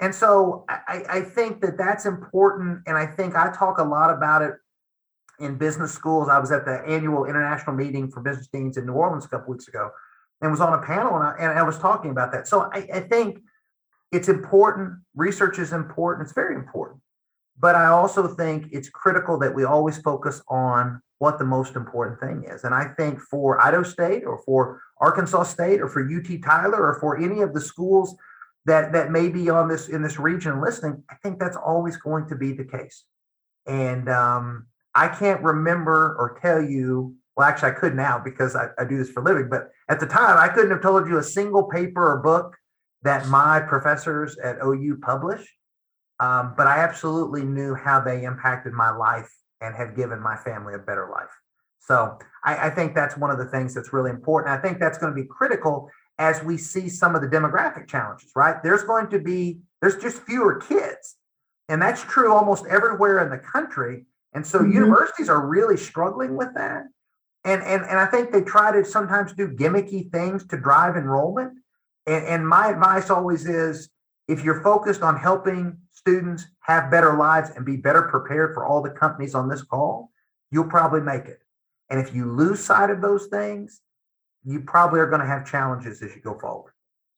And 0.00 0.14
so 0.14 0.64
I, 0.68 1.04
I 1.08 1.20
think 1.20 1.60
that 1.60 1.78
that's 1.78 2.06
important. 2.06 2.80
And 2.86 2.98
I 2.98 3.06
think 3.06 3.36
I 3.36 3.52
talk 3.52 3.78
a 3.78 3.84
lot 3.84 4.10
about 4.10 4.42
it 4.42 4.54
in 5.38 5.56
business 5.56 5.92
schools. 5.92 6.28
I 6.28 6.38
was 6.38 6.50
at 6.50 6.64
the 6.64 6.82
annual 6.86 7.24
international 7.24 7.76
meeting 7.76 8.10
for 8.10 8.20
business 8.20 8.48
deans 8.48 8.76
in 8.76 8.86
New 8.86 8.94
Orleans 8.94 9.24
a 9.24 9.28
couple 9.28 9.52
weeks 9.52 9.68
ago 9.68 9.90
and 10.40 10.50
was 10.50 10.60
on 10.60 10.74
a 10.74 10.82
panel 10.82 11.14
and 11.14 11.24
I, 11.24 11.36
and 11.38 11.58
I 11.58 11.62
was 11.62 11.78
talking 11.78 12.10
about 12.10 12.32
that. 12.32 12.48
So 12.48 12.68
I, 12.72 12.88
I 12.92 13.00
think 13.00 13.38
it's 14.10 14.28
important. 14.28 14.98
Research 15.14 15.58
is 15.58 15.72
important. 15.72 16.26
It's 16.26 16.34
very 16.34 16.54
important. 16.54 16.91
But 17.58 17.74
I 17.74 17.86
also 17.86 18.26
think 18.26 18.68
it's 18.72 18.88
critical 18.88 19.38
that 19.38 19.54
we 19.54 19.64
always 19.64 19.98
focus 19.98 20.42
on 20.48 21.00
what 21.18 21.38
the 21.38 21.44
most 21.44 21.76
important 21.76 22.18
thing 22.18 22.44
is. 22.48 22.64
And 22.64 22.74
I 22.74 22.86
think 22.96 23.20
for 23.20 23.60
Idaho 23.64 23.84
State 23.84 24.24
or 24.24 24.42
for 24.44 24.80
Arkansas 25.00 25.44
State 25.44 25.80
or 25.80 25.88
for 25.88 26.02
UT 26.02 26.42
Tyler 26.42 26.84
or 26.84 26.98
for 26.98 27.16
any 27.16 27.42
of 27.42 27.54
the 27.54 27.60
schools 27.60 28.16
that 28.64 28.92
that 28.92 29.10
may 29.10 29.28
be 29.28 29.48
on 29.50 29.68
this 29.68 29.88
in 29.88 30.02
this 30.02 30.18
region 30.18 30.60
listening, 30.60 31.02
I 31.10 31.14
think 31.22 31.38
that's 31.38 31.56
always 31.56 31.96
going 31.96 32.28
to 32.28 32.36
be 32.36 32.52
the 32.52 32.64
case. 32.64 33.04
And 33.66 34.08
um, 34.08 34.66
I 34.94 35.08
can't 35.08 35.42
remember 35.42 36.16
or 36.18 36.38
tell 36.42 36.60
you. 36.60 37.14
Well, 37.36 37.48
actually, 37.48 37.70
I 37.70 37.74
could 37.74 37.94
now 37.94 38.18
because 38.18 38.54
I, 38.54 38.66
I 38.78 38.84
do 38.84 38.98
this 38.98 39.10
for 39.10 39.22
living. 39.22 39.48
But 39.48 39.70
at 39.88 40.00
the 40.00 40.06
time, 40.06 40.36
I 40.38 40.48
couldn't 40.48 40.70
have 40.70 40.82
told 40.82 41.08
you 41.08 41.18
a 41.18 41.22
single 41.22 41.64
paper 41.64 42.04
or 42.14 42.20
book 42.20 42.56
that 43.02 43.28
my 43.28 43.60
professors 43.60 44.36
at 44.38 44.58
OU 44.62 44.98
published. 45.02 45.48
Um, 46.22 46.54
but 46.56 46.68
I 46.68 46.78
absolutely 46.78 47.42
knew 47.42 47.74
how 47.74 47.98
they 47.98 48.22
impacted 48.22 48.72
my 48.72 48.90
life 48.90 49.28
and 49.60 49.74
have 49.74 49.96
given 49.96 50.20
my 50.20 50.36
family 50.36 50.72
a 50.74 50.78
better 50.78 51.08
life. 51.12 51.30
So 51.80 52.16
I, 52.44 52.68
I 52.68 52.70
think 52.70 52.94
that's 52.94 53.16
one 53.16 53.32
of 53.32 53.38
the 53.38 53.46
things 53.46 53.74
that's 53.74 53.92
really 53.92 54.10
important. 54.10 54.56
I 54.56 54.62
think 54.62 54.78
that's 54.78 54.98
going 54.98 55.12
to 55.12 55.20
be 55.20 55.26
critical 55.26 55.90
as 56.18 56.40
we 56.44 56.56
see 56.58 56.88
some 56.88 57.16
of 57.16 57.22
the 57.22 57.26
demographic 57.26 57.88
challenges, 57.88 58.30
right? 58.36 58.62
There's 58.62 58.84
going 58.84 59.08
to 59.10 59.18
be, 59.18 59.62
there's 59.80 59.96
just 59.96 60.22
fewer 60.22 60.60
kids. 60.60 61.16
And 61.68 61.82
that's 61.82 62.02
true 62.02 62.32
almost 62.32 62.66
everywhere 62.66 63.18
in 63.24 63.30
the 63.30 63.38
country. 63.38 64.04
And 64.32 64.46
so 64.46 64.60
mm-hmm. 64.60 64.74
universities 64.74 65.28
are 65.28 65.44
really 65.44 65.76
struggling 65.76 66.36
with 66.36 66.54
that. 66.54 66.84
And, 67.44 67.62
and, 67.64 67.82
and 67.82 67.98
I 67.98 68.06
think 68.06 68.30
they 68.30 68.42
try 68.42 68.70
to 68.70 68.84
sometimes 68.84 69.32
do 69.32 69.48
gimmicky 69.48 70.08
things 70.12 70.46
to 70.48 70.56
drive 70.56 70.94
enrollment. 70.96 71.54
And, 72.06 72.24
and 72.26 72.48
my 72.48 72.68
advice 72.68 73.10
always 73.10 73.44
is 73.46 73.88
if 74.28 74.44
you're 74.44 74.62
focused 74.62 75.02
on 75.02 75.18
helping 75.18 75.78
students 76.02 76.46
have 76.60 76.90
better 76.90 77.16
lives 77.16 77.50
and 77.56 77.64
be 77.64 77.76
better 77.76 78.02
prepared 78.02 78.54
for 78.54 78.66
all 78.66 78.82
the 78.82 78.90
companies 78.90 79.34
on 79.34 79.48
this 79.48 79.62
call, 79.62 80.10
you'll 80.50 80.64
probably 80.64 81.00
make 81.00 81.26
it. 81.26 81.40
And 81.90 82.00
if 82.00 82.14
you 82.14 82.30
lose 82.30 82.60
sight 82.60 82.90
of 82.90 83.00
those 83.00 83.26
things, 83.26 83.80
you 84.44 84.60
probably 84.60 85.00
are 85.00 85.06
going 85.06 85.20
to 85.20 85.26
have 85.26 85.46
challenges 85.46 86.02
as 86.02 86.14
you 86.14 86.20
go 86.20 86.38
forward. 86.38 86.72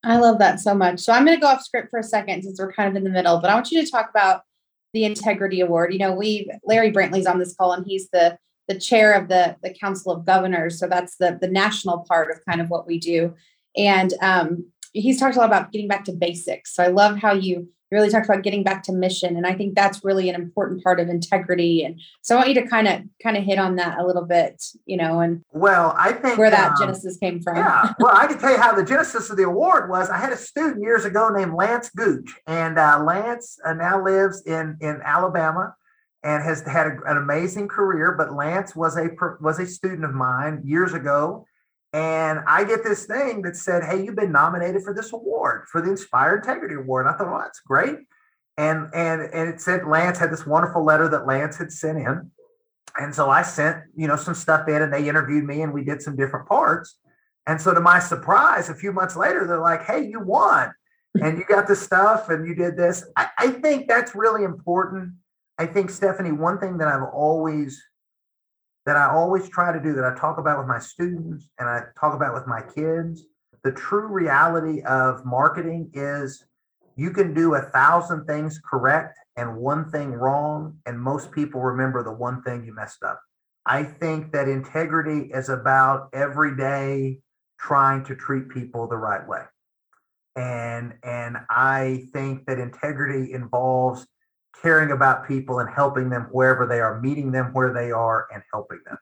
I 0.04 0.18
love 0.18 0.38
that 0.38 0.60
so 0.60 0.74
much. 0.74 1.00
So 1.00 1.12
I'm 1.12 1.24
going 1.24 1.36
to 1.36 1.40
go 1.40 1.46
off 1.46 1.62
script 1.62 1.88
for 1.90 1.98
a 1.98 2.02
second 2.02 2.42
since 2.42 2.60
we're 2.60 2.72
kind 2.72 2.90
of 2.90 2.96
in 2.96 3.04
the 3.04 3.10
middle, 3.10 3.40
but 3.40 3.50
I 3.50 3.54
want 3.54 3.70
you 3.70 3.82
to 3.82 3.90
talk 3.90 4.10
about 4.10 4.42
the 4.92 5.04
Integrity 5.04 5.60
Award. 5.60 5.92
You 5.92 5.98
know, 5.98 6.12
we 6.12 6.50
Larry 6.64 6.92
Brantley's 6.92 7.26
on 7.26 7.38
this 7.38 7.54
call 7.54 7.72
and 7.72 7.86
he's 7.86 8.08
the 8.10 8.38
the 8.68 8.78
chair 8.78 9.12
of 9.12 9.28
the 9.28 9.56
the 9.62 9.74
Council 9.74 10.12
of 10.12 10.24
Governors, 10.24 10.78
so 10.78 10.86
that's 10.86 11.16
the 11.16 11.38
the 11.40 11.48
national 11.48 12.04
part 12.08 12.30
of 12.30 12.44
kind 12.46 12.60
of 12.60 12.68
what 12.68 12.86
we 12.86 12.98
do. 12.98 13.34
And 13.76 14.12
um, 14.22 14.66
he's 14.92 15.18
talked 15.18 15.36
a 15.36 15.38
lot 15.38 15.48
about 15.48 15.72
getting 15.72 15.88
back 15.88 16.04
to 16.04 16.12
basics. 16.12 16.74
So 16.74 16.82
I 16.82 16.88
love 16.88 17.18
how 17.18 17.32
you 17.32 17.68
really 17.94 18.10
talked 18.10 18.26
about 18.26 18.42
getting 18.42 18.64
back 18.64 18.82
to 18.82 18.92
mission. 18.92 19.36
And 19.36 19.46
i 19.46 19.54
think 19.54 19.74
that's 19.74 20.04
really 20.04 20.28
an 20.28 20.34
important 20.34 20.82
part 20.82 20.98
of 21.00 21.08
integrity. 21.08 21.84
And 21.84 22.00
so 22.22 22.34
i 22.34 22.38
want 22.38 22.48
you 22.48 22.56
to 22.56 22.66
kind 22.66 22.88
of 22.88 23.02
kind 23.22 23.36
of 23.36 23.44
hit 23.44 23.58
on 23.58 23.76
that 23.76 23.98
a 23.98 24.04
little 24.04 24.26
bit 24.26 24.62
you 24.84 24.96
know 24.96 25.20
and 25.20 25.42
well 25.52 25.94
i 25.96 26.12
think 26.12 26.36
where 26.36 26.50
that 26.50 26.72
um, 26.72 26.76
genesis 26.78 27.16
came 27.18 27.40
from. 27.40 27.56
yeah. 27.56 27.92
Well 28.00 28.14
i 28.14 28.26
can 28.26 28.38
tell 28.38 28.50
you 28.50 28.58
how 28.58 28.74
the 28.74 28.84
genesis 28.84 29.30
of 29.30 29.36
the 29.36 29.44
award 29.44 29.88
was. 29.88 30.10
I 30.10 30.18
had 30.18 30.32
a 30.32 30.36
student 30.36 30.82
years 30.82 31.04
ago 31.04 31.28
named 31.28 31.54
lance 31.54 31.88
gooch. 31.90 32.30
And 32.46 32.78
uh, 32.78 33.02
lance 33.04 33.58
uh, 33.64 33.74
now 33.74 34.02
lives 34.02 34.42
in 34.42 34.76
in 34.80 35.00
alabama 35.04 35.74
and 36.22 36.42
has 36.42 36.62
had 36.62 36.86
a, 36.86 36.96
an 37.06 37.16
amazing 37.18 37.68
career. 37.68 38.12
But 38.18 38.34
lance 38.34 38.74
was 38.74 38.96
a 38.96 39.08
was 39.40 39.58
a 39.60 39.66
student 39.66 40.04
of 40.04 40.14
mine 40.14 40.62
years 40.64 40.94
ago 40.94 41.46
and 41.94 42.40
I 42.48 42.64
get 42.64 42.82
this 42.82 43.06
thing 43.06 43.42
that 43.42 43.56
said, 43.56 43.84
Hey, 43.84 44.04
you've 44.04 44.16
been 44.16 44.32
nominated 44.32 44.82
for 44.82 44.92
this 44.92 45.12
award, 45.12 45.68
for 45.70 45.80
the 45.80 45.90
Inspire 45.90 46.36
Integrity 46.36 46.74
Award. 46.74 47.06
And 47.06 47.14
I 47.14 47.16
thought, 47.16 47.30
well, 47.30 47.38
that's 47.38 47.60
great. 47.60 47.98
And 48.58 48.88
and 48.92 49.22
and 49.22 49.48
it 49.48 49.60
said 49.60 49.86
Lance 49.86 50.18
had 50.18 50.32
this 50.32 50.44
wonderful 50.44 50.84
letter 50.84 51.08
that 51.08 51.24
Lance 51.24 51.56
had 51.56 51.70
sent 51.70 51.98
in. 51.98 52.32
And 52.98 53.14
so 53.14 53.30
I 53.30 53.42
sent, 53.42 53.84
you 53.96 54.08
know, 54.08 54.16
some 54.16 54.34
stuff 54.34 54.68
in 54.68 54.82
and 54.82 54.92
they 54.92 55.08
interviewed 55.08 55.44
me 55.44 55.62
and 55.62 55.72
we 55.72 55.84
did 55.84 56.02
some 56.02 56.16
different 56.16 56.48
parts. 56.48 56.98
And 57.46 57.60
so 57.60 57.72
to 57.72 57.80
my 57.80 58.00
surprise, 58.00 58.68
a 58.68 58.74
few 58.74 58.92
months 58.92 59.14
later, 59.14 59.46
they're 59.46 59.60
like, 59.60 59.84
Hey, 59.84 60.04
you 60.04 60.18
won. 60.18 60.72
And 61.20 61.38
you 61.38 61.44
got 61.44 61.68
the 61.68 61.76
stuff 61.76 62.28
and 62.28 62.44
you 62.44 62.56
did 62.56 62.76
this. 62.76 63.04
I, 63.16 63.28
I 63.38 63.50
think 63.50 63.86
that's 63.86 64.16
really 64.16 64.42
important. 64.42 65.12
I 65.58 65.66
think, 65.66 65.90
Stephanie, 65.90 66.32
one 66.32 66.58
thing 66.58 66.78
that 66.78 66.88
I've 66.88 67.08
always 67.14 67.80
that 68.86 68.96
I 68.96 69.08
always 69.10 69.48
try 69.48 69.72
to 69.72 69.80
do, 69.80 69.94
that 69.94 70.04
I 70.04 70.14
talk 70.18 70.38
about 70.38 70.58
with 70.58 70.66
my 70.66 70.78
students 70.78 71.48
and 71.58 71.68
I 71.68 71.84
talk 71.98 72.14
about 72.14 72.34
with 72.34 72.46
my 72.46 72.62
kids. 72.62 73.24
The 73.62 73.72
true 73.72 74.08
reality 74.08 74.82
of 74.82 75.24
marketing 75.24 75.90
is 75.94 76.44
you 76.96 77.10
can 77.10 77.34
do 77.34 77.54
a 77.54 77.62
thousand 77.62 78.26
things 78.26 78.60
correct 78.64 79.18
and 79.36 79.56
one 79.56 79.90
thing 79.90 80.12
wrong, 80.12 80.78
and 80.86 81.00
most 81.00 81.32
people 81.32 81.60
remember 81.60 82.04
the 82.04 82.12
one 82.12 82.42
thing 82.42 82.64
you 82.64 82.74
messed 82.74 83.02
up. 83.02 83.20
I 83.66 83.82
think 83.82 84.32
that 84.32 84.48
integrity 84.48 85.30
is 85.32 85.48
about 85.48 86.10
every 86.12 86.56
day 86.56 87.18
trying 87.58 88.04
to 88.04 88.14
treat 88.14 88.48
people 88.48 88.86
the 88.86 88.96
right 88.96 89.26
way. 89.26 89.42
And 90.36 90.94
and 91.02 91.38
I 91.48 92.04
think 92.12 92.44
that 92.46 92.58
integrity 92.58 93.32
involves 93.32 94.06
caring 94.62 94.92
about 94.92 95.26
people 95.26 95.58
and 95.58 95.68
helping 95.68 96.10
them 96.10 96.28
wherever 96.30 96.66
they 96.66 96.80
are, 96.80 97.00
meeting 97.00 97.32
them 97.32 97.52
where 97.52 97.72
they 97.72 97.90
are 97.90 98.26
and 98.32 98.42
helping 98.52 98.80
them. 98.84 98.98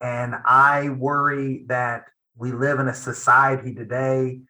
And 0.00 0.34
I 0.44 0.90
worry 0.90 1.64
that 1.68 2.04
we 2.36 2.52
live 2.52 2.80
in 2.80 2.88
a 2.88 2.94
society 2.94 3.74
today 3.74 4.40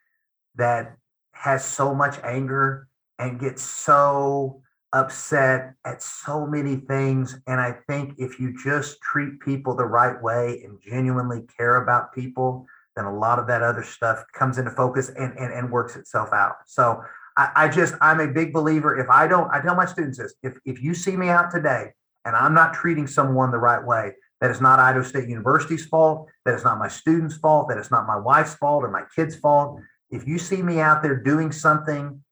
that 0.57 0.97
has 1.33 1.65
so 1.65 1.95
much 1.95 2.19
anger 2.23 2.89
and 3.19 3.39
gets 3.39 3.63
so 3.63 4.63
upset 4.93 5.75
at 5.85 6.03
so 6.03 6.47
many 6.47 6.77
things. 6.77 7.39
And 7.47 7.61
I 7.61 7.77
think 7.89 8.15
if 8.19 8.39
you 8.41 8.55
just 8.63 9.01
treat 9.01 9.41
people 9.41 9.77
the 9.77 9.85
right 9.85 10.21
way 10.23 10.63
and 10.65 10.81
genuinely 10.81 11.43
care 11.57 11.83
about 11.83 12.15
people, 12.15 12.67
then 12.97 13.05
a 13.05 13.17
lot 13.17 13.39
of 13.41 13.47
that 13.49 13.63
other 13.63 13.83
stuff 13.83 14.25
comes 14.33 14.57
into 14.57 14.71
focus 14.71 15.11
and, 15.11 15.37
and, 15.37 15.53
and 15.53 15.71
works 15.71 15.97
itself 15.97 16.33
out. 16.33 16.57
So 16.67 17.03
I, 17.37 17.51
I 17.57 17.69
just 17.69 17.95
I'm 18.01 18.21
a 18.21 18.29
big 18.29 18.53
believer. 18.53 18.99
If 18.99 19.09
I 19.11 19.27
don't, 19.27 19.51
I 19.53 19.61
tell 19.61 19.75
my 19.75 19.87
students 19.87 20.19
this: 20.19 20.35
if 20.43 20.55
if 20.65 20.83
you 20.83 20.95
see 20.95 21.17
me 21.17 21.29
out 21.29 21.51
today 21.51 21.93
and 22.25 22.37
I'm 22.37 22.55
not 22.55 22.75
treating 22.75 23.07
someone 23.07 23.51
the 23.51 23.59
right 23.59 23.85
way, 23.85 24.13
that 24.41 24.51
is 24.51 24.61
not 24.61 24.79
Idaho 24.79 25.03
State 25.05 25.29
University's 25.29 25.87
fault. 25.87 26.29
That 26.45 26.55
is 26.55 26.65
not 26.65 26.79
my 26.79 26.89
students' 26.89 27.37
fault. 27.37 27.69
That 27.69 27.79
is 27.79 27.91
not 27.91 28.07
my 28.07 28.17
wife's 28.17 28.55
fault 28.55 28.85
or 28.85 28.91
my 28.91 29.05
kids' 29.15 29.37
fault. 29.37 29.81
If 30.11 30.27
you 30.27 30.39
see 30.39 30.63
me 30.63 30.81
out 30.81 31.03
there 31.03 31.17
doing 31.17 31.51
something 31.51 32.23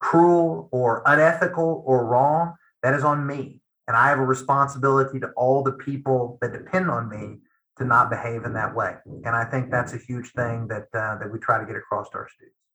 cruel 0.00 0.68
or 0.70 1.02
unethical 1.06 1.82
or 1.86 2.04
wrong, 2.06 2.54
that 2.82 2.94
is 2.94 3.04
on 3.04 3.26
me. 3.26 3.60
And 3.88 3.96
I 3.96 4.08
have 4.08 4.18
a 4.18 4.24
responsibility 4.24 5.18
to 5.20 5.30
all 5.36 5.62
the 5.62 5.72
people 5.72 6.38
that 6.40 6.52
depend 6.52 6.90
on 6.90 7.08
me 7.08 7.38
to 7.78 7.84
not 7.84 8.10
behave 8.10 8.44
in 8.44 8.52
that 8.54 8.74
way. 8.74 8.96
And 9.06 9.34
I 9.34 9.44
think 9.44 9.70
that's 9.70 9.92
a 9.92 9.98
huge 9.98 10.32
thing 10.32 10.68
that 10.68 10.88
uh, 10.94 11.18
that 11.18 11.30
we 11.30 11.38
try 11.38 11.58
to 11.58 11.66
get 11.66 11.76
across 11.76 12.08
to 12.10 12.18
our 12.18 12.28
students. 12.28 12.65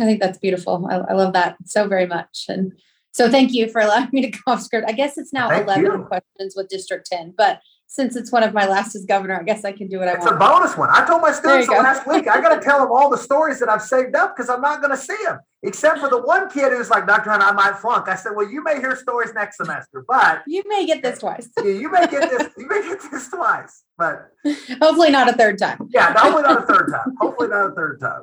I 0.00 0.04
think 0.04 0.20
that's 0.20 0.38
beautiful. 0.38 0.86
I, 0.90 0.96
I, 0.96 1.12
love 1.12 1.32
that 1.34 1.56
so 1.66 1.86
very 1.86 2.06
much. 2.06 2.46
And 2.48 2.72
so 3.12 3.30
thank 3.30 3.52
you 3.52 3.68
for 3.68 3.80
allowing 3.80 4.08
me 4.12 4.22
to 4.22 4.30
go 4.30 4.40
off 4.48 4.62
script. 4.62 4.88
I 4.88 4.92
guess 4.92 5.16
it's 5.16 5.32
now 5.32 5.48
thank 5.48 5.64
11 5.64 5.84
you. 5.84 6.04
questions 6.04 6.54
with 6.56 6.68
District 6.68 7.06
10, 7.06 7.34
but 7.36 7.60
since 7.94 8.16
it's 8.16 8.32
one 8.32 8.42
of 8.42 8.52
my 8.52 8.66
last 8.66 8.96
as 8.96 9.04
governor, 9.04 9.38
I 9.38 9.44
guess 9.44 9.64
I 9.64 9.70
can 9.70 9.86
do 9.86 10.00
what 10.00 10.08
I 10.08 10.14
it's 10.14 10.24
want. 10.24 10.34
It's 10.34 10.44
a 10.44 10.48
bonus 10.48 10.76
one. 10.76 10.88
I 10.90 11.06
told 11.06 11.22
my 11.22 11.30
students 11.30 11.68
last 11.68 12.04
week, 12.08 12.26
I 12.26 12.40
got 12.40 12.52
to 12.56 12.60
tell 12.60 12.80
them 12.80 12.90
all 12.90 13.08
the 13.08 13.16
stories 13.16 13.60
that 13.60 13.68
I've 13.68 13.82
saved 13.82 14.16
up 14.16 14.34
because 14.34 14.50
I'm 14.50 14.60
not 14.60 14.80
going 14.80 14.90
to 14.90 14.96
see 14.96 15.16
them, 15.24 15.38
except 15.62 16.00
for 16.00 16.08
the 16.08 16.20
one 16.20 16.50
kid 16.50 16.72
who's 16.72 16.90
like, 16.90 17.06
Dr. 17.06 17.30
Hunt, 17.30 17.44
I 17.44 17.52
might 17.52 17.78
flunk. 17.78 18.08
I 18.08 18.16
said, 18.16 18.32
well, 18.34 18.50
you 18.50 18.64
may 18.64 18.80
hear 18.80 18.96
stories 18.96 19.32
next 19.32 19.58
semester, 19.58 20.04
but 20.08 20.42
you 20.48 20.64
may 20.66 20.86
get 20.86 21.02
this 21.02 21.20
twice. 21.20 21.48
yeah, 21.58 21.70
you 21.70 21.88
may 21.88 22.08
get 22.08 22.30
this. 22.30 22.48
You 22.58 22.66
may 22.66 22.82
get 22.82 23.00
this 23.12 23.28
twice, 23.28 23.84
but 23.96 24.28
hopefully 24.80 25.10
not 25.10 25.28
a 25.28 25.34
third 25.34 25.58
time. 25.58 25.88
Yeah, 25.90 26.14
hopefully 26.18 26.42
not 26.42 26.64
a 26.64 26.66
third 26.66 26.90
time. 26.90 27.14
Hopefully 27.20 27.48
not 27.48 27.70
a 27.70 27.74
third 27.74 28.00
time. 28.00 28.22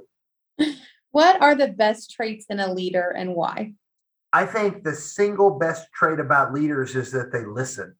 What 1.11 1.41
are 1.41 1.55
the 1.55 1.67
best 1.67 2.11
traits 2.11 2.45
in 2.49 2.59
a 2.59 2.73
leader 2.73 3.13
and 3.15 3.35
why? 3.35 3.73
I 4.31 4.45
think 4.45 4.83
the 4.83 4.95
single 4.95 5.59
best 5.59 5.87
trait 5.93 6.19
about 6.19 6.53
leaders 6.53 6.95
is 6.95 7.11
that 7.11 7.33
they 7.33 7.43
listen. 7.43 7.95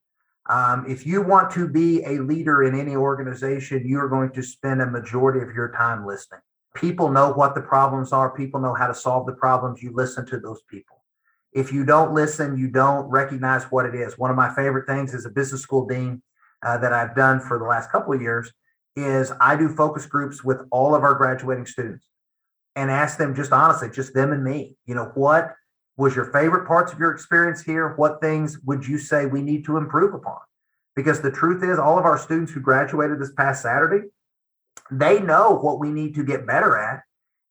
Um, 0.49 0.85
if 0.87 1.05
you 1.05 1.21
want 1.21 1.51
to 1.51 1.67
be 1.67 2.03
a 2.03 2.19
leader 2.19 2.63
in 2.63 2.79
any 2.79 2.95
organization, 2.95 3.85
you 3.85 3.99
are 3.99 4.07
going 4.07 4.31
to 4.31 4.41
spend 4.41 4.81
a 4.81 4.85
majority 4.85 5.41
of 5.41 5.53
your 5.53 5.73
time 5.73 6.05
listening. 6.05 6.39
People 6.73 7.11
know 7.11 7.33
what 7.33 7.53
the 7.53 7.61
problems 7.61 8.13
are, 8.13 8.33
people 8.33 8.61
know 8.61 8.73
how 8.73 8.87
to 8.87 8.95
solve 8.95 9.25
the 9.25 9.33
problems. 9.33 9.83
You 9.83 9.91
listen 9.93 10.25
to 10.27 10.39
those 10.39 10.61
people. 10.69 11.03
If 11.51 11.73
you 11.73 11.83
don't 11.83 12.13
listen, 12.13 12.57
you 12.57 12.69
don't 12.69 13.09
recognize 13.09 13.65
what 13.65 13.85
it 13.85 13.93
is. 13.93 14.17
One 14.17 14.31
of 14.31 14.37
my 14.37 14.55
favorite 14.55 14.87
things 14.87 15.13
as 15.13 15.25
a 15.25 15.29
business 15.29 15.61
school 15.61 15.85
dean 15.85 16.21
uh, 16.63 16.77
that 16.77 16.93
I've 16.93 17.13
done 17.13 17.41
for 17.41 17.59
the 17.59 17.65
last 17.65 17.91
couple 17.91 18.13
of 18.13 18.21
years 18.21 18.53
is 18.95 19.33
I 19.41 19.57
do 19.57 19.67
focus 19.67 20.05
groups 20.05 20.45
with 20.45 20.61
all 20.71 20.95
of 20.95 21.03
our 21.03 21.13
graduating 21.13 21.65
students 21.65 22.05
and 22.75 22.89
ask 22.89 23.17
them 23.17 23.35
just 23.35 23.51
honestly, 23.51 23.89
just 23.89 24.13
them 24.13 24.31
and 24.31 24.43
me, 24.43 24.75
you 24.85 24.95
know, 24.95 25.11
what 25.15 25.53
was 25.97 26.15
your 26.15 26.25
favorite 26.25 26.67
parts 26.67 26.93
of 26.93 26.99
your 26.99 27.11
experience 27.11 27.61
here? 27.61 27.95
What 27.95 28.21
things 28.21 28.59
would 28.65 28.85
you 28.85 28.97
say 28.97 29.25
we 29.25 29.41
need 29.41 29.65
to 29.65 29.77
improve 29.77 30.13
upon? 30.13 30.39
Because 30.95 31.21
the 31.21 31.31
truth 31.31 31.63
is, 31.63 31.79
all 31.79 31.97
of 31.97 32.05
our 32.05 32.17
students 32.17 32.51
who 32.51 32.59
graduated 32.59 33.19
this 33.19 33.33
past 33.33 33.61
Saturday, 33.61 34.07
they 34.89 35.19
know 35.19 35.57
what 35.57 35.79
we 35.79 35.89
need 35.89 36.15
to 36.15 36.23
get 36.23 36.47
better 36.47 36.77
at. 36.77 37.03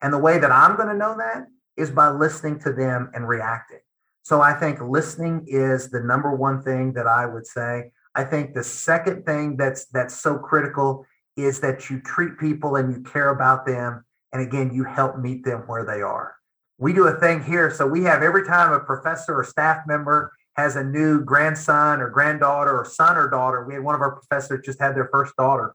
And 0.03 0.13
the 0.13 0.19
way 0.19 0.39
that 0.39 0.51
I'm 0.51 0.77
going 0.77 0.89
to 0.89 0.95
know 0.95 1.17
that 1.19 1.47
is 1.77 1.91
by 1.91 2.09
listening 2.09 2.59
to 2.61 2.73
them 2.73 3.11
and 3.15 3.29
reacting. 3.29 3.81
So 4.23 4.41
I 4.41 4.53
think 4.55 4.81
listening 4.81 5.45
is 5.47 5.91
the 5.91 6.01
number 6.01 6.35
one 6.35 6.63
thing 6.63 6.93
that 6.95 7.07
I 7.07 7.27
would 7.27 7.47
say. 7.47 7.93
I 8.15 8.25
think 8.25 8.55
the 8.55 8.65
second 8.65 9.25
thing 9.25 9.57
that's 9.57 9.87
that's 9.87 10.15
so 10.15 10.37
critical 10.39 11.07
is 11.37 11.61
that 11.61 11.89
you 11.89 12.01
treat 12.01 12.39
people 12.39 12.77
and 12.77 12.93
you 12.93 13.03
care 13.03 13.31
about 13.31 13.65
them 13.65 14.05
and 14.33 14.43
again, 14.43 14.73
you 14.73 14.85
help 14.85 15.19
meet 15.19 15.45
them 15.45 15.63
where 15.67 15.85
they 15.85 16.03
are. 16.03 16.37
We 16.79 16.93
do 16.93 17.07
a 17.07 17.19
thing 17.19 17.43
here. 17.43 17.71
So 17.71 17.87
we 17.87 18.05
have 18.05 18.23
every 18.23 18.47
time 18.47 18.73
a 18.73 18.81
professor 18.81 19.35
or 19.35 19.45
staff 19.45 19.87
member 19.87 20.33
has 20.57 20.77
a 20.77 20.85
new 20.85 21.23
grandson 21.25 22.01
or 22.01 22.11
granddaughter 22.11 22.79
or 22.79 22.85
son 22.85 23.17
or 23.17 23.29
daughter, 23.29 23.65
we 23.67 23.75
had 23.75 23.83
one 23.83 23.95
of 23.95 24.01
our 24.01 24.13
professors 24.13 24.65
just 24.65 24.81
had 24.81 24.95
their 24.95 25.09
first 25.13 25.35
daughter. 25.37 25.75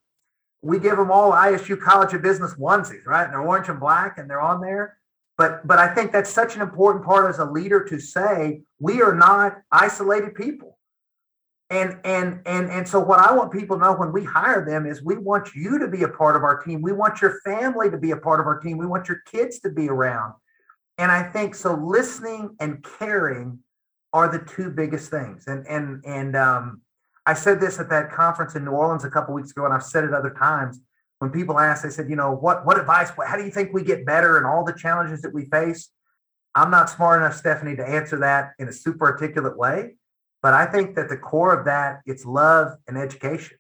We 0.62 0.80
give 0.80 0.98
them 0.98 1.12
all 1.12 1.32
ISU 1.32 1.80
College 1.80 2.14
of 2.14 2.22
Business 2.22 2.56
onesies, 2.56 3.06
right? 3.06 3.26
And 3.26 3.34
they're 3.34 3.42
orange 3.42 3.70
and 3.70 3.80
black 3.80 4.18
and 4.18 4.30
they're 4.30 4.42
on 4.42 4.62
there. 4.62 4.98
But 5.38 5.68
but 5.68 5.80
I 5.80 5.94
think 5.94 6.12
that's 6.12 6.30
such 6.30 6.56
an 6.56 6.62
important 6.62 7.04
part 7.04 7.30
as 7.30 7.40
a 7.40 7.46
leader 7.46 7.84
to 7.84 8.00
say 8.00 8.62
we 8.80 9.02
are 9.02 9.14
not 9.14 9.58
isolated 9.72 10.34
people. 10.34 10.75
And 11.70 12.00
and 12.04 12.42
and 12.46 12.70
and 12.70 12.88
so 12.88 13.00
what 13.00 13.20
I 13.20 13.34
want 13.34 13.52
people 13.52 13.78
to 13.78 13.84
know 13.84 13.94
when 13.94 14.12
we 14.12 14.24
hire 14.24 14.64
them 14.64 14.86
is 14.86 15.04
we 15.04 15.18
want 15.18 15.56
you 15.56 15.80
to 15.80 15.88
be 15.88 16.04
a 16.04 16.08
part 16.08 16.36
of 16.36 16.44
our 16.44 16.62
team. 16.62 16.82
We 16.82 16.92
want 16.92 17.22
your 17.22 17.40
family 17.44 17.90
to 17.90 17.98
be 17.98 18.12
a 18.12 18.18
part 18.18 18.40
of 18.40 18.46
our 18.46 18.60
team. 18.60 18.78
We 18.78 18.86
want 18.86 19.08
your 19.08 19.22
kids 19.32 19.60
to 19.62 19.70
be 19.70 19.90
around. 19.90 20.36
And 20.98 21.12
I 21.12 21.24
think 21.24 21.56
so 21.56 21.74
listening 21.74 22.56
and 22.60 22.86
caring 23.00 23.60
are 24.14 24.32
the 24.32 24.40
two 24.40 24.70
biggest 24.70 25.10
things. 25.10 25.48
And 25.48 25.68
and 25.68 26.04
and 26.06 26.36
um 26.36 26.82
I 27.26 27.34
said 27.34 27.60
this 27.60 27.80
at 27.80 27.90
that 27.90 28.12
conference 28.12 28.56
in 28.56 28.64
New 28.64 28.72
Orleans 28.72 29.04
a 29.04 29.10
couple 29.10 29.34
weeks 29.34 29.50
ago, 29.52 29.66
and 29.66 29.74
I've 29.74 29.84
said 29.84 30.04
it 30.04 30.14
other 30.14 30.30
times. 30.30 30.80
When 31.20 31.32
people 31.32 31.60
ask, 31.60 31.82
they 31.82 31.90
said, 31.90 32.10
you 32.10 32.16
know, 32.16 32.32
what 32.32 32.66
what 32.66 32.80
advice, 32.80 33.12
how 33.26 33.38
do 33.38 33.44
you 33.44 33.52
think 33.52 33.74
we 33.74 33.84
get 33.84 34.06
better 34.06 34.38
and 34.38 34.46
all 34.46 34.64
the 34.64 34.74
challenges 34.74 35.22
that 35.24 35.34
we 35.34 35.46
face? 35.46 35.90
I'm 36.54 36.70
not 36.70 36.90
smart 36.90 37.22
enough, 37.22 37.36
Stephanie, 37.36 37.76
to 37.76 37.86
answer 37.86 38.20
that 38.20 38.52
in 38.60 38.68
a 38.68 38.74
super 38.74 39.06
articulate 39.06 39.58
way. 39.58 39.96
But 40.46 40.54
I 40.54 40.68
think 40.68 40.96
that 40.96 41.10
the 41.10 41.18
core 41.18 41.58
of 41.58 41.66
that 41.66 42.02
it's 42.06 42.24
love 42.24 42.78
and 42.88 43.00
education. 43.00 43.58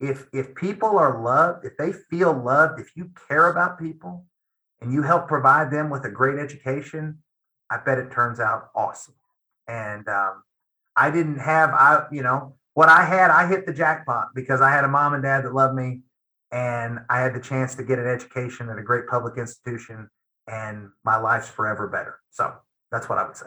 If 0.00 0.26
if 0.32 0.52
people 0.56 0.98
are 0.98 1.22
loved, 1.22 1.64
if 1.64 1.76
they 1.76 1.92
feel 1.92 2.32
loved, 2.32 2.80
if 2.80 2.96
you 2.96 3.12
care 3.28 3.48
about 3.48 3.78
people 3.78 4.26
and 4.80 4.92
you 4.92 5.02
help 5.02 5.28
provide 5.28 5.70
them 5.70 5.90
with 5.90 6.04
a 6.04 6.10
great 6.10 6.40
education, 6.40 7.22
I 7.70 7.76
bet 7.86 7.98
it 7.98 8.10
turns 8.10 8.40
out 8.40 8.70
awesome. 8.74 9.14
And 9.68 10.08
um, 10.08 10.42
I 10.96 11.12
didn't 11.12 11.38
have 11.38 11.70
I 11.70 12.06
you 12.10 12.24
know 12.24 12.56
what 12.74 12.88
I 12.88 13.04
had, 13.04 13.30
I 13.30 13.46
hit 13.46 13.64
the 13.64 13.72
jackpot 13.72 14.30
because 14.34 14.60
I 14.60 14.72
had 14.72 14.82
a 14.82 14.88
mom 14.88 15.14
and 15.14 15.22
dad 15.22 15.44
that 15.44 15.54
loved 15.54 15.76
me, 15.76 16.00
and 16.50 16.98
I 17.10 17.20
had 17.20 17.32
the 17.32 17.40
chance 17.40 17.76
to 17.76 17.84
get 17.84 18.00
an 18.00 18.08
education 18.08 18.68
at 18.70 18.76
a 18.76 18.82
great 18.82 19.06
public 19.06 19.38
institution, 19.38 20.10
and 20.48 20.88
my 21.04 21.16
life's 21.16 21.48
forever 21.48 21.86
better. 21.86 22.18
So 22.30 22.54
that's 22.90 23.08
what 23.08 23.18
I 23.18 23.24
would 23.24 23.36
say. 23.36 23.46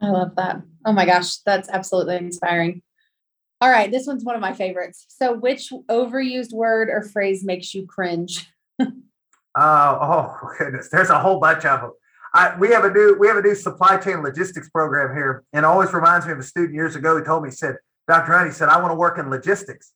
I 0.00 0.10
love 0.10 0.34
that. 0.36 0.62
Oh 0.84 0.92
my 0.92 1.06
gosh, 1.06 1.36
that's 1.38 1.68
absolutely 1.68 2.16
inspiring. 2.16 2.82
All 3.60 3.70
right, 3.70 3.90
this 3.90 4.06
one's 4.06 4.24
one 4.24 4.34
of 4.34 4.40
my 4.40 4.54
favorites. 4.54 5.04
So, 5.08 5.34
which 5.34 5.70
overused 5.90 6.52
word 6.52 6.88
or 6.88 7.02
phrase 7.02 7.44
makes 7.44 7.74
you 7.74 7.86
cringe? 7.86 8.48
uh, 8.80 8.86
oh 9.56 10.36
goodness, 10.58 10.88
there's 10.90 11.10
a 11.10 11.18
whole 11.18 11.38
bunch 11.38 11.64
of 11.64 11.80
them. 11.82 11.92
I, 12.32 12.56
we 12.58 12.70
have 12.70 12.84
a 12.84 12.90
new 12.90 13.16
we 13.18 13.26
have 13.26 13.36
a 13.36 13.42
new 13.42 13.54
supply 13.54 13.98
chain 13.98 14.22
logistics 14.22 14.70
program 14.70 15.14
here, 15.14 15.44
and 15.52 15.66
always 15.66 15.92
reminds 15.92 16.26
me 16.26 16.32
of 16.32 16.38
a 16.38 16.42
student 16.42 16.74
years 16.74 16.96
ago 16.96 17.18
who 17.18 17.24
told 17.24 17.42
me, 17.42 17.50
he 17.50 17.54
said, 17.54 17.76
Dr. 18.08 18.32
Hunt, 18.32 18.46
he 18.46 18.52
said, 18.52 18.68
I 18.68 18.80
want 18.80 18.92
to 18.92 18.96
work 18.96 19.18
in 19.18 19.28
logistics. 19.28 19.92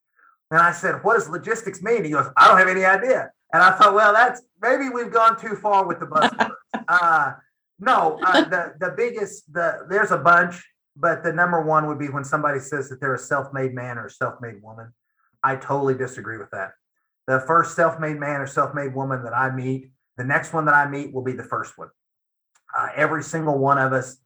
And 0.50 0.60
I 0.60 0.72
said, 0.72 1.02
What 1.02 1.14
does 1.14 1.28
logistics 1.28 1.82
mean? 1.82 2.04
He 2.04 2.10
goes, 2.10 2.26
I 2.36 2.48
don't 2.48 2.58
have 2.58 2.68
any 2.68 2.84
idea. 2.84 3.30
And 3.52 3.62
I 3.62 3.70
thought, 3.70 3.94
well, 3.94 4.12
that's 4.12 4.42
maybe 4.60 4.88
we've 4.88 5.12
gone 5.12 5.40
too 5.40 5.54
far 5.54 5.86
with 5.86 6.00
the 6.00 6.06
buzzwords. 6.06 6.50
uh, 6.88 7.32
no, 7.78 8.18
uh, 8.26 8.44
the 8.44 8.74
the 8.80 8.94
biggest 8.96 9.52
the 9.52 9.86
there's 9.88 10.10
a 10.10 10.18
bunch, 10.18 10.62
but 10.96 11.22
the 11.22 11.32
number 11.32 11.62
one 11.62 11.86
would 11.86 11.98
be 11.98 12.08
when 12.08 12.24
somebody 12.24 12.60
says 12.60 12.88
that 12.88 13.00
they're 13.00 13.14
a 13.14 13.18
self-made 13.18 13.74
man 13.74 13.98
or 13.98 14.06
a 14.06 14.10
self-made 14.10 14.62
woman. 14.62 14.92
I 15.42 15.56
totally 15.56 15.94
disagree 15.94 16.38
with 16.38 16.50
that. 16.50 16.72
The 17.26 17.40
first 17.40 17.76
self-made 17.76 18.18
man 18.18 18.40
or 18.40 18.46
self-made 18.46 18.94
woman 18.94 19.24
that 19.24 19.34
I 19.34 19.50
meet, 19.50 19.90
the 20.16 20.24
next 20.24 20.52
one 20.52 20.64
that 20.66 20.74
I 20.74 20.88
meet 20.88 21.12
will 21.12 21.22
be 21.22 21.32
the 21.32 21.44
first 21.44 21.76
one. 21.76 21.88
Uh, 22.76 22.88
every 22.94 23.22
single 23.22 23.58
one 23.58 23.78
of 23.78 23.92
us 23.92 24.16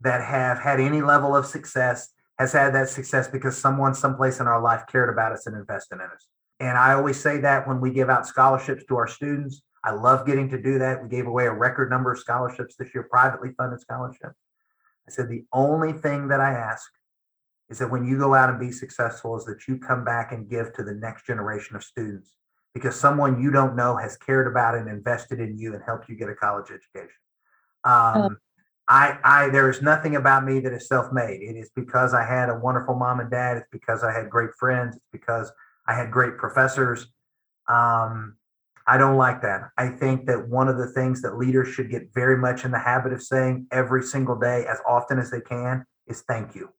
that 0.00 0.22
have 0.22 0.58
had 0.58 0.80
any 0.80 1.02
level 1.02 1.36
of 1.36 1.46
success 1.46 2.08
has 2.38 2.52
had 2.52 2.74
that 2.74 2.88
success 2.88 3.28
because 3.28 3.56
someone 3.56 3.94
someplace 3.94 4.40
in 4.40 4.46
our 4.46 4.62
life 4.62 4.84
cared 4.90 5.10
about 5.10 5.32
us 5.32 5.46
and 5.46 5.56
invested 5.56 5.96
in 5.96 6.00
us. 6.02 6.26
And 6.58 6.76
I 6.76 6.94
always 6.94 7.20
say 7.20 7.38
that 7.38 7.68
when 7.68 7.80
we 7.80 7.90
give 7.90 8.08
out 8.08 8.26
scholarships 8.26 8.84
to 8.88 8.96
our 8.96 9.06
students, 9.06 9.62
I 9.82 9.92
love 9.92 10.26
getting 10.26 10.48
to 10.50 10.60
do 10.60 10.78
that. 10.78 11.02
We 11.02 11.08
gave 11.08 11.26
away 11.26 11.46
a 11.46 11.52
record 11.52 11.90
number 11.90 12.12
of 12.12 12.18
scholarships 12.18 12.76
this 12.76 12.94
year, 12.94 13.08
privately 13.10 13.50
funded 13.56 13.80
scholarships. 13.80 14.36
I 15.08 15.10
said, 15.10 15.28
the 15.28 15.44
only 15.52 15.92
thing 15.92 16.28
that 16.28 16.40
I 16.40 16.52
ask 16.52 16.90
is 17.70 17.78
that 17.78 17.90
when 17.90 18.04
you 18.04 18.18
go 18.18 18.34
out 18.34 18.50
and 18.50 18.60
be 18.60 18.72
successful, 18.72 19.36
is 19.36 19.44
that 19.44 19.66
you 19.66 19.78
come 19.78 20.04
back 20.04 20.32
and 20.32 20.50
give 20.50 20.72
to 20.74 20.82
the 20.82 20.94
next 20.94 21.26
generation 21.26 21.76
of 21.76 21.84
students 21.84 22.36
because 22.74 22.94
someone 22.94 23.40
you 23.40 23.50
don't 23.50 23.74
know 23.74 23.96
has 23.96 24.16
cared 24.16 24.46
about 24.46 24.74
and 24.74 24.88
invested 24.88 25.40
in 25.40 25.58
you 25.58 25.74
and 25.74 25.82
helped 25.84 26.08
you 26.08 26.16
get 26.16 26.28
a 26.28 26.34
college 26.34 26.70
education. 26.70 27.16
Um, 27.84 28.38
I, 28.88 29.18
I, 29.22 29.48
there 29.50 29.70
is 29.70 29.82
nothing 29.82 30.16
about 30.16 30.44
me 30.44 30.60
that 30.60 30.72
is 30.72 30.88
self-made. 30.88 31.42
It 31.42 31.56
is 31.56 31.70
because 31.74 32.12
I 32.12 32.24
had 32.24 32.48
a 32.48 32.58
wonderful 32.58 32.96
mom 32.96 33.20
and 33.20 33.30
dad. 33.30 33.56
It's 33.56 33.68
because 33.70 34.02
I 34.02 34.12
had 34.12 34.28
great 34.28 34.50
friends. 34.58 34.96
It's 34.96 35.06
because 35.12 35.50
I 35.86 35.94
had 35.94 36.10
great 36.10 36.36
professors. 36.38 37.06
Um, 37.68 38.36
I 38.90 38.98
don't 38.98 39.16
like 39.16 39.40
that. 39.42 39.70
I 39.78 39.86
think 39.86 40.26
that 40.26 40.48
one 40.48 40.66
of 40.66 40.76
the 40.76 40.88
things 40.88 41.22
that 41.22 41.38
leaders 41.38 41.68
should 41.68 41.92
get 41.92 42.12
very 42.12 42.36
much 42.36 42.64
in 42.64 42.72
the 42.72 42.78
habit 42.80 43.12
of 43.12 43.22
saying 43.22 43.68
every 43.70 44.02
single 44.02 44.36
day, 44.36 44.66
as 44.66 44.78
often 44.84 45.20
as 45.20 45.30
they 45.30 45.40
can, 45.40 45.84
is 46.08 46.22
thank 46.22 46.56
you. 46.56 46.70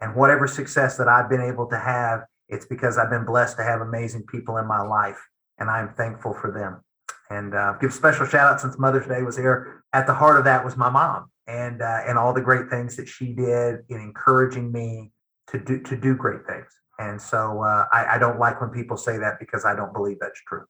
And 0.00 0.14
whatever 0.14 0.46
success 0.46 0.96
that 0.96 1.08
I've 1.08 1.28
been 1.28 1.42
able 1.42 1.66
to 1.66 1.78
have, 1.78 2.20
it's 2.48 2.64
because 2.64 2.96
I've 2.96 3.10
been 3.10 3.26
blessed 3.26 3.58
to 3.58 3.64
have 3.64 3.82
amazing 3.82 4.22
people 4.22 4.56
in 4.56 4.66
my 4.66 4.80
life, 4.80 5.18
and 5.58 5.68
I'm 5.68 5.92
thankful 5.92 6.32
for 6.32 6.50
them. 6.50 6.80
And 7.28 7.54
uh, 7.54 7.74
give 7.74 7.92
special 7.92 8.24
shout 8.24 8.50
out 8.50 8.58
since 8.62 8.78
Mother's 8.78 9.06
Day 9.06 9.20
was 9.20 9.36
here. 9.36 9.84
At 9.92 10.06
the 10.06 10.14
heart 10.14 10.38
of 10.38 10.44
that 10.46 10.64
was 10.64 10.78
my 10.78 10.88
mom, 10.88 11.30
and 11.46 11.82
uh, 11.82 12.00
and 12.06 12.16
all 12.16 12.32
the 12.32 12.40
great 12.40 12.70
things 12.70 12.96
that 12.96 13.08
she 13.08 13.34
did 13.34 13.80
in 13.90 14.00
encouraging 14.00 14.72
me 14.72 15.12
to 15.48 15.58
do 15.58 15.82
to 15.82 15.98
do 15.98 16.16
great 16.16 16.46
things. 16.46 16.72
And 16.98 17.20
so 17.20 17.62
uh, 17.62 17.84
I, 17.92 18.14
I 18.14 18.18
don't 18.18 18.38
like 18.38 18.58
when 18.62 18.70
people 18.70 18.96
say 18.96 19.18
that 19.18 19.38
because 19.38 19.66
I 19.66 19.76
don't 19.76 19.92
believe 19.92 20.16
that's 20.18 20.40
true. 20.48 20.64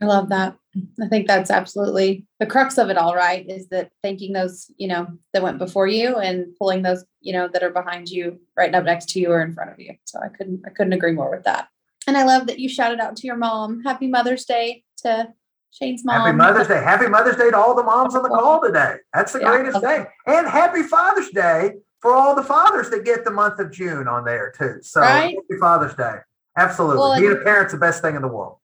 I 0.00 0.06
love 0.06 0.28
that. 0.28 0.56
I 1.02 1.08
think 1.08 1.26
that's 1.26 1.50
absolutely 1.50 2.24
the 2.38 2.46
crux 2.46 2.78
of 2.78 2.88
it 2.88 2.96
all, 2.96 3.14
right? 3.14 3.48
Is 3.48 3.68
that 3.68 3.90
thanking 4.02 4.32
those, 4.32 4.70
you 4.76 4.86
know, 4.86 5.08
that 5.32 5.42
went 5.42 5.58
before 5.58 5.88
you 5.88 6.16
and 6.16 6.54
pulling 6.56 6.82
those, 6.82 7.04
you 7.20 7.32
know, 7.32 7.48
that 7.52 7.64
are 7.64 7.70
behind 7.70 8.08
you, 8.08 8.40
right 8.56 8.72
up 8.74 8.84
next 8.84 9.08
to 9.10 9.20
you 9.20 9.32
or 9.32 9.42
in 9.42 9.52
front 9.52 9.72
of 9.72 9.80
you. 9.80 9.94
So 10.04 10.20
I 10.20 10.28
couldn't, 10.28 10.62
I 10.66 10.70
couldn't 10.70 10.92
agree 10.92 11.12
more 11.12 11.30
with 11.30 11.44
that. 11.44 11.68
And 12.06 12.16
I 12.16 12.22
love 12.24 12.46
that 12.46 12.60
you 12.60 12.68
shouted 12.68 13.00
out 13.00 13.16
to 13.16 13.26
your 13.26 13.36
mom. 13.36 13.82
Happy 13.82 14.06
Mother's 14.06 14.44
Day 14.44 14.84
to 14.98 15.32
Shane's 15.70 16.04
mom. 16.04 16.20
Happy 16.20 16.36
Mother's 16.36 16.68
Day. 16.68 16.82
Happy 16.82 17.08
Mother's 17.08 17.36
Day 17.36 17.50
to 17.50 17.56
all 17.56 17.74
the 17.74 17.82
moms 17.82 18.14
on 18.14 18.22
the 18.22 18.28
call 18.28 18.60
today. 18.62 18.96
That's 19.12 19.32
the 19.32 19.40
yeah. 19.40 19.50
greatest 19.50 19.82
day. 19.82 20.06
And 20.26 20.46
happy 20.46 20.84
Father's 20.84 21.30
Day 21.30 21.72
for 22.00 22.14
all 22.14 22.36
the 22.36 22.44
fathers 22.44 22.88
that 22.90 23.04
get 23.04 23.24
the 23.24 23.32
month 23.32 23.58
of 23.58 23.72
June 23.72 24.06
on 24.06 24.24
there 24.24 24.52
too. 24.56 24.78
So 24.82 25.00
right? 25.00 25.34
happy 25.34 25.60
Father's 25.60 25.94
Day. 25.94 26.18
Absolutely. 26.56 26.98
Well, 26.98 27.20
Being 27.20 27.32
a 27.32 27.36
parent's 27.36 27.72
the 27.72 27.78
best 27.78 28.00
thing 28.00 28.14
in 28.14 28.22
the 28.22 28.28
world. 28.28 28.58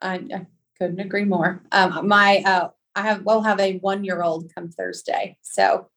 I, 0.00 0.14
I 0.14 0.46
couldn't 0.78 1.00
agree 1.00 1.24
more. 1.24 1.62
Um, 1.72 2.06
my 2.06 2.42
uh, 2.44 2.68
I 2.94 3.02
have 3.02 3.22
we'll 3.24 3.42
have 3.42 3.60
a 3.60 3.78
one 3.78 4.04
year 4.04 4.22
old 4.22 4.52
come 4.54 4.70
Thursday. 4.70 5.38
So 5.42 5.88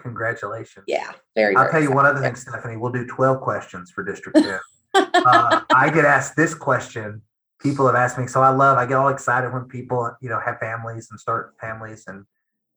congratulations. 0.00 0.84
Yeah, 0.86 1.12
very. 1.34 1.54
Good. 1.54 1.60
I'll 1.60 1.64
very 1.70 1.72
tell 1.72 1.90
you 1.90 1.94
one 1.94 2.06
other 2.06 2.20
thing, 2.20 2.34
Stephanie. 2.34 2.76
We'll 2.76 2.92
do 2.92 3.06
twelve 3.06 3.40
questions 3.40 3.90
for 3.90 4.04
District 4.04 4.36
Ten. 4.38 4.58
uh, 4.94 5.62
I 5.74 5.90
get 5.90 6.04
asked 6.04 6.36
this 6.36 6.54
question. 6.54 7.22
People 7.60 7.86
have 7.86 7.96
asked 7.96 8.18
me, 8.18 8.26
so 8.26 8.42
I 8.42 8.50
love. 8.50 8.78
I 8.78 8.86
get 8.86 8.96
all 8.96 9.08
excited 9.08 9.52
when 9.52 9.64
people, 9.64 10.14
you 10.20 10.28
know, 10.28 10.38
have 10.38 10.58
families 10.58 11.08
and 11.10 11.18
start 11.18 11.54
families, 11.60 12.04
and 12.06 12.24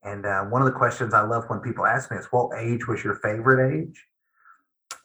and 0.03 0.25
uh, 0.25 0.43
one 0.43 0.61
of 0.61 0.65
the 0.65 0.77
questions 0.77 1.13
I 1.13 1.21
love 1.21 1.45
when 1.47 1.59
people 1.59 1.85
ask 1.85 2.09
me 2.11 2.17
is, 2.17 2.25
"What 2.31 2.57
age 2.57 2.87
was 2.87 3.03
your 3.03 3.15
favorite 3.15 3.73
age?" 3.73 4.05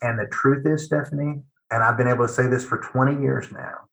And 0.01 0.19
the 0.19 0.27
truth 0.27 0.65
is, 0.65 0.85
Stephanie, 0.85 1.41
and 1.71 1.83
I've 1.83 1.97
been 1.97 2.07
able 2.07 2.27
to 2.27 2.33
say 2.33 2.47
this 2.47 2.65
for 2.65 2.77
20 2.77 3.21
years 3.21 3.51
now. 3.51 3.87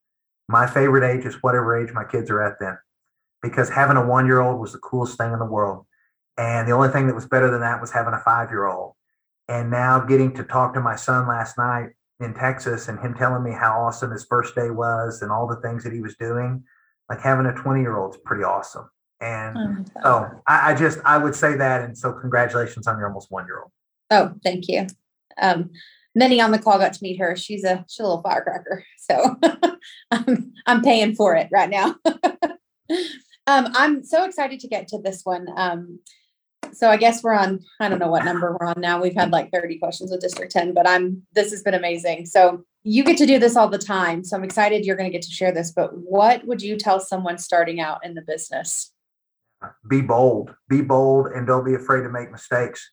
My 0.47 0.67
favorite 0.67 1.09
age 1.09 1.25
is 1.25 1.41
whatever 1.41 1.77
age 1.77 1.93
my 1.93 2.03
kids 2.03 2.29
are 2.29 2.41
at 2.41 2.59
then, 2.59 2.77
because 3.41 3.69
having 3.69 3.97
a 3.97 4.05
one 4.05 4.25
year 4.25 4.41
old 4.41 4.59
was 4.59 4.73
the 4.73 4.79
coolest 4.79 5.17
thing 5.17 5.31
in 5.31 5.39
the 5.39 5.45
world. 5.45 5.85
And 6.37 6.67
the 6.67 6.73
only 6.73 6.89
thing 6.89 7.07
that 7.07 7.15
was 7.15 7.27
better 7.27 7.49
than 7.49 7.61
that 7.61 7.79
was 7.79 7.91
having 7.91 8.13
a 8.13 8.19
five 8.19 8.49
year 8.49 8.67
old. 8.67 8.93
And 9.47 9.69
now 9.69 9.99
getting 9.99 10.33
to 10.35 10.43
talk 10.43 10.73
to 10.73 10.81
my 10.81 10.95
son 10.95 11.27
last 11.27 11.57
night 11.57 11.89
in 12.19 12.33
Texas 12.33 12.87
and 12.87 12.99
him 12.99 13.13
telling 13.13 13.43
me 13.43 13.51
how 13.51 13.81
awesome 13.81 14.11
his 14.11 14.25
first 14.25 14.55
day 14.55 14.69
was 14.69 15.21
and 15.21 15.31
all 15.31 15.47
the 15.47 15.57
things 15.57 15.83
that 15.83 15.93
he 15.93 15.99
was 15.99 16.15
doing, 16.15 16.63
like 17.09 17.21
having 17.21 17.45
a 17.45 17.53
20 17.53 17.81
year 17.81 17.97
old 17.97 18.15
is 18.15 18.21
pretty 18.23 18.43
awesome. 18.43 18.89
And 19.21 19.89
oh, 19.97 20.01
so 20.03 20.41
I, 20.47 20.71
I, 20.71 20.75
just, 20.75 20.99
I 21.05 21.17
would 21.17 21.35
say 21.35 21.55
that. 21.55 21.81
And 21.81 21.97
so 21.97 22.11
congratulations 22.13 22.87
on 22.87 22.97
your 22.97 23.07
almost 23.07 23.31
one 23.31 23.45
year 23.45 23.59
old. 23.61 23.71
Oh, 24.11 24.33
thank 24.43 24.67
you. 24.67 24.87
Um, 25.41 25.71
many 26.15 26.39
on 26.41 26.51
the 26.51 26.59
call 26.59 26.77
got 26.77 26.93
to 26.93 27.03
meet 27.03 27.19
her. 27.19 27.35
She's 27.35 27.63
a 27.63 27.85
she's 27.87 27.99
a 27.99 28.03
little 28.03 28.21
firecracker. 28.21 28.85
So 29.03 29.35
I'm, 30.11 30.53
I'm 30.65 30.81
paying 30.81 31.13
for 31.13 31.35
it 31.35 31.49
right 31.51 31.69
now. 31.69 31.97
um, 32.05 33.67
I'm 33.75 34.01
so 34.05 34.23
excited 34.23 34.61
to 34.61 34.69
get 34.69 34.87
to 34.87 34.97
this 34.97 35.23
one. 35.25 35.47
Um, 35.57 35.99
so 36.71 36.89
I 36.89 36.95
guess 36.95 37.21
we're 37.21 37.33
on, 37.33 37.59
I 37.81 37.89
don't 37.89 37.99
know 37.99 38.07
what 38.07 38.23
number 38.23 38.55
we're 38.57 38.67
on 38.67 38.79
now. 38.79 39.01
We've 39.01 39.13
had 39.13 39.31
like 39.31 39.51
30 39.51 39.79
questions 39.79 40.09
with 40.09 40.21
District 40.21 40.53
10, 40.53 40.73
but 40.73 40.87
I'm 40.87 41.23
this 41.33 41.51
has 41.51 41.63
been 41.63 41.73
amazing. 41.73 42.25
So 42.27 42.63
you 42.83 43.03
get 43.03 43.17
to 43.17 43.25
do 43.25 43.39
this 43.39 43.57
all 43.57 43.67
the 43.67 43.77
time. 43.77 44.23
So 44.23 44.37
I'm 44.37 44.43
excited 44.45 44.85
you're 44.85 44.95
going 44.95 45.11
to 45.11 45.15
get 45.15 45.23
to 45.23 45.31
share 45.31 45.51
this. 45.51 45.71
But 45.71 45.91
what 45.97 46.47
would 46.47 46.61
you 46.61 46.77
tell 46.77 47.01
someone 47.01 47.37
starting 47.37 47.81
out 47.81 48.05
in 48.05 48.13
the 48.13 48.21
business? 48.21 48.93
Be 49.89 50.01
bold, 50.01 50.55
be 50.69 50.81
bold, 50.81 51.27
and 51.27 51.45
don't 51.45 51.65
be 51.65 51.73
afraid 51.73 52.03
to 52.03 52.09
make 52.09 52.31
mistakes. 52.31 52.89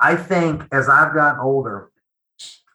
I 0.00 0.16
think 0.16 0.66
as 0.72 0.88
I've 0.88 1.14
gotten 1.14 1.40
older, 1.40 1.91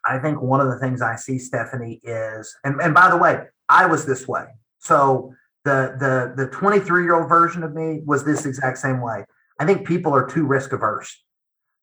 I 0.08 0.20
think 0.20 0.42
one 0.42 0.62
of 0.62 0.70
the 0.70 0.80
things 0.80 1.02
I 1.02 1.16
see, 1.16 1.38
Stephanie, 1.38 2.00
is 2.04 2.56
and, 2.64 2.80
and 2.82 2.94
by 2.94 3.10
the 3.10 3.18
way, 3.18 3.42
I 3.68 3.86
was 3.86 4.06
this 4.06 4.28
way. 4.28 4.46
So 4.80 5.34
the 5.66 5.96
the 6.00 6.46
the 6.46 6.50
23 6.52 7.04
year 7.04 7.16
old 7.16 7.30
version 7.30 7.64
of 7.64 7.74
me 7.74 8.02
was 8.06 8.24
this 8.24 8.46
exact 8.46 8.78
same 8.78 9.02
way. 9.02 9.26
I 9.60 9.66
think 9.66 9.88
people 9.88 10.14
are 10.14 10.26
too 10.26 10.46
risk 10.46 10.72
averse. 10.72 11.24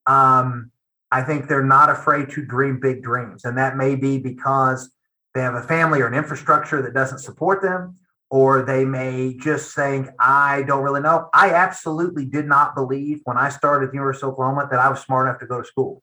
Um, 0.07 0.71
I 1.11 1.23
think 1.23 1.49
they're 1.49 1.63
not 1.63 1.91
afraid 1.91 2.31
to 2.31 2.45
dream 2.45 2.81
big 2.81 3.03
dreams. 3.03 3.45
And 3.45 3.59
that 3.59 3.77
may 3.77 3.95
be 3.95 4.19
because 4.19 4.91
they 5.35 5.43
have 5.43 5.55
a 5.55 5.63
family 5.63 6.01
or 6.01 6.07
an 6.07 6.15
infrastructure 6.15 6.83
that 6.83 6.95
doesn't 6.95 7.19
support 7.19 7.63
them, 7.63 7.97
or 8.31 8.63
they 8.63 8.85
may 8.85 9.37
just 9.37 9.75
think, 9.75 10.09
I 10.19 10.63
don't 10.63 10.83
really 10.83 11.01
know. 11.01 11.29
I 11.35 11.51
absolutely 11.51 12.25
did 12.25 12.47
not 12.47 12.75
believe 12.75 13.21
when 13.25 13.37
I 13.37 13.49
started 13.49 13.87
at 13.87 13.91
the 13.93 13.97
University 13.97 14.27
of 14.27 14.33
Oklahoma 14.33 14.69
that 14.71 14.81
I 14.81 14.89
was 14.89 15.01
smart 15.01 15.29
enough 15.29 15.41
to 15.41 15.47
go 15.47 15.61
to 15.61 15.67
school 15.67 16.03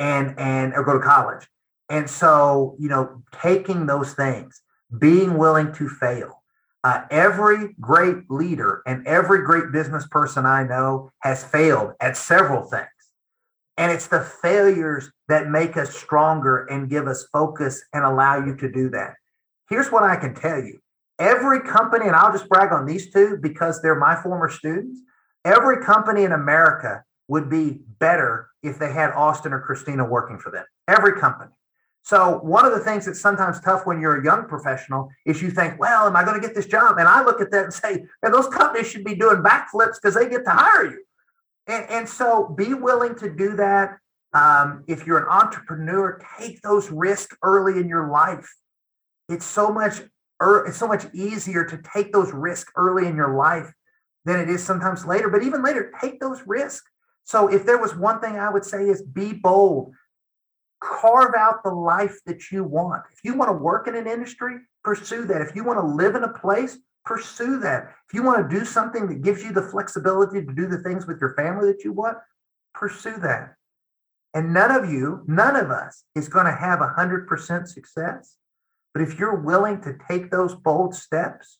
and 0.00 0.36
and 0.38 0.72
or 0.74 0.82
go 0.82 0.94
to 0.94 1.04
college. 1.04 1.46
And 1.88 2.10
so, 2.10 2.74
you 2.80 2.88
know, 2.88 3.22
taking 3.40 3.86
those 3.86 4.14
things, 4.14 4.62
being 4.98 5.36
willing 5.36 5.72
to 5.74 5.88
fail. 5.88 6.42
Uh, 6.82 7.02
every 7.10 7.74
great 7.78 8.30
leader 8.30 8.82
and 8.86 9.06
every 9.06 9.44
great 9.44 9.70
business 9.70 10.06
person 10.08 10.46
I 10.46 10.62
know 10.62 11.12
has 11.20 11.44
failed 11.44 11.92
at 12.00 12.16
several 12.16 12.62
things. 12.62 12.86
And 13.76 13.92
it's 13.92 14.06
the 14.06 14.20
failures 14.20 15.10
that 15.28 15.50
make 15.50 15.76
us 15.76 15.94
stronger 15.94 16.64
and 16.66 16.88
give 16.88 17.06
us 17.06 17.26
focus 17.32 17.82
and 17.92 18.04
allow 18.04 18.44
you 18.44 18.56
to 18.56 18.70
do 18.70 18.88
that. 18.90 19.14
Here's 19.68 19.92
what 19.92 20.04
I 20.04 20.16
can 20.16 20.34
tell 20.34 20.58
you 20.58 20.80
every 21.18 21.60
company, 21.60 22.06
and 22.06 22.16
I'll 22.16 22.32
just 22.32 22.48
brag 22.48 22.72
on 22.72 22.86
these 22.86 23.12
two 23.12 23.38
because 23.42 23.82
they're 23.82 23.94
my 23.94 24.20
former 24.22 24.48
students, 24.48 25.00
every 25.44 25.84
company 25.84 26.24
in 26.24 26.32
America 26.32 27.04
would 27.30 27.48
be 27.48 27.78
better 28.00 28.48
if 28.62 28.78
they 28.78 28.92
had 28.92 29.12
Austin 29.12 29.52
or 29.52 29.60
Christina 29.60 30.04
working 30.04 30.36
for 30.36 30.50
them. 30.50 30.64
Every 30.88 31.18
company. 31.18 31.52
So 32.02 32.40
one 32.42 32.66
of 32.66 32.72
the 32.72 32.80
things 32.80 33.06
that's 33.06 33.20
sometimes 33.20 33.60
tough 33.60 33.86
when 33.86 34.00
you're 34.00 34.20
a 34.20 34.24
young 34.24 34.46
professional 34.46 35.10
is 35.24 35.40
you 35.40 35.50
think, 35.50 35.78
well, 35.78 36.06
am 36.06 36.16
I 36.16 36.24
going 36.24 36.40
to 36.40 36.44
get 36.44 36.56
this 36.56 36.66
job? 36.66 36.98
And 36.98 37.06
I 37.06 37.22
look 37.22 37.40
at 37.40 37.52
that 37.52 37.64
and 37.64 37.72
say, 37.72 38.04
man, 38.22 38.32
those 38.32 38.48
companies 38.48 38.90
should 38.90 39.04
be 39.04 39.14
doing 39.14 39.44
backflips 39.44 39.94
because 40.02 40.16
they 40.16 40.28
get 40.28 40.44
to 40.44 40.50
hire 40.50 40.86
you. 40.86 41.04
And, 41.68 41.88
and 41.88 42.08
so 42.08 42.48
be 42.48 42.74
willing 42.74 43.14
to 43.16 43.30
do 43.30 43.54
that. 43.56 43.98
Um, 44.32 44.82
if 44.88 45.06
you're 45.06 45.18
an 45.18 45.28
entrepreneur, 45.28 46.20
take 46.38 46.60
those 46.62 46.90
risks 46.90 47.36
early 47.44 47.78
in 47.78 47.88
your 47.88 48.10
life. 48.10 48.52
It's 49.28 49.46
so 49.46 49.72
much 49.72 50.02
it's 50.42 50.78
so 50.78 50.88
much 50.88 51.04
easier 51.12 51.66
to 51.66 51.78
take 51.94 52.14
those 52.14 52.32
risks 52.32 52.72
early 52.74 53.06
in 53.06 53.14
your 53.14 53.34
life 53.34 53.70
than 54.24 54.40
it 54.40 54.48
is 54.48 54.64
sometimes 54.64 55.04
later. 55.04 55.28
But 55.28 55.42
even 55.42 55.62
later, 55.62 55.92
take 56.00 56.18
those 56.18 56.42
risks. 56.46 56.88
So 57.30 57.46
if 57.46 57.64
there 57.64 57.78
was 57.78 57.94
one 57.94 58.20
thing 58.20 58.40
I 58.40 58.50
would 58.50 58.64
say 58.64 58.88
is 58.88 59.02
be 59.02 59.32
bold 59.32 59.94
carve 60.80 61.34
out 61.36 61.62
the 61.62 61.70
life 61.70 62.18
that 62.26 62.50
you 62.50 62.64
want. 62.64 63.04
If 63.12 63.20
you 63.22 63.34
want 63.34 63.50
to 63.50 63.56
work 63.56 63.86
in 63.86 63.94
an 63.94 64.08
industry, 64.08 64.56
pursue 64.82 65.26
that. 65.26 65.42
If 65.42 65.54
you 65.54 65.62
want 65.62 65.78
to 65.78 65.86
live 65.86 66.16
in 66.16 66.24
a 66.24 66.32
place, 66.32 66.76
pursue 67.04 67.60
that. 67.60 67.92
If 68.08 68.14
you 68.14 68.24
want 68.24 68.50
to 68.50 68.58
do 68.58 68.64
something 68.64 69.06
that 69.06 69.22
gives 69.22 69.44
you 69.44 69.52
the 69.52 69.62
flexibility 69.62 70.44
to 70.44 70.52
do 70.52 70.66
the 70.66 70.78
things 70.78 71.06
with 71.06 71.20
your 71.20 71.34
family 71.34 71.70
that 71.70 71.84
you 71.84 71.92
want, 71.92 72.18
pursue 72.74 73.16
that. 73.18 73.54
And 74.34 74.52
none 74.52 74.72
of 74.72 74.90
you, 74.90 75.22
none 75.28 75.54
of 75.54 75.70
us 75.70 76.02
is 76.16 76.28
going 76.28 76.46
to 76.46 76.52
have 76.52 76.80
100% 76.80 77.68
success. 77.68 78.36
But 78.92 79.02
if 79.02 79.18
you're 79.18 79.40
willing 79.40 79.82
to 79.82 79.98
take 80.08 80.30
those 80.30 80.54
bold 80.54 80.96
steps, 80.96 81.58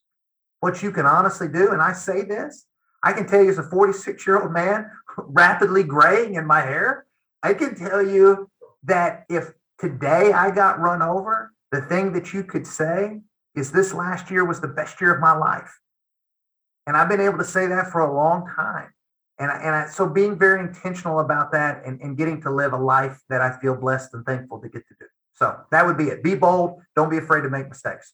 what 0.60 0.82
you 0.82 0.90
can 0.90 1.06
honestly 1.06 1.46
do, 1.46 1.70
and 1.70 1.82
I 1.82 1.92
say 1.92 2.22
this, 2.22 2.66
I 3.02 3.12
can 3.12 3.26
tell 3.26 3.42
you 3.42 3.50
as 3.50 3.58
a 3.58 3.62
46 3.62 4.26
year 4.26 4.42
old 4.42 4.52
man, 4.52 4.90
rapidly 5.28 5.82
graying 5.82 6.34
in 6.34 6.46
my 6.46 6.60
hair, 6.60 7.06
I 7.42 7.54
can 7.54 7.74
tell 7.74 8.06
you 8.06 8.50
that 8.84 9.24
if 9.28 9.52
today 9.78 10.32
I 10.32 10.50
got 10.50 10.78
run 10.78 11.02
over, 11.02 11.52
the 11.72 11.80
thing 11.82 12.12
that 12.12 12.32
you 12.32 12.44
could 12.44 12.66
say 12.66 13.20
is 13.54 13.72
this 13.72 13.92
last 13.92 14.30
year 14.30 14.44
was 14.44 14.60
the 14.60 14.68
best 14.68 15.00
year 15.00 15.14
of 15.14 15.20
my 15.20 15.32
life. 15.32 15.80
And 16.86 16.96
I've 16.96 17.08
been 17.08 17.20
able 17.20 17.38
to 17.38 17.44
say 17.44 17.66
that 17.66 17.90
for 17.92 18.00
a 18.00 18.12
long 18.12 18.48
time. 18.56 18.92
And, 19.38 19.50
I, 19.50 19.56
and 19.58 19.74
I, 19.74 19.86
so 19.86 20.06
being 20.06 20.38
very 20.38 20.60
intentional 20.60 21.20
about 21.20 21.52
that 21.52 21.82
and, 21.86 22.00
and 22.00 22.16
getting 22.16 22.42
to 22.42 22.50
live 22.50 22.72
a 22.72 22.76
life 22.76 23.20
that 23.28 23.40
I 23.40 23.58
feel 23.58 23.74
blessed 23.74 24.12
and 24.14 24.24
thankful 24.26 24.60
to 24.60 24.68
get 24.68 24.86
to 24.88 24.94
do. 24.98 25.06
So 25.34 25.58
that 25.70 25.86
would 25.86 25.96
be 25.96 26.04
it. 26.04 26.22
Be 26.22 26.34
bold. 26.34 26.82
Don't 26.94 27.08
be 27.08 27.16
afraid 27.16 27.42
to 27.42 27.48
make 27.48 27.68
mistakes. 27.68 28.12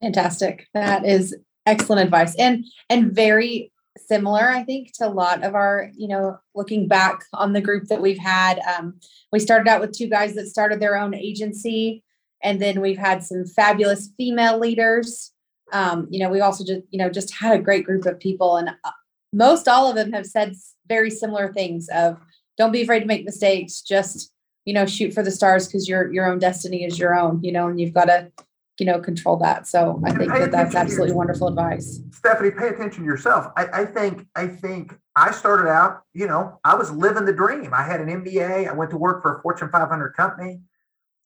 Fantastic. 0.00 0.66
That 0.72 1.04
is 1.04 1.36
excellent 1.66 2.02
advice 2.02 2.34
and 2.36 2.64
and 2.88 3.12
very 3.12 3.72
similar, 3.98 4.48
I 4.48 4.62
think, 4.62 4.92
to 4.94 5.06
a 5.06 5.08
lot 5.08 5.44
of 5.44 5.54
our, 5.54 5.90
you 5.96 6.08
know, 6.08 6.38
looking 6.54 6.88
back 6.88 7.24
on 7.32 7.52
the 7.52 7.60
group 7.60 7.84
that 7.84 8.02
we've 8.02 8.18
had. 8.18 8.60
Um, 8.60 8.98
we 9.32 9.38
started 9.38 9.68
out 9.68 9.80
with 9.80 9.96
two 9.96 10.08
guys 10.08 10.34
that 10.34 10.46
started 10.46 10.80
their 10.80 10.96
own 10.96 11.14
agency, 11.14 12.02
and 12.42 12.60
then 12.60 12.80
we've 12.80 12.98
had 12.98 13.22
some 13.22 13.44
fabulous 13.46 14.10
female 14.16 14.58
leaders. 14.58 15.32
Um, 15.72 16.06
you 16.10 16.20
know, 16.20 16.28
we 16.28 16.40
also 16.40 16.64
just, 16.64 16.82
you 16.90 16.98
know, 16.98 17.10
just 17.10 17.34
had 17.34 17.58
a 17.58 17.62
great 17.62 17.84
group 17.84 18.06
of 18.06 18.20
people, 18.20 18.56
and 18.56 18.68
uh, 18.68 18.90
most 19.32 19.68
all 19.68 19.88
of 19.88 19.96
them 19.96 20.12
have 20.12 20.26
said 20.26 20.54
very 20.88 21.10
similar 21.10 21.52
things 21.52 21.88
of 21.94 22.18
don't 22.56 22.72
be 22.72 22.82
afraid 22.82 23.00
to 23.00 23.06
make 23.06 23.24
mistakes, 23.24 23.82
just 23.82 24.32
you 24.66 24.74
know, 24.74 24.84
shoot 24.84 25.14
for 25.14 25.22
the 25.22 25.30
stars 25.30 25.66
because 25.66 25.88
your 25.88 26.12
your 26.12 26.30
own 26.30 26.38
destiny 26.38 26.84
is 26.84 26.98
your 26.98 27.18
own, 27.18 27.42
you 27.42 27.52
know, 27.52 27.68
and 27.68 27.80
you've 27.80 27.94
got 27.94 28.06
to 28.06 28.30
you 28.78 28.86
know 28.86 29.00
control 29.00 29.36
that. 29.38 29.66
So 29.66 30.00
i 30.04 30.12
think 30.12 30.30
that 30.32 30.50
that's 30.50 30.74
absolutely 30.74 31.14
wonderful 31.14 31.48
advice. 31.48 32.00
Stephanie 32.10 32.50
pay 32.50 32.68
attention 32.68 33.02
to 33.02 33.06
yourself. 33.06 33.46
I, 33.56 33.66
I, 33.72 33.84
think 33.84 34.26
i 34.34 34.46
think 34.46 34.94
i 35.14 35.30
started 35.30 35.70
out 35.70 36.02
you 36.14 36.26
know 36.26 36.60
i 36.64 36.74
was 36.74 36.90
living 36.90 37.24
the 37.24 37.32
dream. 37.32 37.72
I 37.72 37.82
had 37.82 38.00
an 38.00 38.08
mba 38.22 38.68
i 38.68 38.72
went 38.72 38.90
to 38.90 38.98
work 38.98 39.22
for 39.22 39.38
a 39.38 39.42
fortune 39.42 39.70
500 39.70 40.14
company. 40.14 40.60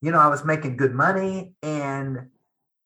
You 0.00 0.12
know 0.12 0.18
i 0.18 0.28
was 0.28 0.44
making 0.44 0.76
good 0.76 0.94
money 0.94 1.52
and 1.62 2.28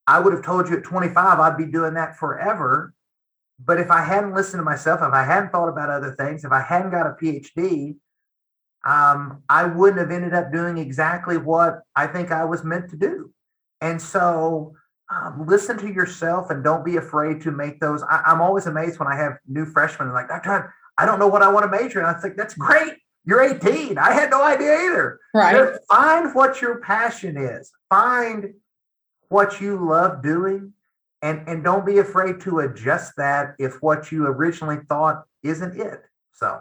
i 0.06 0.18
would 0.18 0.32
have 0.32 0.44
told 0.44 0.68
you 0.68 0.78
at 0.78 0.84
25 0.84 1.40
i'd 1.40 1.56
be 1.56 1.66
doing 1.66 1.94
that 1.94 2.16
forever. 2.18 2.94
But 3.64 3.78
if 3.78 3.90
i 3.90 4.02
hadn't 4.02 4.34
listened 4.34 4.60
to 4.60 4.64
myself 4.64 5.00
if 5.02 5.12
i 5.12 5.24
hadn't 5.24 5.50
thought 5.50 5.68
about 5.68 5.90
other 5.90 6.12
things 6.12 6.44
if 6.44 6.52
i 6.52 6.60
hadn't 6.60 6.90
got 6.90 7.06
a 7.06 7.10
phd 7.10 7.96
um, 8.86 9.42
i 9.48 9.64
wouldn't 9.64 10.00
have 10.00 10.10
ended 10.10 10.34
up 10.34 10.52
doing 10.52 10.76
exactly 10.78 11.36
what 11.36 11.80
i 11.94 12.06
think 12.06 12.32
i 12.32 12.44
was 12.44 12.64
meant 12.64 12.90
to 12.90 12.96
do 12.96 13.33
and 13.84 14.00
so 14.00 14.74
um, 15.12 15.44
listen 15.46 15.76
to 15.78 15.92
yourself 15.92 16.50
and 16.50 16.64
don't 16.64 16.84
be 16.84 16.96
afraid 16.96 17.42
to 17.42 17.52
make 17.52 17.80
those. 17.80 18.02
I, 18.02 18.22
am 18.26 18.40
always 18.40 18.66
amazed 18.66 18.98
when 18.98 19.08
I 19.08 19.16
have 19.16 19.34
new 19.46 19.66
freshmen 19.66 20.12
like, 20.12 20.28
Dr. 20.28 20.74
I 20.96 21.04
don't 21.04 21.18
know 21.18 21.28
what 21.28 21.42
I 21.42 21.52
want 21.52 21.70
to 21.70 21.82
major 21.82 22.00
in. 22.00 22.06
I 22.06 22.14
think 22.14 22.36
that's 22.36 22.54
great. 22.54 22.94
You're 23.26 23.42
18. 23.42 23.98
I 23.98 24.12
had 24.12 24.30
no 24.30 24.42
idea 24.42 24.74
either. 24.74 25.20
Right. 25.34 25.76
Find 25.90 26.34
what 26.34 26.62
your 26.62 26.80
passion 26.80 27.36
is. 27.36 27.70
Find 27.90 28.54
what 29.28 29.60
you 29.60 29.86
love 29.86 30.22
doing 30.22 30.72
and 31.20 31.48
and 31.48 31.64
don't 31.64 31.86
be 31.86 31.98
afraid 31.98 32.40
to 32.42 32.60
adjust 32.60 33.14
that 33.16 33.54
if 33.58 33.82
what 33.82 34.12
you 34.12 34.26
originally 34.26 34.78
thought 34.88 35.24
isn't 35.42 35.80
it. 35.80 36.02
So 36.34 36.60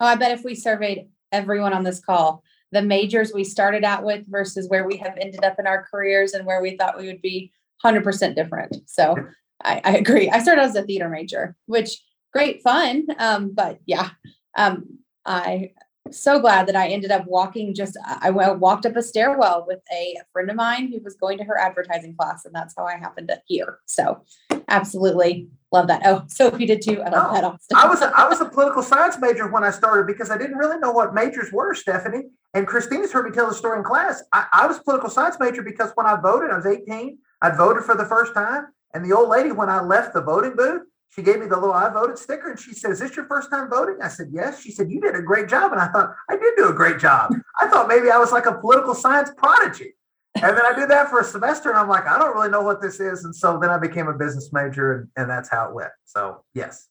Oh, 0.00 0.06
I 0.06 0.16
bet 0.16 0.32
if 0.32 0.44
we 0.44 0.54
surveyed 0.54 1.08
everyone 1.30 1.72
on 1.72 1.84
this 1.84 2.00
call, 2.00 2.42
the 2.74 2.82
majors 2.82 3.32
we 3.32 3.44
started 3.44 3.84
out 3.84 4.04
with 4.04 4.26
versus 4.28 4.68
where 4.68 4.86
we 4.86 4.96
have 4.96 5.16
ended 5.18 5.44
up 5.44 5.58
in 5.60 5.66
our 5.66 5.86
careers 5.88 6.32
and 6.32 6.44
where 6.44 6.60
we 6.60 6.76
thought 6.76 6.98
we 6.98 7.06
would 7.06 7.22
be 7.22 7.52
100% 7.84 8.34
different. 8.34 8.76
So 8.86 9.16
I, 9.62 9.80
I 9.84 9.96
agree. 9.96 10.28
I 10.28 10.40
started 10.40 10.62
as 10.62 10.74
a 10.74 10.82
theater 10.82 11.08
major, 11.08 11.54
which 11.66 12.02
great 12.32 12.62
fun. 12.62 13.06
Um, 13.18 13.52
but 13.54 13.78
yeah, 13.86 14.10
um, 14.56 14.98
I 15.24 15.70
so 16.22 16.38
glad 16.38 16.66
that 16.66 16.76
I 16.76 16.88
ended 16.88 17.10
up 17.10 17.26
walking 17.26 17.74
just 17.74 17.96
I 18.20 18.30
walked 18.30 18.86
up 18.86 18.96
a 18.96 19.02
stairwell 19.02 19.64
with 19.66 19.80
a 19.92 20.16
friend 20.32 20.50
of 20.50 20.56
mine 20.56 20.90
who 20.92 21.00
was 21.02 21.14
going 21.14 21.38
to 21.38 21.44
her 21.44 21.58
advertising 21.58 22.14
class, 22.16 22.44
and 22.44 22.54
that's 22.54 22.74
how 22.76 22.84
I 22.84 22.96
happened 22.96 23.28
to 23.28 23.40
hear. 23.46 23.78
So 23.86 24.22
absolutely 24.68 25.48
love 25.72 25.88
that. 25.88 26.02
Oh, 26.04 26.22
Sophie 26.28 26.66
did 26.66 26.82
too. 26.82 27.02
I 27.02 27.10
love 27.10 27.26
oh, 27.30 27.34
that. 27.34 27.44
Austin. 27.44 27.76
I 27.76 27.88
was 27.88 28.00
a, 28.00 28.12
I 28.16 28.28
was 28.28 28.40
a 28.40 28.46
political 28.46 28.82
science 28.82 29.18
major 29.20 29.48
when 29.48 29.64
I 29.64 29.70
started 29.70 30.06
because 30.06 30.30
I 30.30 30.38
didn't 30.38 30.56
really 30.56 30.78
know 30.78 30.92
what 30.92 31.14
majors 31.14 31.52
were, 31.52 31.74
Stephanie. 31.74 32.24
And 32.54 32.66
Christina's 32.66 33.12
heard 33.12 33.26
me 33.26 33.32
tell 33.32 33.48
the 33.48 33.54
story 33.54 33.78
in 33.78 33.84
class. 33.84 34.22
I, 34.32 34.46
I 34.52 34.66
was 34.66 34.78
a 34.78 34.82
political 34.82 35.10
science 35.10 35.36
major 35.40 35.62
because 35.62 35.90
when 35.96 36.06
I 36.06 36.16
voted, 36.20 36.50
I 36.50 36.56
was 36.56 36.66
18. 36.66 37.18
I 37.42 37.50
voted 37.50 37.84
for 37.84 37.96
the 37.96 38.06
first 38.06 38.32
time, 38.32 38.68
and 38.94 39.04
the 39.04 39.12
old 39.14 39.28
lady, 39.28 39.50
when 39.52 39.68
I 39.68 39.82
left 39.82 40.14
the 40.14 40.22
voting 40.22 40.54
booth, 40.56 40.82
she 41.10 41.22
gave 41.22 41.38
me 41.38 41.46
the 41.46 41.56
little 41.56 41.72
I 41.72 41.88
voted 41.90 42.18
sticker 42.18 42.50
and 42.50 42.58
she 42.58 42.72
said, 42.72 42.90
Is 42.90 42.98
this 42.98 43.14
your 43.14 43.26
first 43.26 43.50
time 43.50 43.70
voting? 43.70 43.98
I 44.02 44.08
said, 44.08 44.28
Yes. 44.32 44.60
She 44.60 44.72
said, 44.72 44.90
You 44.90 45.00
did 45.00 45.14
a 45.14 45.22
great 45.22 45.48
job. 45.48 45.72
And 45.72 45.80
I 45.80 45.88
thought, 45.88 46.14
I 46.28 46.36
did 46.36 46.54
do 46.56 46.68
a 46.68 46.72
great 46.72 46.98
job. 46.98 47.32
I 47.60 47.68
thought 47.68 47.88
maybe 47.88 48.10
I 48.10 48.18
was 48.18 48.32
like 48.32 48.46
a 48.46 48.54
political 48.54 48.94
science 48.94 49.30
prodigy. 49.36 49.94
And 50.36 50.56
then 50.56 50.66
I 50.66 50.74
did 50.74 50.90
that 50.90 51.10
for 51.10 51.20
a 51.20 51.24
semester 51.24 51.70
and 51.70 51.78
I'm 51.78 51.88
like, 51.88 52.08
I 52.08 52.18
don't 52.18 52.34
really 52.34 52.50
know 52.50 52.62
what 52.62 52.82
this 52.82 52.98
is. 52.98 53.24
And 53.24 53.34
so 53.34 53.58
then 53.60 53.70
I 53.70 53.78
became 53.78 54.08
a 54.08 54.12
business 54.12 54.52
major 54.52 54.92
and, 54.92 55.08
and 55.16 55.30
that's 55.30 55.48
how 55.48 55.68
it 55.68 55.74
went. 55.74 55.92
So, 56.04 56.42
yes. 56.54 56.88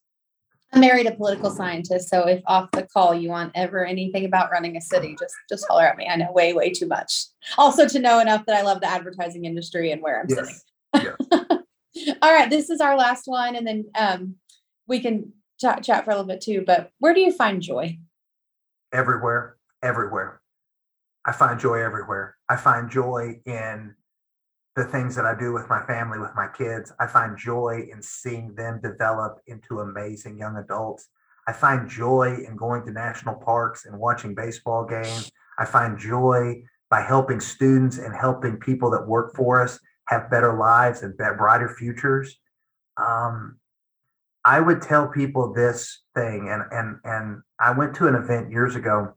I 0.73 0.79
married 0.79 1.05
a 1.05 1.11
political 1.11 1.51
scientist. 1.51 2.09
So 2.09 2.25
if 2.27 2.41
off 2.47 2.71
the 2.71 2.83
call 2.83 3.13
you 3.13 3.29
want 3.29 3.51
ever 3.53 3.85
anything 3.85 4.25
about 4.25 4.49
running 4.51 4.75
a 4.75 4.81
city, 4.81 5.15
just 5.19 5.35
just 5.47 5.67
holler 5.67 5.85
at 5.85 5.97
me. 5.97 6.07
I 6.07 6.15
know 6.15 6.31
way, 6.31 6.53
way 6.53 6.71
too 6.71 6.87
much. 6.87 7.25
Also 7.59 7.87
to 7.87 7.99
know 7.99 8.19
enough 8.19 8.45
that 8.47 8.55
I 8.55 8.63
love 8.63 8.81
the 8.81 8.87
advertising 8.87 9.45
industry 9.45 9.91
and 9.91 10.01
where 10.01 10.19
I'm 10.19 10.25
yes. 10.29 10.63
sitting. 10.93 11.13
Yes. 11.29 11.59
All 12.21 12.33
right, 12.33 12.49
this 12.49 12.69
is 12.69 12.81
our 12.81 12.97
last 12.97 13.23
one, 13.25 13.55
and 13.55 13.67
then 13.67 13.85
um, 13.95 14.35
we 14.87 14.99
can 14.99 15.33
chat, 15.59 15.83
chat 15.83 16.05
for 16.05 16.11
a 16.11 16.15
little 16.15 16.27
bit 16.27 16.41
too. 16.41 16.63
But 16.65 16.91
where 16.99 17.13
do 17.13 17.19
you 17.19 17.31
find 17.31 17.61
joy? 17.61 17.97
Everywhere, 18.91 19.57
everywhere. 19.81 20.41
I 21.25 21.31
find 21.31 21.59
joy 21.59 21.81
everywhere. 21.81 22.35
I 22.49 22.55
find 22.57 22.89
joy 22.89 23.39
in 23.45 23.95
the 24.75 24.85
things 24.85 25.15
that 25.15 25.25
I 25.25 25.37
do 25.37 25.53
with 25.53 25.69
my 25.69 25.81
family, 25.85 26.19
with 26.19 26.35
my 26.35 26.47
kids. 26.47 26.91
I 26.99 27.07
find 27.07 27.37
joy 27.37 27.87
in 27.91 28.01
seeing 28.01 28.55
them 28.55 28.81
develop 28.81 29.39
into 29.47 29.79
amazing 29.79 30.37
young 30.37 30.57
adults. 30.57 31.07
I 31.47 31.53
find 31.53 31.89
joy 31.89 32.43
in 32.47 32.55
going 32.55 32.85
to 32.85 32.91
national 32.91 33.35
parks 33.35 33.85
and 33.85 33.99
watching 33.99 34.33
baseball 34.33 34.85
games. 34.85 35.31
I 35.59 35.65
find 35.65 35.97
joy 35.97 36.63
by 36.89 37.01
helping 37.01 37.39
students 37.39 37.97
and 37.97 38.15
helping 38.15 38.57
people 38.57 38.89
that 38.91 39.07
work 39.07 39.35
for 39.35 39.61
us 39.61 39.79
have 40.07 40.29
better 40.29 40.57
lives 40.57 41.01
and 41.01 41.15
brighter 41.17 41.69
futures. 41.69 42.37
Um, 42.97 43.57
I 44.45 44.59
would 44.59 44.81
tell 44.81 45.07
people 45.07 45.53
this 45.53 46.01
thing, 46.15 46.49
and 46.49 46.63
and 46.71 46.99
and 47.03 47.41
I 47.59 47.71
went 47.71 47.95
to 47.95 48.07
an 48.07 48.15
event 48.15 48.51
years 48.51 48.75
ago, 48.75 49.13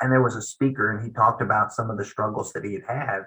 and 0.00 0.10
there 0.10 0.22
was 0.22 0.36
a 0.36 0.42
speaker, 0.42 0.90
and 0.90 1.04
he 1.04 1.12
talked 1.12 1.40
about 1.40 1.72
some 1.72 1.90
of 1.90 1.98
the 1.98 2.04
struggles 2.04 2.52
that 2.52 2.64
he 2.64 2.74
had 2.74 2.84
had. 2.88 3.22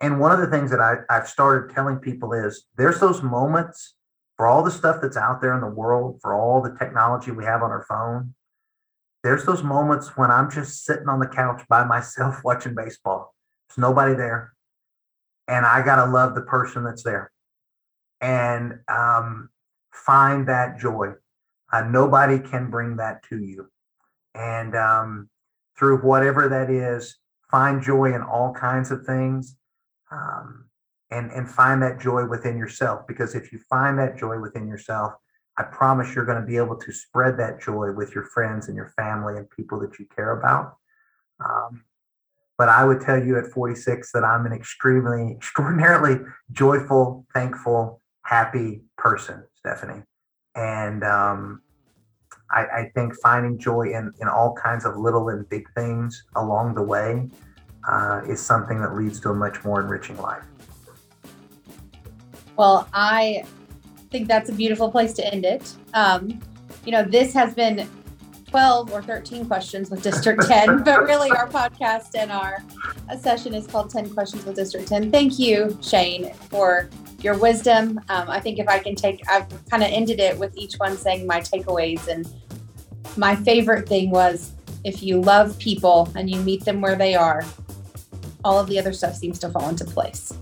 And 0.00 0.20
one 0.20 0.32
of 0.32 0.40
the 0.40 0.46
things 0.48 0.70
that 0.70 0.80
I, 0.80 0.96
I've 1.08 1.28
started 1.28 1.74
telling 1.74 1.96
people 1.96 2.34
is 2.34 2.66
there's 2.76 3.00
those 3.00 3.22
moments 3.22 3.94
for 4.36 4.46
all 4.46 4.62
the 4.62 4.70
stuff 4.70 4.98
that's 5.00 5.16
out 5.16 5.40
there 5.40 5.54
in 5.54 5.62
the 5.62 5.66
world, 5.66 6.18
for 6.20 6.34
all 6.34 6.60
the 6.60 6.76
technology 6.78 7.30
we 7.30 7.44
have 7.44 7.62
on 7.62 7.70
our 7.70 7.86
phone. 7.88 8.34
There's 9.24 9.44
those 9.44 9.62
moments 9.62 10.16
when 10.16 10.30
I'm 10.30 10.50
just 10.50 10.84
sitting 10.84 11.08
on 11.08 11.18
the 11.18 11.26
couch 11.26 11.62
by 11.68 11.84
myself 11.84 12.40
watching 12.44 12.74
baseball. 12.74 13.34
There's 13.68 13.78
nobody 13.78 14.14
there. 14.14 14.52
And 15.48 15.64
I 15.64 15.84
got 15.84 16.04
to 16.04 16.10
love 16.10 16.34
the 16.34 16.42
person 16.42 16.84
that's 16.84 17.02
there. 17.02 17.30
And 18.20 18.80
um, 18.88 19.50
find 19.92 20.48
that 20.48 20.78
joy. 20.78 21.12
Uh, 21.72 21.82
nobody 21.82 22.38
can 22.38 22.70
bring 22.70 22.96
that 22.96 23.22
to 23.28 23.38
you. 23.38 23.70
And 24.34 24.74
um, 24.76 25.28
through 25.78 25.98
whatever 25.98 26.48
that 26.48 26.70
is, 26.70 27.16
find 27.50 27.82
joy 27.82 28.14
in 28.14 28.22
all 28.22 28.52
kinds 28.52 28.90
of 28.90 29.04
things 29.04 29.56
um, 30.10 30.66
and, 31.10 31.30
and 31.30 31.48
find 31.48 31.82
that 31.82 32.00
joy 32.00 32.26
within 32.26 32.56
yourself. 32.56 33.06
Because 33.06 33.34
if 33.34 33.52
you 33.52 33.58
find 33.70 33.98
that 33.98 34.18
joy 34.18 34.38
within 34.40 34.68
yourself, 34.68 35.14
I 35.58 35.62
promise 35.64 36.14
you're 36.14 36.26
going 36.26 36.40
to 36.40 36.46
be 36.46 36.58
able 36.58 36.76
to 36.76 36.92
spread 36.92 37.38
that 37.38 37.60
joy 37.60 37.92
with 37.92 38.14
your 38.14 38.24
friends 38.24 38.68
and 38.68 38.76
your 38.76 38.92
family 38.96 39.36
and 39.36 39.48
people 39.48 39.80
that 39.80 39.98
you 39.98 40.06
care 40.14 40.38
about. 40.38 40.76
Um, 41.40 41.84
but 42.58 42.68
I 42.68 42.84
would 42.84 43.00
tell 43.00 43.22
you 43.22 43.38
at 43.38 43.46
46 43.46 44.12
that 44.12 44.24
I'm 44.24 44.46
an 44.46 44.52
extremely, 44.52 45.32
extraordinarily 45.36 46.24
joyful, 46.52 47.26
thankful, 47.34 48.00
happy 48.24 48.82
person, 48.96 49.44
Stephanie. 49.54 50.02
And 50.54 51.04
um, 51.04 51.60
I, 52.50 52.60
I, 52.64 52.90
think 52.94 53.14
finding 53.22 53.58
joy 53.58 53.92
in, 53.92 54.10
in 54.20 54.28
all 54.28 54.54
kinds 54.54 54.86
of 54.86 54.96
little 54.96 55.28
and 55.28 55.46
big 55.50 55.64
things 55.74 56.24
along 56.34 56.74
the 56.74 56.82
way 56.82 57.28
uh, 57.86 58.22
is 58.26 58.40
something 58.40 58.80
that 58.80 58.94
leads 58.94 59.20
to 59.20 59.30
a 59.30 59.34
much 59.34 59.62
more 59.64 59.80
enriching 59.80 60.16
life. 60.16 60.44
Well, 62.56 62.88
I 62.94 63.44
think 64.10 64.28
that's 64.28 64.48
a 64.48 64.52
beautiful 64.52 64.90
place 64.90 65.12
to 65.14 65.32
end 65.32 65.44
it. 65.44 65.74
Um, 65.92 66.40
you 66.86 66.92
know, 66.92 67.02
this 67.02 67.34
has 67.34 67.54
been 67.54 67.88
12 68.56 68.90
or 68.94 69.02
13 69.02 69.44
questions 69.44 69.90
with 69.90 70.02
District 70.02 70.42
10, 70.48 70.82
but 70.82 71.02
really 71.02 71.30
our 71.30 71.46
podcast 71.46 72.12
and 72.14 72.32
our 72.32 72.64
session 73.20 73.52
is 73.52 73.66
called 73.66 73.90
10 73.90 74.08
Questions 74.14 74.46
with 74.46 74.56
District 74.56 74.88
10. 74.88 75.12
Thank 75.12 75.38
you, 75.38 75.78
Shane, 75.82 76.32
for 76.48 76.88
your 77.20 77.36
wisdom. 77.36 78.00
Um, 78.08 78.30
I 78.30 78.40
think 78.40 78.58
if 78.58 78.66
I 78.66 78.78
can 78.78 78.94
take, 78.94 79.20
I've 79.28 79.46
kind 79.68 79.82
of 79.82 79.90
ended 79.90 80.20
it 80.20 80.38
with 80.38 80.56
each 80.56 80.76
one 80.76 80.96
saying 80.96 81.26
my 81.26 81.40
takeaways. 81.40 82.08
And 82.08 82.26
my 83.18 83.36
favorite 83.36 83.86
thing 83.86 84.08
was 84.08 84.52
if 84.84 85.02
you 85.02 85.20
love 85.20 85.58
people 85.58 86.10
and 86.16 86.30
you 86.30 86.40
meet 86.40 86.64
them 86.64 86.80
where 86.80 86.96
they 86.96 87.14
are, 87.14 87.44
all 88.42 88.58
of 88.58 88.68
the 88.68 88.78
other 88.78 88.94
stuff 88.94 89.16
seems 89.16 89.38
to 89.40 89.50
fall 89.50 89.68
into 89.68 89.84
place. 89.84 90.32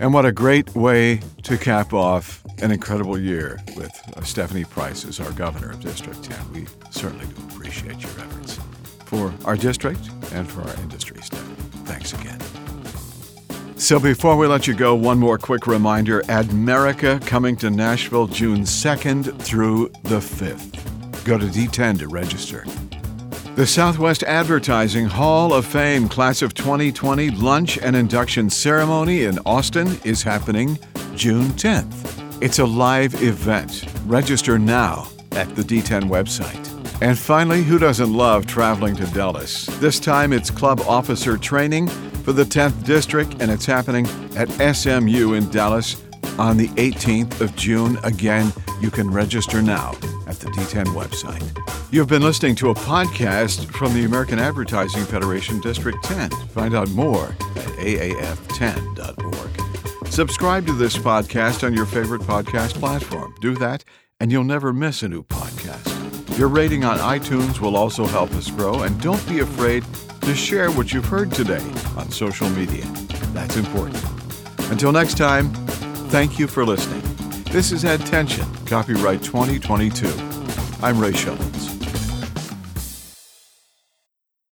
And 0.00 0.14
what 0.14 0.24
a 0.24 0.32
great 0.32 0.74
way 0.76 1.20
to 1.42 1.58
cap 1.58 1.92
off 1.92 2.44
an 2.62 2.70
incredible 2.70 3.18
year 3.18 3.58
with 3.76 3.90
uh, 4.16 4.22
Stephanie 4.22 4.64
Price 4.64 5.04
as 5.04 5.18
our 5.18 5.32
governor 5.32 5.70
of 5.70 5.80
District 5.80 6.22
10. 6.22 6.52
We 6.52 6.66
certainly 6.90 7.26
do 7.26 7.42
appreciate 7.50 8.00
your 8.00 8.12
efforts 8.12 8.60
for 9.06 9.32
our 9.44 9.56
district 9.56 10.08
and 10.32 10.48
for 10.48 10.62
our 10.62 10.74
industry, 10.82 11.20
Stephanie. 11.20 11.56
Thanks 11.84 12.12
again. 12.12 12.40
So 13.76 13.98
before 13.98 14.36
we 14.36 14.46
let 14.46 14.66
you 14.66 14.74
go, 14.74 14.94
one 14.94 15.18
more 15.18 15.38
quick 15.38 15.66
reminder 15.66 16.22
Admerica 16.22 17.24
coming 17.26 17.56
to 17.56 17.70
Nashville 17.70 18.26
June 18.26 18.60
2nd 18.60 19.40
through 19.40 19.88
the 20.04 20.18
5th. 20.18 21.24
Go 21.24 21.38
to 21.38 21.46
D10 21.46 21.98
to 22.00 22.08
register. 22.08 22.64
The 23.58 23.66
Southwest 23.66 24.22
Advertising 24.22 25.06
Hall 25.06 25.52
of 25.52 25.66
Fame 25.66 26.08
Class 26.08 26.42
of 26.42 26.54
2020 26.54 27.30
lunch 27.30 27.76
and 27.76 27.96
induction 27.96 28.48
ceremony 28.50 29.24
in 29.24 29.40
Austin 29.44 29.98
is 30.04 30.22
happening 30.22 30.78
June 31.16 31.46
10th. 31.46 32.40
It's 32.40 32.60
a 32.60 32.64
live 32.64 33.20
event. 33.20 33.84
Register 34.06 34.60
now 34.60 35.08
at 35.32 35.52
the 35.56 35.62
D10 35.62 36.02
website. 36.04 37.02
And 37.02 37.18
finally, 37.18 37.64
who 37.64 37.80
doesn't 37.80 38.12
love 38.12 38.46
traveling 38.46 38.94
to 38.94 39.06
Dallas? 39.06 39.66
This 39.80 39.98
time 39.98 40.32
it's 40.32 40.52
club 40.52 40.80
officer 40.82 41.36
training 41.36 41.88
for 42.22 42.32
the 42.32 42.44
10th 42.44 42.84
District, 42.84 43.42
and 43.42 43.50
it's 43.50 43.66
happening 43.66 44.06
at 44.36 44.48
SMU 44.72 45.32
in 45.32 45.50
Dallas 45.50 46.00
on 46.38 46.58
the 46.58 46.68
18th 46.68 47.40
of 47.40 47.56
June. 47.56 47.98
Again, 48.04 48.52
you 48.80 48.90
can 48.90 49.10
register 49.10 49.60
now 49.62 49.92
at 50.26 50.38
the 50.40 50.48
D10 50.50 50.86
website. 50.86 51.42
You've 51.92 52.08
been 52.08 52.22
listening 52.22 52.54
to 52.56 52.70
a 52.70 52.74
podcast 52.74 53.66
from 53.72 53.94
the 53.94 54.04
American 54.04 54.38
Advertising 54.38 55.04
Federation 55.04 55.60
District 55.60 56.02
10. 56.04 56.30
Find 56.48 56.74
out 56.74 56.88
more 56.90 57.26
at 57.56 57.66
aaf10.org. 57.78 59.48
Subscribe 60.12 60.66
to 60.66 60.72
this 60.72 60.96
podcast 60.96 61.64
on 61.64 61.72
your 61.74 61.86
favorite 61.86 62.22
podcast 62.22 62.74
platform. 62.74 63.34
Do 63.40 63.54
that, 63.56 63.84
and 64.20 64.32
you'll 64.32 64.44
never 64.44 64.72
miss 64.72 65.02
a 65.02 65.08
new 65.08 65.22
podcast. 65.22 66.38
Your 66.38 66.48
rating 66.48 66.84
on 66.84 66.98
iTunes 66.98 67.60
will 67.60 67.76
also 67.76 68.06
help 68.06 68.32
us 68.32 68.50
grow, 68.50 68.82
and 68.82 69.00
don't 69.00 69.26
be 69.28 69.40
afraid 69.40 69.84
to 70.22 70.34
share 70.34 70.70
what 70.70 70.92
you've 70.92 71.06
heard 71.06 71.32
today 71.32 71.64
on 71.96 72.10
social 72.10 72.48
media. 72.50 72.84
That's 73.32 73.56
important. 73.56 74.02
Until 74.70 74.92
next 74.92 75.16
time, 75.16 75.52
thank 76.10 76.38
you 76.38 76.46
for 76.46 76.64
listening. 76.64 77.17
This 77.50 77.72
is 77.72 77.84
Attention, 77.84 78.44
copyright 78.66 79.22
2022. 79.22 80.06
I'm 80.82 81.00
Ray 81.00 81.12
Shillings. 81.12 81.77